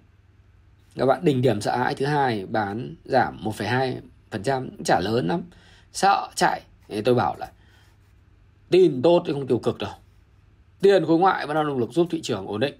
Các 0.95 1.05
bạn 1.05 1.19
đỉnh 1.25 1.41
điểm 1.41 1.61
sợ 1.61 1.77
hãi 1.77 1.95
thứ 1.95 2.05
hai 2.05 2.45
bán 2.45 2.95
giảm 3.05 3.43
1,2 3.43 3.95
phần 4.31 4.43
trăm 4.43 4.69
chả 4.83 4.99
lớn 4.99 5.27
lắm. 5.27 5.43
Sợ 5.93 6.29
chạy. 6.35 6.61
Thì 6.87 7.01
tôi 7.01 7.15
bảo 7.15 7.35
là 7.35 7.51
tin 8.69 9.01
tốt 9.01 9.23
thì 9.25 9.33
không 9.33 9.47
tiêu 9.47 9.59
cực 9.59 9.77
đâu. 9.77 9.91
Tiền 10.81 11.05
khối 11.05 11.19
ngoại 11.19 11.47
vẫn 11.47 11.57
là 11.57 11.63
động 11.63 11.77
lực 11.77 11.91
giúp 11.91 12.07
thị 12.11 12.21
trường 12.21 12.47
ổn 12.47 12.59
định. 12.59 12.75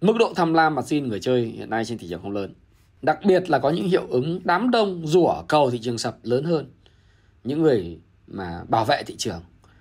Mức 0.00 0.16
độ 0.18 0.32
tham 0.36 0.54
lam 0.54 0.74
mà 0.74 0.82
xin 0.82 1.08
người 1.08 1.20
chơi 1.20 1.44
hiện 1.44 1.70
nay 1.70 1.84
trên 1.84 1.98
thị 1.98 2.06
trường 2.10 2.22
không 2.22 2.32
lớn. 2.32 2.54
Đặc 3.02 3.18
biệt 3.24 3.50
là 3.50 3.58
có 3.58 3.70
những 3.70 3.88
hiệu 3.88 4.06
ứng 4.08 4.40
đám 4.44 4.70
đông 4.70 5.06
rủa 5.06 5.42
cầu 5.48 5.70
thị 5.70 5.78
trường 5.82 5.98
sập 5.98 6.18
lớn 6.22 6.44
hơn. 6.44 6.70
Những 7.44 7.62
người 7.62 7.98
mà 8.26 8.60
bảo 8.68 8.84
vệ 8.84 9.02
thị 9.06 9.14
trường. 9.18 9.40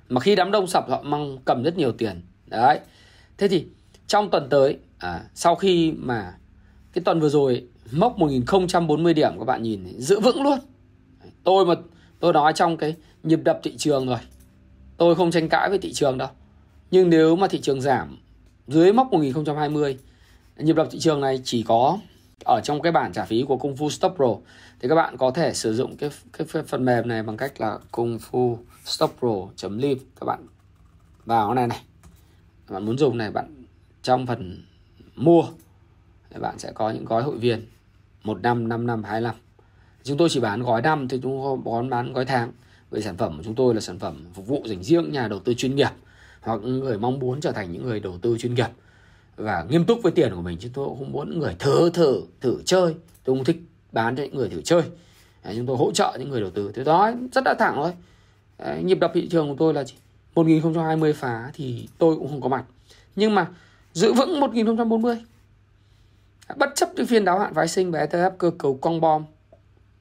Mà 0.09 0.21
khi 0.21 0.35
đám 0.35 0.51
đông 0.51 0.67
sập 0.67 0.89
họ 0.89 1.01
mong 1.03 1.37
cầm 1.45 1.63
rất 1.63 1.77
nhiều 1.77 1.91
tiền. 1.91 2.21
Đấy. 2.45 2.79
Thế 3.37 3.47
thì 3.47 3.67
trong 4.07 4.29
tuần 4.29 4.47
tới 4.49 4.77
à, 4.97 5.21
sau 5.33 5.55
khi 5.55 5.91
mà 5.91 6.33
cái 6.93 7.03
tuần 7.03 7.19
vừa 7.19 7.29
rồi 7.29 7.67
mốc 7.91 8.17
1040 8.17 9.13
điểm 9.13 9.31
các 9.39 9.45
bạn 9.45 9.63
nhìn 9.63 9.99
giữ 9.99 10.19
vững 10.19 10.43
luôn. 10.43 10.59
Tôi 11.43 11.65
mà 11.65 11.73
tôi 12.19 12.33
nói 12.33 12.53
trong 12.53 12.77
cái 12.77 12.95
nhịp 13.23 13.39
đập 13.43 13.59
thị 13.63 13.77
trường 13.77 14.07
rồi 14.07 14.19
tôi 14.97 15.15
không 15.15 15.31
tranh 15.31 15.49
cãi 15.49 15.69
với 15.69 15.77
thị 15.77 15.93
trường 15.93 16.17
đâu. 16.17 16.29
Nhưng 16.91 17.09
nếu 17.09 17.35
mà 17.35 17.47
thị 17.47 17.61
trường 17.61 17.81
giảm 17.81 18.17
dưới 18.67 18.93
mốc 18.93 19.11
1020 19.11 19.97
nhịp 20.57 20.75
đập 20.75 20.87
thị 20.91 20.99
trường 20.99 21.21
này 21.21 21.41
chỉ 21.43 21.63
có 21.63 21.99
ở 22.45 22.61
trong 22.63 22.81
cái 22.81 22.91
bản 22.91 23.13
trả 23.13 23.25
phí 23.25 23.45
của 23.47 23.57
công 23.57 23.75
phu 23.75 23.89
Stop 23.89 24.13
Pro 24.15 24.35
thì 24.85 24.89
các 24.89 24.95
bạn 24.95 25.17
có 25.17 25.31
thể 25.31 25.53
sử 25.53 25.73
dụng 25.73 25.97
cái 25.97 26.09
cái 26.33 26.47
phần 26.47 26.85
mềm 26.85 27.07
này 27.07 27.23
bằng 27.23 27.37
cách 27.37 27.61
là 27.61 27.79
Kung 27.91 28.17
Fu 28.17 28.57
Stop 28.83 29.15
Pro.live 29.19 30.01
các 30.19 30.25
bạn 30.25 30.47
vào 31.25 31.47
cái 31.47 31.55
này 31.55 31.67
này. 31.67 31.81
Bạn 32.69 32.85
muốn 32.85 32.97
dùng 32.97 33.17
này, 33.17 33.31
bạn 33.31 33.63
trong 34.03 34.27
phần 34.27 34.63
mua, 35.15 35.43
thì 36.29 36.39
bạn 36.39 36.59
sẽ 36.59 36.71
có 36.71 36.89
những 36.89 37.05
gói 37.05 37.23
hội 37.23 37.37
viên 37.37 37.65
một 38.23 38.41
năm 38.41 38.69
5 38.69 38.87
năm 38.87 39.03
25 39.03 39.35
chúng 40.03 40.17
tôi 40.17 40.29
chỉ 40.29 40.39
bán 40.39 40.63
gói 40.63 40.81
năm 40.81 41.07
thì 41.07 41.19
chúng 41.23 41.41
tôi 41.43 41.57
bán 41.65 41.89
bán 41.89 42.13
gói 42.13 42.25
tháng. 42.25 42.51
Vậy 42.89 43.01
sản 43.01 43.17
phẩm 43.17 43.37
của 43.37 43.43
chúng 43.43 43.55
tôi 43.55 43.75
là 43.75 43.81
sản 43.81 43.99
phẩm 43.99 44.25
phục 44.33 44.47
vụ 44.47 44.63
dành 44.65 44.83
riêng 44.83 45.11
nhà 45.11 45.27
đầu 45.27 45.39
tư 45.39 45.53
chuyên 45.53 45.75
nghiệp 45.75 45.91
hoặc 46.41 46.61
người 46.63 46.97
mong 46.97 47.19
muốn 47.19 47.41
trở 47.41 47.51
thành 47.51 47.71
những 47.71 47.83
người 47.83 47.99
đầu 47.99 48.17
tư 48.21 48.37
chuyên 48.37 48.53
nghiệp. 48.53 48.69
Và 49.35 49.65
nghiêm 49.69 49.85
túc 49.85 49.99
với 50.03 50.11
tiền 50.11 50.35
của 50.35 50.41
mình 50.41 50.57
chứ 50.57 50.69
tôi 50.73 50.87
không 50.87 51.11
muốn 51.11 51.39
người 51.39 51.55
thử 51.59 51.89
thử 51.89 52.21
thử 52.41 52.61
chơi. 52.65 52.95
Tôi 53.23 53.35
không 53.35 53.45
thích 53.45 53.57
bán 53.95 54.15
cho 54.15 54.23
những 54.23 54.35
người 54.35 54.49
thử 54.49 54.61
chơi. 54.61 54.81
Đấy, 55.43 55.53
chúng 55.57 55.65
tôi 55.65 55.77
hỗ 55.77 55.91
trợ 55.91 56.17
những 56.19 56.29
người 56.29 56.41
đầu 56.41 56.49
tư. 56.49 56.71
Thế 56.75 56.83
đó 56.83 57.11
rất 57.31 57.43
là 57.45 57.53
thẳng 57.59 57.73
thôi. 57.75 57.91
Đấy, 58.59 58.83
nhịp 58.83 58.99
đập 58.99 59.11
thị 59.13 59.27
trường 59.31 59.49
của 59.49 59.55
tôi 59.57 59.73
là 59.73 59.83
chỉ 59.83 59.95
1020 60.35 61.13
phá 61.13 61.51
thì 61.53 61.87
tôi 61.97 62.15
cũng 62.15 62.27
không 62.27 62.41
có 62.41 62.49
mặt. 62.49 62.63
Nhưng 63.15 63.35
mà 63.35 63.47
giữ 63.93 64.13
vững 64.13 64.39
1040 64.39 65.17
bất 66.55 66.69
chấp 66.75 66.89
cái 66.95 67.05
phiên 67.05 67.25
đáo 67.25 67.39
hạn 67.39 67.53
phái 67.53 67.67
sinh 67.67 67.91
và 67.91 68.05
ETF 68.05 68.31
cơ 68.31 68.51
cấu 68.57 68.77
cong 68.77 69.01
bom 69.01 69.25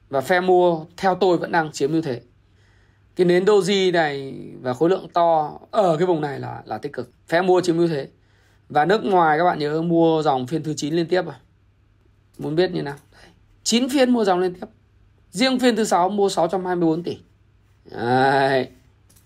và 0.09 0.21
phe 0.21 0.39
mua 0.39 0.85
theo 0.97 1.15
tôi 1.15 1.37
vẫn 1.37 1.51
đang 1.51 1.71
chiếm 1.71 1.91
ưu 1.91 2.01
thế. 2.01 2.21
Cái 3.15 3.25
nến 3.25 3.45
doji 3.45 3.91
này 3.91 4.33
và 4.61 4.73
khối 4.73 4.89
lượng 4.89 5.07
to 5.13 5.59
ở 5.71 5.97
cái 5.97 6.07
vùng 6.07 6.21
này 6.21 6.39
là 6.39 6.61
là 6.65 6.77
tích 6.77 6.93
cực. 6.93 7.11
Phe 7.27 7.41
mua 7.41 7.61
chiếm 7.61 7.77
ưu 7.77 7.87
thế. 7.87 8.07
Và 8.69 8.85
nước 8.85 9.05
ngoài 9.05 9.37
các 9.37 9.43
bạn 9.43 9.59
nhớ 9.59 9.81
mua 9.81 10.21
dòng 10.21 10.47
phiên 10.47 10.63
thứ 10.63 10.73
9 10.73 10.93
liên 10.93 11.07
tiếp 11.07 11.27
à? 11.27 11.39
Muốn 12.37 12.55
biết 12.55 12.71
như 12.71 12.81
nào? 12.81 12.95
9 13.65 13.89
phiên 13.89 14.09
mua 14.09 14.23
dòng 14.25 14.39
liên 14.39 14.53
tiếp. 14.53 14.67
Riêng 15.31 15.59
phiên 15.59 15.75
thứ 15.75 15.83
sáu 15.83 16.09
mua 16.09 16.29
624 16.29 17.03
tỷ. 17.03 17.17
Đấy. 17.91 18.69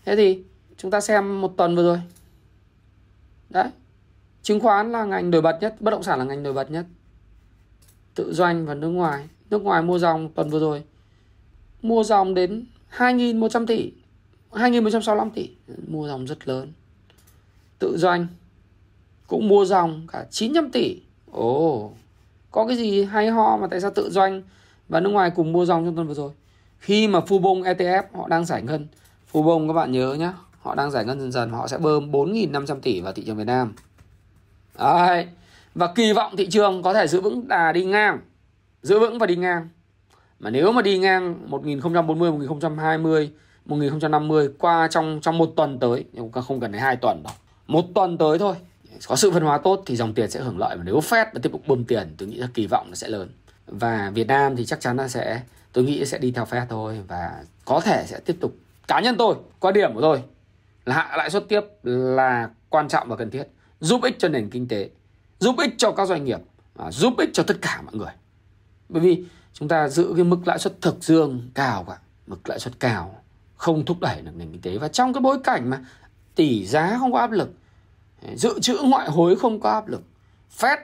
thế 0.06 0.16
thì 0.16 0.44
chúng 0.78 0.92
ta 0.92 1.02
xem 1.02 1.42
một 1.42 1.54
tuần 1.58 1.76
vừa 1.76 1.84
rồi. 1.84 2.02
Đấy. 3.50 3.70
Chứng 4.44 4.60
khoán 4.60 4.92
là 4.92 5.06
ngành 5.06 5.32
nổi 5.32 5.42
bật 5.42 5.58
nhất 5.62 5.76
bất 5.80 5.92
động 5.92 6.04
sản 6.04 6.20
là 6.20 6.26
ngành 6.26 6.44
nổi 6.44 6.54
bật 6.54 6.72
nhất. 6.72 6.86
Tự 8.16 8.34
doanh 8.34 8.66
và 8.66 8.74
nước 8.74 8.90
ngoài. 8.90 9.28
Nước 9.50 9.62
ngoài 9.62 9.82
mua 9.82 10.00
dòng 10.00 10.30
tuần 10.30 10.50
vừa 10.50 10.60
rồi. 10.60 10.84
Mua 11.82 12.04
dòng 12.04 12.34
đến 12.34 12.66
2.100 12.98 13.66
tỷ 13.66 13.92
2.165 14.52 15.30
tỷ. 15.30 15.50
Mua 15.88 16.08
dòng 16.08 16.26
rất 16.26 16.48
lớn. 16.48 16.74
Tự 17.80 17.98
doanh 17.98 18.28
cũng 19.28 19.48
mua 19.48 19.66
dòng 19.66 20.08
cả 20.12 20.26
900 20.32 20.72
tỷ. 20.72 21.02
Ồ. 21.32 21.86
oh, 21.86 21.94
có 22.52 22.66
cái 22.68 22.78
gì 22.78 23.04
hay 23.04 23.30
ho 23.30 23.58
mà 23.58 23.68
tại 23.68 23.82
sao 23.82 23.92
tự 23.96 24.10
doanh 24.10 24.42
và 24.90 25.00
nước 25.00 25.10
ngoài 25.10 25.32
cùng 25.36 25.54
mua 25.54 25.66
dòng 25.66 25.86
trong 25.86 25.96
tuần 25.96 26.08
vừa 26.08 26.14
rồi? 26.14 26.32
Khi 26.80 27.08
mà 27.08 27.22
phu 27.22 27.40
bông 27.40 27.62
ETF 27.62 28.04
họ 28.14 28.28
đang 28.28 28.46
giải 28.46 28.62
ngân. 28.62 28.88
Phu 29.28 29.44
bông 29.44 29.68
các 29.68 29.74
bạn 29.74 29.92
nhớ 29.92 30.14
nhé 30.14 30.32
họ 30.62 30.76
đang 30.76 30.92
giải 30.92 31.06
ngân 31.06 31.20
dần 31.20 31.32
dần, 31.32 31.50
họ 31.50 31.68
sẽ 31.68 31.78
bơm 31.78 32.12
4.500 32.12 32.80
tỷ 32.80 33.02
vào 33.02 33.14
thị 33.14 33.24
trường 33.26 33.38
Việt 33.38 33.48
Nam. 33.48 33.74
Đấy. 34.80 35.28
và 35.76 35.94
kỳ 35.96 36.14
vọng 36.14 36.36
thị 36.38 36.48
trường 36.50 36.84
có 36.84 36.94
thể 36.94 37.08
giữ 37.08 37.22
vững 37.22 37.48
đà 37.48 37.72
đi 37.72 37.86
ngang. 37.86 38.20
Giữ 38.82 39.00
vững 39.00 39.20
và 39.20 39.26
đi 39.26 39.36
ngang. 39.36 39.70
Mà 40.40 40.50
nếu 40.50 40.72
mà 40.72 40.82
đi 40.82 40.98
ngang 40.98 41.50
1040 41.50 42.32
1020 42.32 43.32
1050 43.66 44.50
qua 44.60 44.88
trong 44.92 45.20
trong 45.22 45.38
một 45.38 45.54
tuần 45.56 45.80
tới 45.80 46.06
không 46.46 46.60
cần 46.60 46.72
đến 46.72 46.82
hai 46.82 46.96
tuần 46.96 47.24
đâu. 47.24 47.34
Một 47.68 47.86
tuần 47.96 48.18
tới 48.18 48.40
thôi 48.40 48.56
có 49.08 49.16
sự 49.16 49.32
phân 49.32 49.44
hóa 49.44 49.58
tốt 49.58 49.84
thì 49.86 49.96
dòng 49.96 50.14
tiền 50.14 50.32
sẽ 50.32 50.40
hưởng 50.40 50.58
lợi 50.58 50.78
và 50.78 50.84
nếu 50.84 51.00
Fed 51.00 51.26
mà 51.34 51.40
tiếp 51.44 51.50
tục 51.52 51.68
bơm 51.68 51.86
tiền, 51.86 52.16
tôi 52.18 52.28
nghĩ 52.28 52.38
là 52.38 52.48
kỳ 52.54 52.68
vọng 52.68 52.86
nó 52.90 52.96
sẽ 52.96 53.08
lớn. 53.08 53.30
Và 53.68 54.12
Việt 54.14 54.28
Nam 54.28 54.56
thì 54.56 54.66
chắc 54.66 54.82
chắn 54.82 54.98
là 54.98 55.08
sẽ, 55.08 55.42
tôi 55.74 55.84
nghĩ 55.84 56.06
sẽ 56.06 56.18
đi 56.18 56.32
theo 56.32 56.46
Fed 56.46 56.66
thôi, 56.70 57.04
và 57.08 57.44
có 57.66 57.80
thể 57.80 58.06
sẽ 58.08 58.20
tiếp 58.20 58.38
tục. 58.42 58.56
Cá 58.88 59.00
nhân 59.00 59.16
tôi, 59.18 59.36
quan 59.60 59.74
điểm 59.74 59.94
của 59.94 60.02
tôi 60.02 60.24
là 60.86 60.96
hạ 60.96 61.18
lãi 61.18 61.30
suất 61.30 61.46
tiếp 61.50 61.62
là 61.84 62.50
quan 62.70 62.88
trọng 62.88 63.10
và 63.10 63.16
cần 63.16 63.30
thiết. 63.30 63.44
Giúp 63.80 64.04
ích 64.04 64.16
cho 64.20 64.28
nền 64.28 64.50
kinh 64.50 64.68
tế, 64.68 64.90
giúp 65.40 65.56
ích 65.58 65.74
cho 65.78 65.92
các 65.92 66.08
doanh 66.08 66.26
nghiệp 66.26 66.40
à, 66.78 66.92
giúp 66.92 67.14
ích 67.18 67.30
cho 67.34 67.44
tất 67.44 67.58
cả 67.62 67.82
mọi 67.86 67.96
người. 67.96 68.12
Bởi 68.90 69.02
vì 69.02 69.26
chúng 69.54 69.68
ta 69.68 69.90
giữ 69.90 70.14
cái 70.16 70.24
mức 70.24 70.40
lãi 70.46 70.60
suất 70.60 70.82
thực 70.82 71.04
dương 71.04 71.50
cao 71.54 71.84
cả 71.88 71.98
mức 72.28 72.50
lãi 72.50 72.60
suất 72.60 72.80
cao 72.80 73.16
không 73.56 73.86
thúc 73.86 74.00
đẩy 74.00 74.22
được 74.22 74.32
nền 74.36 74.52
kinh 74.52 74.62
tế. 74.62 74.78
Và 74.78 74.88
trong 74.88 75.14
cái 75.14 75.22
bối 75.22 75.38
cảnh 75.44 75.70
mà 75.70 75.86
tỷ 76.36 76.66
giá 76.66 76.98
không 77.00 77.14
có 77.14 77.20
áp 77.20 77.32
lực 77.32 77.54
dự 78.36 78.60
trữ 78.60 78.78
ngoại 78.84 79.10
hối 79.10 79.36
không 79.36 79.60
có 79.60 79.70
áp 79.70 79.88
lực. 79.88 80.04
Fed 80.60 80.78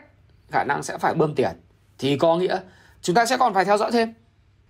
khả 0.51 0.63
năng 0.63 0.83
sẽ 0.83 0.97
phải 0.97 1.13
bơm 1.13 1.35
tiền. 1.35 1.51
Thì 1.97 2.17
có 2.17 2.37
nghĩa 2.37 2.59
chúng 3.01 3.15
ta 3.15 3.25
sẽ 3.25 3.37
còn 3.37 3.53
phải 3.53 3.65
theo 3.65 3.77
dõi 3.77 3.91
thêm. 3.91 4.13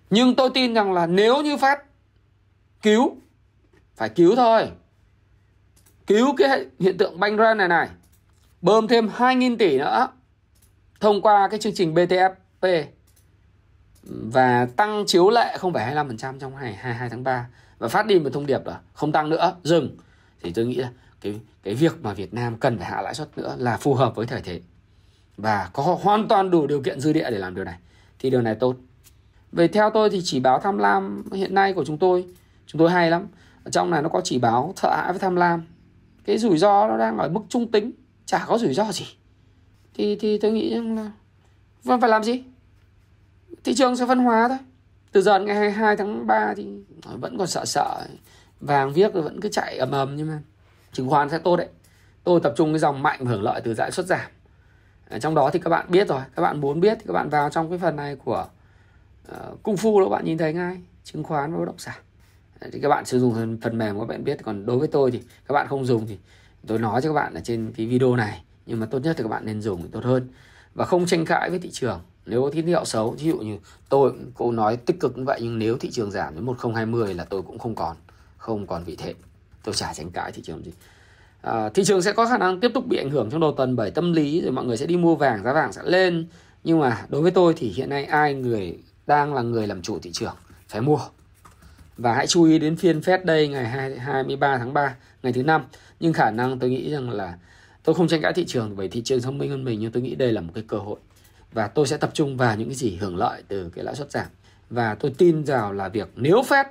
Nhưng 0.10 0.36
tôi 0.36 0.50
tin 0.54 0.74
rằng 0.74 0.94
là 0.94 1.08
nếu 1.08 1.42
như 1.42 1.56
Fed 1.56 1.78
cứu 2.82 3.18
phải 3.96 4.10
cứu 4.10 4.36
thôi. 4.36 4.72
Cứu 6.08 6.36
cái 6.38 6.66
hiện 6.80 6.98
tượng 6.98 7.20
banh 7.20 7.38
run 7.38 7.58
này 7.58 7.68
này 7.68 7.90
bơm 8.62 8.88
thêm 8.88 9.08
2.000 9.08 9.58
tỷ 9.58 9.78
nữa 9.78 10.08
thông 11.00 11.22
qua 11.22 11.48
cái 11.48 11.60
chương 11.60 11.74
trình 11.76 11.94
BTFP 11.94 12.84
và 14.04 14.68
tăng 14.76 15.04
chiếu 15.08 15.30
lệ 15.30 15.58
0,25% 15.60 16.40
trong 16.40 16.56
ngày 16.56 16.74
22 16.74 17.10
tháng 17.10 17.24
3 17.24 17.48
và 17.78 17.88
phát 17.88 18.06
đi 18.06 18.20
một 18.20 18.30
thông 18.34 18.46
điệp 18.46 18.66
là 18.66 18.80
không 18.94 19.12
tăng 19.12 19.30
nữa 19.30 19.56
dừng. 19.64 19.98
Thì 20.42 20.52
tôi 20.56 20.66
nghĩ 20.66 20.76
là 20.76 20.90
cái 21.26 21.40
cái 21.64 21.76
việc 21.76 22.02
mà 22.02 22.14
Việt 22.14 22.34
Nam 22.34 22.58
cần 22.58 22.78
phải 22.78 22.88
hạ 22.88 23.02
lãi 23.02 23.14
suất 23.14 23.38
nữa 23.38 23.56
là 23.60 23.78
phù 23.78 23.94
hợp 23.94 24.16
với 24.16 24.26
thời 24.26 24.42
thế. 24.42 24.62
Và 25.38 25.70
có 25.74 25.98
hoàn 26.02 26.28
toàn 26.28 26.52
đủ 26.52 26.68
điều 26.68 26.82
kiện 26.82 27.00
dư 27.00 27.14
địa 27.14 27.30
để 27.32 27.38
làm 27.38 27.56
điều 27.56 27.64
này. 27.64 27.78
Thì 28.20 28.30
điều 28.30 28.42
này 28.42 28.56
tốt. 28.56 28.76
Về 29.52 29.68
theo 29.68 29.90
tôi 29.90 30.10
thì 30.10 30.22
chỉ 30.24 30.40
báo 30.40 30.60
tham 30.60 30.78
lam 30.78 31.24
hiện 31.34 31.54
nay 31.54 31.74
của 31.74 31.86
chúng 31.86 31.98
tôi. 31.98 32.26
Chúng 32.66 32.80
tôi 32.80 32.92
hay 32.92 33.10
lắm. 33.10 33.28
Ở 33.64 33.72
trong 33.72 33.90
này 33.90 34.02
nó 34.02 34.10
có 34.10 34.22
chỉ 34.24 34.40
báo 34.40 34.74
sợ 34.76 34.96
hãi 34.96 35.12
với 35.12 35.20
tham 35.20 35.36
lam. 35.36 35.66
Cái 36.26 36.38
rủi 36.38 36.58
ro 36.58 36.88
nó 36.88 36.98
đang 36.98 37.18
ở 37.18 37.30
mức 37.30 37.42
trung 37.50 37.72
tính. 37.72 37.92
Chả 38.26 38.46
có 38.48 38.58
rủi 38.58 38.74
ro 38.74 38.92
gì. 38.92 39.06
Thì 39.94 40.16
thì 40.16 40.38
tôi 40.38 40.52
nghĩ 40.52 40.76
rằng 40.76 40.96
là 40.96 41.12
vẫn 41.84 42.02
phải 42.02 42.10
làm 42.10 42.24
gì? 42.24 42.44
Thị 43.64 43.76
trường 43.76 43.96
sẽ 43.96 44.06
phân 44.06 44.20
hóa 44.20 44.48
thôi. 44.48 44.58
Từ 45.12 45.22
giờ 45.22 45.40
ngày 45.40 45.56
22 45.56 45.98
tháng 45.98 46.28
3 46.28 46.54
thì 46.58 46.68
vẫn 47.04 47.38
còn 47.38 47.48
sợ 47.48 47.66
sợ. 47.66 48.08
Vàng 48.60 48.94
viết 48.94 49.14
rồi 49.14 49.24
vẫn 49.24 49.42
cứ 49.42 49.50
chạy 49.50 49.78
ầm 49.78 49.92
ầm 49.92 50.16
nhưng 50.16 50.28
mà 50.28 50.40
chứng 50.96 51.10
khoán 51.10 51.30
sẽ 51.30 51.38
tốt 51.38 51.56
đấy. 51.56 51.68
Tôi 52.24 52.40
tập 52.44 52.54
trung 52.58 52.74
cái 52.74 52.80
dòng 52.80 53.04
mạnh 53.04 53.26
hưởng 53.26 53.44
lợi 53.44 53.62
từ 53.64 53.74
lãi 53.78 53.92
suất 53.92 54.06
giảm. 54.06 54.32
Ở 55.10 55.20
trong 55.20 55.36
đó 55.36 55.50
thì 55.54 55.60
các 55.60 55.70
bạn 55.70 55.86
biết 55.90 56.08
rồi 56.08 56.22
các 56.36 56.42
bạn 56.42 56.62
muốn 56.62 56.80
biết 56.80 56.98
thì 57.00 57.06
các 57.08 57.14
bạn 57.14 57.30
vào 57.30 57.50
trong 57.50 57.70
cái 57.70 57.80
phần 57.80 57.96
này 57.96 58.16
của 58.16 58.48
uh, 59.32 59.64
cung 59.64 59.78
phu 59.78 60.00
đó 60.00 60.10
bạn 60.10 60.26
nhìn 60.26 60.38
thấy 60.38 60.54
ngay 60.54 60.78
chứng 61.04 61.24
khoán 61.24 61.52
và 61.52 61.60
bất 61.60 61.66
động 61.66 61.78
sản. 61.78 61.96
Thì 62.72 62.80
các 62.80 62.90
bạn 62.90 63.06
sử 63.06 63.20
dụng 63.20 63.34
phần, 63.34 63.58
phần 63.62 63.78
mềm 63.78 64.00
các 64.00 64.06
bạn 64.06 64.24
biết 64.24 64.44
còn 64.44 64.66
đối 64.66 64.80
với 64.80 64.88
tôi 64.88 65.12
thì 65.12 65.22
các 65.48 65.54
bạn 65.54 65.68
không 65.68 65.86
dùng 65.86 66.08
thì 66.08 66.18
tôi 66.68 66.80
nói 66.80 67.02
cho 67.02 67.10
các 67.10 67.14
bạn 67.14 67.34
ở 67.34 67.42
trên 67.44 67.74
cái 67.78 67.86
video 67.86 68.16
này 68.16 68.44
nhưng 68.66 68.80
mà 68.80 68.86
tốt 68.86 69.00
nhất 69.00 69.16
thì 69.18 69.24
các 69.24 69.30
bạn 69.30 69.46
nên 69.46 69.62
dùng 69.62 69.82
thì 69.82 69.88
tốt 69.92 70.04
hơn. 70.04 70.28
Và 70.74 70.86
không 70.86 71.06
tranh 71.06 71.26
cãi 71.26 71.50
với 71.50 71.60
thị 71.60 71.70
trường. 71.72 72.02
Nếu 72.26 72.42
có 72.42 72.50
tín 72.50 72.66
hiệu 72.66 72.86
xấu 72.86 73.12
ví 73.12 73.28
dụ 73.28 73.38
như 73.38 73.58
tôi 73.90 74.14
cũng 74.34 74.56
nói 74.56 74.78
tích 74.78 75.00
cực 75.00 75.18
như 75.18 75.24
vậy 75.24 75.40
nhưng 75.44 75.60
nếu 75.60 75.78
thị 75.78 75.92
trường 75.92 76.12
giảm 76.12 76.36
đến 76.36 76.46
1020 76.46 77.14
là 77.14 77.24
tôi 77.24 77.42
cũng 77.42 77.60
không 77.60 77.76
còn 77.76 77.98
không 78.38 78.68
còn 78.68 78.84
vị 78.84 78.96
thế 78.96 79.14
tôi 79.66 79.76
chả 79.76 79.94
tranh 79.94 80.12
cãi 80.12 80.32
thị 80.32 80.42
trường 80.42 80.64
gì? 80.66 80.72
À, 81.42 81.70
thị 81.70 81.84
trường 81.84 82.02
sẽ 82.02 82.14
có 82.14 82.26
khả 82.26 82.38
năng 82.38 82.60
tiếp 82.60 82.72
tục 82.74 82.86
bị 82.88 82.98
ảnh 82.98 83.10
hưởng 83.10 83.30
trong 83.32 83.42
đầu 83.42 83.52
tuần 83.52 83.76
bởi 83.76 83.92
tâm 83.92 84.14
lý 84.14 84.42
rồi 84.42 84.52
mọi 84.52 84.66
người 84.66 84.78
sẽ 84.78 84.86
đi 84.86 84.98
mua 84.98 85.16
vàng 85.16 85.44
giá 85.44 85.54
vàng 85.54 85.74
sẽ 85.74 85.82
lên. 85.86 86.28
Nhưng 86.64 86.80
mà 86.80 87.06
đối 87.10 87.22
với 87.22 87.32
tôi 87.32 87.54
thì 87.58 87.68
hiện 87.68 87.90
nay 87.90 88.06
ai 88.06 88.34
người 88.34 88.78
đang 89.08 89.34
là 89.34 89.42
người 89.42 89.68
làm 89.68 89.82
chủ 89.82 90.00
thị 90.00 90.12
trường 90.14 90.36
phải 90.68 90.82
mua. 90.82 91.00
Và 91.98 92.14
hãy 92.14 92.28
chú 92.28 92.44
ý 92.44 92.60
đến 92.60 92.76
phiên 92.76 93.00
Fed 93.00 93.26
đây 93.26 93.48
ngày 93.48 93.66
23 94.00 94.58
tháng 94.58 94.74
3 94.74 94.96
ngày 95.24 95.34
thứ 95.34 95.44
năm. 95.44 95.66
Nhưng 96.00 96.14
khả 96.14 96.32
năng 96.32 96.60
tôi 96.60 96.70
nghĩ 96.70 96.92
rằng 96.92 97.10
là 97.10 97.38
tôi 97.84 97.96
không 97.96 98.08
tranh 98.08 98.22
cãi 98.22 98.34
thị 98.34 98.46
trường 98.46 98.76
bởi 98.76 98.88
thị 98.88 99.02
trường 99.02 99.22
thông 99.22 99.38
minh 99.38 99.50
hơn 99.50 99.64
mình 99.64 99.80
nhưng 99.80 99.92
tôi 99.92 100.04
nghĩ 100.04 100.16
đây 100.16 100.32
là 100.32 100.42
một 100.42 100.52
cái 100.56 100.64
cơ 100.68 100.78
hội. 100.78 100.98
Và 101.54 101.68
tôi 101.68 101.88
sẽ 101.88 101.98
tập 101.98 102.10
trung 102.14 102.38
vào 102.38 102.56
những 102.56 102.68
cái 102.68 102.76
gì 102.76 102.96
hưởng 102.96 103.18
lợi 103.18 103.44
từ 103.48 103.70
cái 103.76 103.86
lãi 103.86 103.96
suất 103.96 104.12
giảm. 104.12 104.28
Và 104.70 104.96
tôi 104.96 105.14
tin 105.18 105.44
vào 105.44 105.74
là 105.74 105.90
việc 105.90 106.10
nếu 106.16 106.42
Fed 106.50 106.66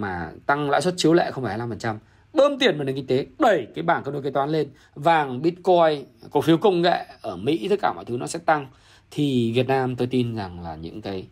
mà 0.00 0.30
tăng 0.46 0.70
lãi 0.70 0.82
suất 0.82 0.94
chiếu 0.96 1.12
lệ 1.12 1.30
không 1.30 1.44
phải 1.44 1.58
5% 1.58 1.96
bơm 2.32 2.58
tiền 2.58 2.76
vào 2.76 2.84
nền 2.84 2.96
kinh 2.96 3.06
tế 3.06 3.26
đẩy 3.38 3.66
cái 3.74 3.82
bảng 3.82 4.02
cân 4.02 4.14
đối 4.14 4.22
kế 4.22 4.30
toán 4.30 4.50
lên. 4.50 4.68
Vàng 4.94 5.42
bitcoin 5.42 6.04
cổ 6.30 6.40
phiếu 6.40 6.56
công 6.56 6.82
nghệ 6.82 7.06
ở 7.22 7.36
mỹ 7.36 7.68
tất 7.68 7.76
cả 7.82 7.92
mọi 7.92 8.04
thứ 8.04 8.16
nó 8.16 8.26
sẽ 8.26 8.38
tăng. 8.38 8.66
Thì 9.10 9.52
việt 9.52 9.66
nam 9.66 9.96
tôi 9.96 10.06
tin 10.06 10.36
rằng 10.36 10.60
là 10.60 10.76
những 10.76 11.02
cái 11.02 11.26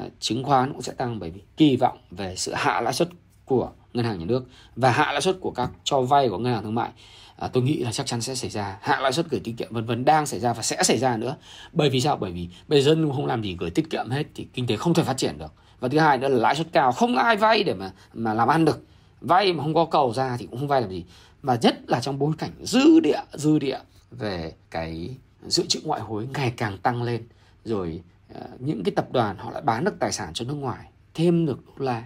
uh, 0.00 0.12
chứng 0.20 0.44
khoán 0.44 0.72
cũng 0.72 0.82
sẽ 0.82 0.92
tăng 0.92 1.18
bởi 1.18 1.30
vì 1.30 1.40
kỳ 1.56 1.76
vọng 1.76 1.98
về 2.10 2.36
sự 2.36 2.52
hạ 2.54 2.80
lãi 2.80 2.92
suất 2.92 3.08
của 3.44 3.70
ngân 3.92 4.04
hàng 4.04 4.18
nhà 4.18 4.24
nước 4.24 4.44
và 4.76 4.90
hạ 4.90 5.12
lãi 5.12 5.20
suất 5.20 5.36
của 5.40 5.50
các 5.50 5.70
cho 5.84 6.00
vay 6.00 6.28
của 6.28 6.38
ngân 6.38 6.52
hàng 6.52 6.62
thương 6.62 6.74
mại. 6.74 6.90
À, 7.36 7.48
tôi 7.48 7.62
nghĩ 7.62 7.76
là 7.76 7.92
chắc 7.92 8.06
chắn 8.06 8.20
sẽ 8.20 8.34
xảy 8.34 8.50
ra. 8.50 8.78
Hạ 8.80 9.00
lãi 9.00 9.12
suất 9.12 9.30
gửi 9.30 9.40
tiết 9.44 9.54
kiệm 9.58 9.68
vân 9.70 9.84
vân 9.84 10.04
đang 10.04 10.26
xảy 10.26 10.40
ra 10.40 10.52
và 10.52 10.62
sẽ 10.62 10.82
xảy 10.82 10.98
ra 10.98 11.16
nữa. 11.16 11.36
Bởi 11.72 11.90
vì 11.90 12.00
sao? 12.00 12.16
Bởi 12.16 12.32
vì 12.32 12.48
bây 12.68 12.82
giờ 12.82 12.90
dân 12.90 13.10
không 13.12 13.26
làm 13.26 13.42
gì 13.42 13.56
gửi 13.58 13.70
tiết 13.70 13.90
kiệm 13.90 14.10
hết 14.10 14.24
thì 14.34 14.46
kinh 14.54 14.66
tế 14.66 14.76
không 14.76 14.94
thể 14.94 15.02
phát 15.02 15.16
triển 15.16 15.38
được. 15.38 15.52
Và 15.80 15.88
thứ 15.88 15.98
hai 15.98 16.18
nữa 16.18 16.28
là 16.28 16.38
lãi 16.38 16.56
suất 16.56 16.66
cao 16.72 16.92
không 16.92 17.16
ai 17.16 17.36
vay 17.36 17.62
để 17.62 17.74
mà 17.74 17.92
mà 18.14 18.34
làm 18.34 18.48
ăn 18.48 18.64
được 18.64 18.80
vay 19.22 19.52
mà 19.52 19.62
không 19.62 19.74
có 19.74 19.84
cầu 19.84 20.12
ra 20.14 20.36
thì 20.36 20.46
cũng 20.46 20.58
không 20.58 20.68
vay 20.68 20.80
làm 20.80 20.90
gì. 20.90 21.04
Và 21.42 21.58
nhất 21.62 21.76
là 21.86 22.00
trong 22.00 22.18
bối 22.18 22.32
cảnh 22.38 22.50
dư 22.62 23.00
địa 23.00 23.20
dư 23.32 23.58
địa 23.58 23.78
về 24.10 24.52
cái 24.70 25.16
dự 25.46 25.66
trữ 25.68 25.80
ngoại 25.84 26.00
hối 26.00 26.28
ngày 26.34 26.52
càng 26.56 26.78
tăng 26.78 27.02
lên. 27.02 27.22
Rồi 27.64 28.02
ờ, 28.34 28.40
những 28.58 28.82
cái 28.84 28.92
tập 28.96 29.12
đoàn 29.12 29.36
họ 29.38 29.50
lại 29.50 29.62
bán 29.62 29.84
được 29.84 29.94
tài 29.98 30.12
sản 30.12 30.30
cho 30.34 30.44
nước 30.44 30.54
ngoài 30.54 30.88
thêm 31.14 31.46
được 31.46 31.66
đô 31.66 31.84
la 31.84 32.02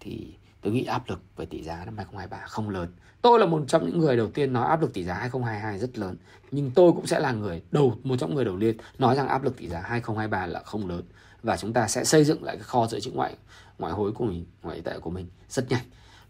thì 0.00 0.34
tôi 0.60 0.72
nghĩ 0.72 0.84
áp 0.84 1.08
lực 1.08 1.20
về 1.36 1.46
tỷ 1.46 1.62
giá 1.62 1.84
năm 1.84 1.96
2023 1.96 2.46
không 2.46 2.70
lớn. 2.70 2.88
Tôi 3.22 3.38
là 3.38 3.46
một 3.46 3.64
trong 3.68 3.86
những 3.86 3.98
người 3.98 4.16
đầu 4.16 4.26
tiên 4.26 4.52
nói 4.52 4.68
áp 4.68 4.80
lực 4.80 4.94
tỷ 4.94 5.04
giá 5.04 5.14
2022 5.14 5.78
rất 5.78 5.98
lớn, 5.98 6.16
nhưng 6.50 6.70
tôi 6.70 6.92
cũng 6.92 7.06
sẽ 7.06 7.20
là 7.20 7.32
người 7.32 7.62
đầu 7.70 7.98
một 8.02 8.16
trong 8.16 8.34
người 8.34 8.44
đầu 8.44 8.60
tiên 8.60 8.76
nói 8.98 9.16
rằng 9.16 9.28
áp 9.28 9.44
lực 9.44 9.56
tỷ 9.56 9.68
giá 9.68 9.80
2023 9.80 10.46
là 10.46 10.60
không 10.60 10.88
lớn. 10.88 11.02
Và 11.42 11.56
chúng 11.56 11.72
ta 11.72 11.88
sẽ 11.88 12.04
xây 12.04 12.24
dựng 12.24 12.44
lại 12.44 12.56
cái 12.56 12.64
kho 12.64 12.86
dự 12.86 13.00
trữ 13.00 13.10
ngoại 13.10 13.34
ngoại 13.78 13.92
hối 13.92 14.12
của 14.12 14.24
mình, 14.24 14.46
ngoại 14.62 14.80
tệ 14.80 14.98
của 14.98 15.10
mình 15.10 15.26
rất 15.48 15.70
nhanh 15.70 15.84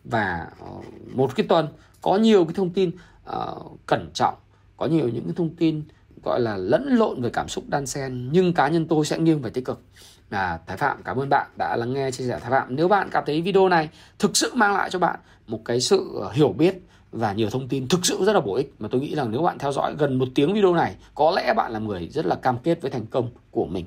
và 0.05 0.47
ờ, 0.61 0.71
một 1.15 1.37
cái 1.37 1.47
tuần 1.47 1.69
có 2.03 2.17
nhiều 2.17 2.45
cái 2.45 2.55
thông 2.55 2.71
tin 2.71 2.91
uh, 3.31 3.87
cẩn 3.87 4.11
trọng 4.15 4.35
có 4.77 4.87
nhiều 4.87 5.09
những 5.09 5.25
cái 5.25 5.35
thông 5.37 5.57
tin 5.57 5.83
gọi 6.25 6.41
là 6.41 6.57
lẫn 6.57 6.97
lộn 6.97 7.23
về 7.23 7.31
cảm 7.33 7.49
xúc 7.49 7.65
đan 7.69 7.87
xen 7.87 8.29
nhưng 8.33 8.53
cá 8.53 8.69
nhân 8.69 8.89
tôi 8.89 9.05
sẽ 9.05 9.19
nghiêng 9.19 9.43
về 9.43 9.51
tích 9.51 9.65
cực. 9.65 9.83
Là 10.31 10.59
Thái 10.67 10.77
Phạm 10.77 11.03
cảm 11.03 11.17
ơn 11.17 11.29
bạn 11.29 11.51
đã 11.57 11.77
lắng 11.77 11.93
nghe 11.93 12.11
chia 12.11 12.25
sẻ 12.25 12.39
Thái 12.43 12.51
Phạm. 12.51 12.77
Nếu 12.77 12.89
bạn 12.89 13.09
cảm 13.13 13.25
thấy 13.27 13.43
video 13.43 13.69
này 13.69 13.89
thực 14.19 14.37
sự 14.37 14.53
mang 14.55 14.75
lại 14.75 14.91
cho 14.91 14.99
bạn 14.99 15.21
một 15.47 15.61
cái 15.65 15.81
sự 15.81 16.11
ờ, 16.21 16.31
hiểu 16.33 16.53
biết 16.53 16.75
và 17.13 17.33
nhiều 17.33 17.51
thông 17.51 17.69
tin 17.69 17.89
thực 17.89 18.07
sự 18.07 18.25
rất 18.25 18.33
là 18.33 18.41
bổ 18.41 18.55
ích 18.55 18.75
mà 18.79 18.89
tôi 18.91 19.01
nghĩ 19.01 19.15
rằng 19.15 19.31
nếu 19.31 19.43
bạn 19.43 19.59
theo 19.59 19.73
dõi 19.73 19.95
gần 19.99 20.19
một 20.19 20.29
tiếng 20.35 20.55
video 20.55 20.75
này 20.75 20.95
có 21.15 21.31
lẽ 21.31 21.55
bạn 21.55 21.73
là 21.73 21.79
người 21.79 22.09
rất 22.09 22.27
là 22.27 22.35
cam 22.35 22.59
kết 22.59 22.83
với 22.83 22.91
thành 22.91 23.07
công 23.07 23.31
của 23.51 23.67
mình. 23.67 23.85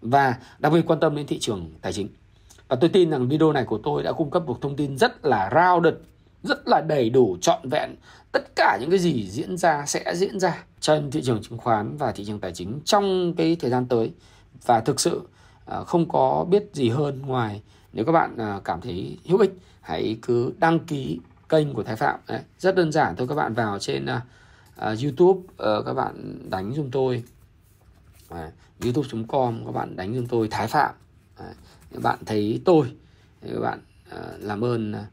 Và 0.00 0.34
đặc 0.58 0.72
biệt 0.72 0.82
quan 0.86 1.00
tâm 1.00 1.16
đến 1.16 1.26
thị 1.26 1.38
trường 1.38 1.70
tài 1.82 1.92
chính 1.92 2.08
và 2.68 2.76
tôi 2.76 2.90
tin 2.90 3.10
rằng 3.10 3.28
video 3.28 3.52
này 3.52 3.64
của 3.64 3.78
tôi 3.78 4.02
đã 4.02 4.12
cung 4.12 4.30
cấp 4.30 4.46
một 4.46 4.58
thông 4.60 4.76
tin 4.76 4.98
rất 4.98 5.26
là 5.26 5.50
rounded, 5.54 5.94
rất 6.42 6.68
là 6.68 6.80
đầy 6.88 7.10
đủ, 7.10 7.36
trọn 7.40 7.68
vẹn. 7.68 7.94
Tất 8.32 8.56
cả 8.56 8.78
những 8.80 8.90
cái 8.90 8.98
gì 8.98 9.30
diễn 9.30 9.56
ra 9.56 9.86
sẽ 9.86 10.14
diễn 10.14 10.40
ra 10.40 10.64
trên 10.80 11.10
thị 11.10 11.22
trường 11.22 11.42
chứng 11.42 11.58
khoán 11.58 11.96
và 11.96 12.12
thị 12.12 12.24
trường 12.24 12.40
tài 12.40 12.52
chính 12.52 12.80
trong 12.84 13.34
cái 13.36 13.56
thời 13.60 13.70
gian 13.70 13.86
tới. 13.86 14.12
Và 14.64 14.80
thực 14.80 15.00
sự 15.00 15.22
à, 15.66 15.80
không 15.84 16.08
có 16.08 16.46
biết 16.50 16.70
gì 16.72 16.88
hơn 16.88 17.22
ngoài 17.26 17.62
nếu 17.92 18.04
các 18.04 18.12
bạn 18.12 18.36
à, 18.38 18.60
cảm 18.64 18.80
thấy 18.80 19.18
hữu 19.26 19.38
ích 19.38 19.52
hãy 19.80 20.18
cứ 20.22 20.52
đăng 20.58 20.78
ký 20.78 21.20
kênh 21.48 21.74
của 21.74 21.82
Thái 21.82 21.96
Phạm. 21.96 22.20
Đấy, 22.28 22.40
rất 22.58 22.76
đơn 22.76 22.92
giản 22.92 23.16
thôi 23.16 23.26
các 23.28 23.34
bạn 23.34 23.54
vào 23.54 23.78
trên 23.78 24.06
uh, 24.06 25.02
YouTube 25.02 25.40
uh, 25.40 25.86
các 25.86 25.94
bạn 25.94 26.38
đánh 26.50 26.72
giùm 26.74 26.90
tôi. 26.90 27.22
Uh, 28.34 28.38
youtube.com 28.84 29.64
các 29.66 29.72
bạn 29.72 29.96
đánh 29.96 30.14
giùm 30.14 30.26
tôi 30.26 30.48
Thái 30.50 30.66
Phạm. 30.66 30.94
Uh, 31.40 31.56
bạn 31.90 32.18
thấy 32.26 32.60
tôi 32.64 32.92
các 33.42 33.60
bạn 33.60 33.80
à, 34.10 34.18
làm 34.38 34.64
ơn 34.64 34.92
à, 34.92 35.06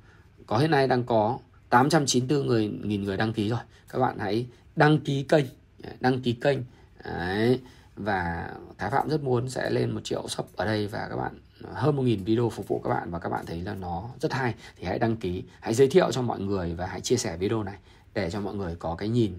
có 0.45 0.57
hiện 0.57 0.71
nay 0.71 0.87
đang 0.87 1.03
có 1.03 1.39
894 1.69 2.47
người, 2.47 2.71
nghìn 2.83 3.03
người 3.03 3.17
đăng 3.17 3.33
ký 3.33 3.49
rồi 3.49 3.59
các 3.89 3.99
bạn 3.99 4.19
hãy 4.19 4.45
đăng 4.75 4.99
ký 4.99 5.23
kênh 5.23 5.45
à, 5.83 5.91
đăng 5.99 6.21
ký 6.21 6.33
kênh, 6.33 6.57
Đấy. 7.05 7.59
và 7.95 8.49
Thái 8.77 8.91
Phạm 8.91 9.09
rất 9.09 9.23
muốn 9.23 9.49
sẽ 9.49 9.69
lên 9.69 9.91
một 9.91 10.01
triệu 10.03 10.27
sub 10.27 10.45
ở 10.55 10.65
đây 10.65 10.87
và 10.87 11.07
các 11.09 11.15
bạn, 11.15 11.39
hơn 11.73 11.95
một 11.95 12.03
nghìn 12.03 12.23
video 12.23 12.49
phục 12.49 12.67
vụ 12.67 12.81
các 12.83 12.89
bạn 12.89 13.11
và 13.11 13.19
các 13.19 13.29
bạn 13.29 13.45
thấy 13.45 13.61
là 13.61 13.73
nó 13.73 14.09
rất 14.21 14.33
hay 14.33 14.55
thì 14.77 14.85
hãy 14.85 14.99
đăng 14.99 15.17
ký, 15.17 15.43
hãy 15.59 15.73
giới 15.73 15.87
thiệu 15.87 16.11
cho 16.11 16.21
mọi 16.21 16.39
người 16.39 16.73
và 16.73 16.85
hãy 16.85 17.01
chia 17.01 17.17
sẻ 17.17 17.37
video 17.37 17.63
này 17.63 17.77
để 18.13 18.29
cho 18.29 18.39
mọi 18.39 18.55
người 18.55 18.75
có 18.75 18.95
cái 18.95 19.09
nhìn 19.09 19.33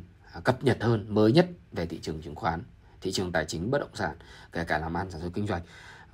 cập 0.44 0.64
nhật 0.64 0.78
hơn, 0.80 1.06
mới 1.08 1.32
nhất 1.32 1.46
về 1.72 1.86
thị 1.86 1.98
trường 2.02 2.22
chứng 2.22 2.34
khoán, 2.34 2.62
thị 3.00 3.12
trường 3.12 3.32
tài 3.32 3.44
chính 3.44 3.70
bất 3.70 3.78
động 3.78 3.94
sản, 3.94 4.16
kể 4.52 4.64
cả 4.64 4.78
làm 4.78 4.96
ăn 4.96 5.10
sản 5.10 5.20
xuất 5.20 5.30
kinh 5.34 5.46
doanh 5.46 5.62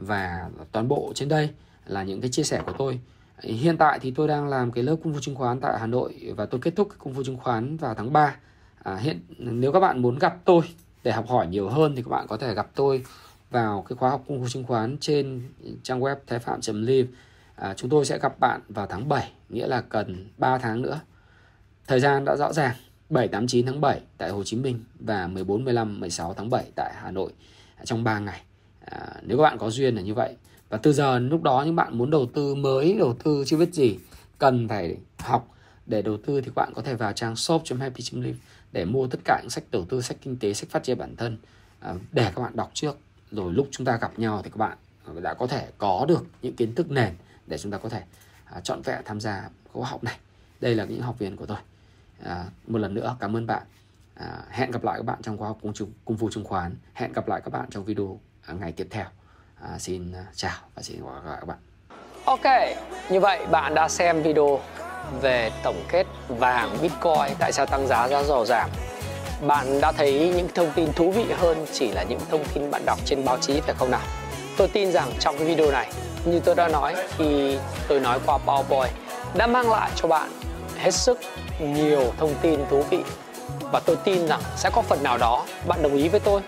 và 0.00 0.50
toàn 0.72 0.88
bộ 0.88 1.12
trên 1.14 1.28
đây 1.28 1.50
là 1.86 2.02
những 2.02 2.20
cái 2.20 2.30
chia 2.30 2.42
sẻ 2.42 2.62
của 2.66 2.72
tôi. 2.78 3.00
Hiện 3.42 3.76
tại 3.76 3.98
thì 3.98 4.10
tôi 4.10 4.28
đang 4.28 4.48
làm 4.48 4.72
cái 4.72 4.84
lớp 4.84 4.96
cung 5.02 5.14
phu 5.14 5.20
chứng 5.20 5.34
khoán 5.34 5.60
tại 5.60 5.78
Hà 5.78 5.86
Nội 5.86 6.34
và 6.36 6.46
tôi 6.46 6.60
kết 6.60 6.76
thúc 6.76 6.88
cung 6.98 7.14
phu 7.14 7.24
chứng 7.24 7.36
khoán 7.36 7.76
vào 7.76 7.94
tháng 7.94 8.12
3 8.12 8.36
à, 8.82 8.96
hiện 8.96 9.20
nếu 9.38 9.72
các 9.72 9.80
bạn 9.80 10.02
muốn 10.02 10.18
gặp 10.18 10.36
tôi 10.44 10.62
để 11.02 11.12
học 11.12 11.28
hỏi 11.28 11.46
nhiều 11.46 11.68
hơn 11.68 11.96
thì 11.96 12.02
các 12.02 12.08
bạn 12.08 12.26
có 12.28 12.36
thể 12.36 12.54
gặp 12.54 12.70
tôi 12.74 13.04
vào 13.50 13.84
cái 13.88 13.96
khóa 13.96 14.10
học 14.10 14.24
cung 14.26 14.42
phu 14.42 14.48
chứng 14.48 14.64
khoán 14.64 14.96
trên 15.00 15.42
trang 15.82 16.00
web 16.00 16.16
thái 16.26 16.38
phạm 16.38 16.60
live. 16.64 17.08
À, 17.56 17.74
chúng 17.74 17.90
tôi 17.90 18.04
sẽ 18.04 18.18
gặp 18.18 18.40
bạn 18.40 18.60
vào 18.68 18.86
tháng 18.86 19.08
7 19.08 19.32
nghĩa 19.48 19.66
là 19.66 19.80
cần 19.80 20.28
3 20.38 20.58
tháng 20.58 20.82
nữa. 20.82 21.00
Thời 21.86 22.00
gian 22.00 22.24
đã 22.24 22.36
rõ 22.36 22.52
ràng 22.52 22.74
7 23.10 23.28
8 23.28 23.46
9 23.46 23.66
tháng 23.66 23.80
7 23.80 24.00
tại 24.18 24.30
Hồ 24.30 24.44
Chí 24.44 24.56
Minh 24.56 24.84
và 25.00 25.26
14 25.26 25.64
15 25.64 26.00
16 26.00 26.34
tháng 26.34 26.50
7 26.50 26.64
tại 26.74 26.92
Hà 26.96 27.10
Nội 27.10 27.32
à, 27.76 27.84
trong 27.84 28.04
3 28.04 28.18
ngày 28.18 28.40
à, 28.84 29.14
nếu 29.22 29.38
các 29.38 29.42
bạn 29.42 29.58
có 29.58 29.70
duyên 29.70 29.94
là 29.94 30.02
như 30.02 30.14
vậy. 30.14 30.36
Và 30.68 30.78
từ 30.78 30.92
giờ 30.92 31.18
lúc 31.18 31.42
đó 31.42 31.62
những 31.66 31.76
bạn 31.76 31.98
muốn 31.98 32.10
đầu 32.10 32.26
tư 32.34 32.54
mới 32.54 32.96
đầu 32.98 33.16
tư 33.24 33.44
chưa 33.46 33.56
biết 33.56 33.74
gì 33.74 33.98
cần 34.38 34.68
phải 34.68 34.96
học. 35.18 35.48
Để 35.86 36.02
đầu 36.02 36.16
tư 36.16 36.40
thì 36.40 36.46
các 36.46 36.54
bạn 36.54 36.72
có 36.74 36.82
thể 36.82 36.94
vào 36.94 37.12
trang 37.12 37.36
shop.happy.live 37.36 38.38
để 38.72 38.84
mua 38.84 39.06
tất 39.06 39.20
cả 39.24 39.40
những 39.42 39.50
sách 39.50 39.64
đầu 39.70 39.84
tư 39.88 40.00
sách 40.00 40.16
kinh 40.22 40.36
tế 40.36 40.54
sách 40.54 40.70
phát 40.70 40.82
triển 40.82 40.98
bản 40.98 41.16
thân. 41.16 41.38
À, 41.80 41.94
để 42.12 42.32
các 42.36 42.42
bạn 42.42 42.56
đọc 42.56 42.70
trước. 42.74 42.98
Rồi 43.30 43.52
lúc 43.52 43.68
chúng 43.70 43.84
ta 43.84 43.96
gặp 43.96 44.18
nhau 44.18 44.40
thì 44.44 44.50
các 44.50 44.56
bạn 44.56 44.78
à, 45.06 45.12
đã 45.22 45.34
có 45.34 45.46
thể 45.46 45.68
có 45.78 46.04
được 46.08 46.26
những 46.42 46.56
kiến 46.56 46.74
thức 46.74 46.90
nền 46.90 47.14
để 47.46 47.58
chúng 47.58 47.72
ta 47.72 47.78
có 47.78 47.88
thể 47.88 48.02
à, 48.44 48.60
chọn 48.60 48.82
vẹn 48.82 49.02
tham 49.04 49.20
gia 49.20 49.48
khóa 49.72 49.88
học 49.88 50.04
này. 50.04 50.18
Đây 50.60 50.74
là 50.74 50.84
những 50.84 51.02
học 51.02 51.18
viên 51.18 51.36
của 51.36 51.46
tôi. 51.46 51.58
À, 52.22 52.44
một 52.66 52.78
lần 52.78 52.94
nữa 52.94 53.16
cảm 53.20 53.36
ơn 53.36 53.46
bạn. 53.46 53.62
À, 54.14 54.44
hẹn 54.50 54.70
gặp 54.70 54.84
lại 54.84 54.98
các 54.98 55.06
bạn 55.06 55.18
trong 55.22 55.36
khóa 55.36 55.48
học 55.48 55.58
cung, 55.62 55.72
cung 56.04 56.16
phu 56.16 56.30
chứng 56.30 56.44
khoán 56.44 56.76
hẹn 56.94 57.12
gặp 57.12 57.28
lại 57.28 57.40
các 57.44 57.52
bạn 57.52 57.70
trong 57.70 57.84
video. 57.84 58.29
À, 58.46 58.54
ngày 58.60 58.72
tiếp 58.72 58.86
theo 58.90 59.04
à, 59.62 59.78
xin 59.78 60.12
à, 60.12 60.24
chào 60.34 60.56
và 60.74 60.82
xin 60.82 60.96
hẹn 60.96 61.04
gặp 61.04 61.30
lại 61.30 61.36
các 61.40 61.48
bạn 61.48 61.58
Ok, 62.24 62.78
như 63.10 63.20
vậy 63.20 63.46
bạn 63.46 63.74
đã 63.74 63.88
xem 63.88 64.22
video 64.22 64.60
về 65.20 65.50
tổng 65.62 65.84
kết 65.88 66.06
vàng 66.28 66.76
Bitcoin 66.82 67.36
tại 67.38 67.52
sao 67.52 67.66
tăng 67.66 67.86
giá 67.86 68.08
giá 68.08 68.22
dò 68.22 68.44
giảm. 68.44 68.70
Bạn 69.46 69.80
đã 69.80 69.92
thấy 69.92 70.32
những 70.36 70.48
thông 70.54 70.72
tin 70.74 70.92
thú 70.92 71.10
vị 71.10 71.24
hơn 71.38 71.66
chỉ 71.72 71.90
là 71.90 72.02
những 72.02 72.20
thông 72.30 72.44
tin 72.54 72.70
bạn 72.70 72.82
đọc 72.86 72.98
trên 73.04 73.24
báo 73.24 73.38
chí 73.38 73.60
phải 73.60 73.74
không 73.78 73.90
nào? 73.90 74.02
Tôi 74.56 74.68
tin 74.68 74.92
rằng 74.92 75.12
trong 75.20 75.38
cái 75.38 75.46
video 75.46 75.70
này, 75.70 75.92
như 76.24 76.40
tôi 76.40 76.54
đã 76.54 76.68
nói 76.68 76.94
khi 77.16 77.58
tôi 77.88 78.00
nói 78.00 78.20
qua 78.26 78.38
PowerPoint, 78.46 78.90
đã 79.34 79.46
mang 79.46 79.70
lại 79.70 79.90
cho 79.96 80.08
bạn 80.08 80.30
hết 80.78 80.90
sức 80.90 81.18
nhiều 81.60 82.12
thông 82.18 82.34
tin 82.42 82.60
thú 82.70 82.82
vị 82.90 83.02
và 83.72 83.80
tôi 83.80 83.96
tin 84.04 84.28
rằng 84.28 84.40
sẽ 84.56 84.70
có 84.72 84.82
phần 84.82 85.02
nào 85.02 85.18
đó 85.18 85.46
bạn 85.66 85.82
đồng 85.82 85.96
ý 85.96 86.08
với 86.08 86.20
tôi 86.20 86.40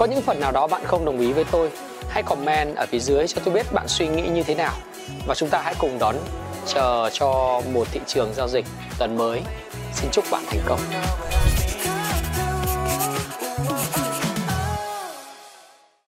có 0.00 0.06
những 0.06 0.22
phần 0.22 0.40
nào 0.40 0.52
đó 0.52 0.66
bạn 0.66 0.82
không 0.84 1.04
đồng 1.04 1.20
ý 1.20 1.32
với 1.32 1.44
tôi, 1.50 1.70
hãy 2.08 2.22
comment 2.22 2.76
ở 2.76 2.86
phía 2.86 2.98
dưới 2.98 3.28
cho 3.28 3.40
tôi 3.44 3.54
biết 3.54 3.72
bạn 3.72 3.88
suy 3.88 4.08
nghĩ 4.08 4.28
như 4.28 4.42
thế 4.42 4.54
nào. 4.54 4.72
Và 5.26 5.34
chúng 5.34 5.48
ta 5.48 5.60
hãy 5.64 5.74
cùng 5.78 5.98
đón 5.98 6.16
chờ 6.66 7.10
cho 7.12 7.60
một 7.72 7.86
thị 7.92 8.00
trường 8.06 8.34
giao 8.34 8.48
dịch 8.48 8.66
tuần 8.98 9.16
mới. 9.16 9.40
Xin 9.94 10.10
chúc 10.12 10.24
bạn 10.30 10.42
thành 10.46 10.60
công. 10.66 10.80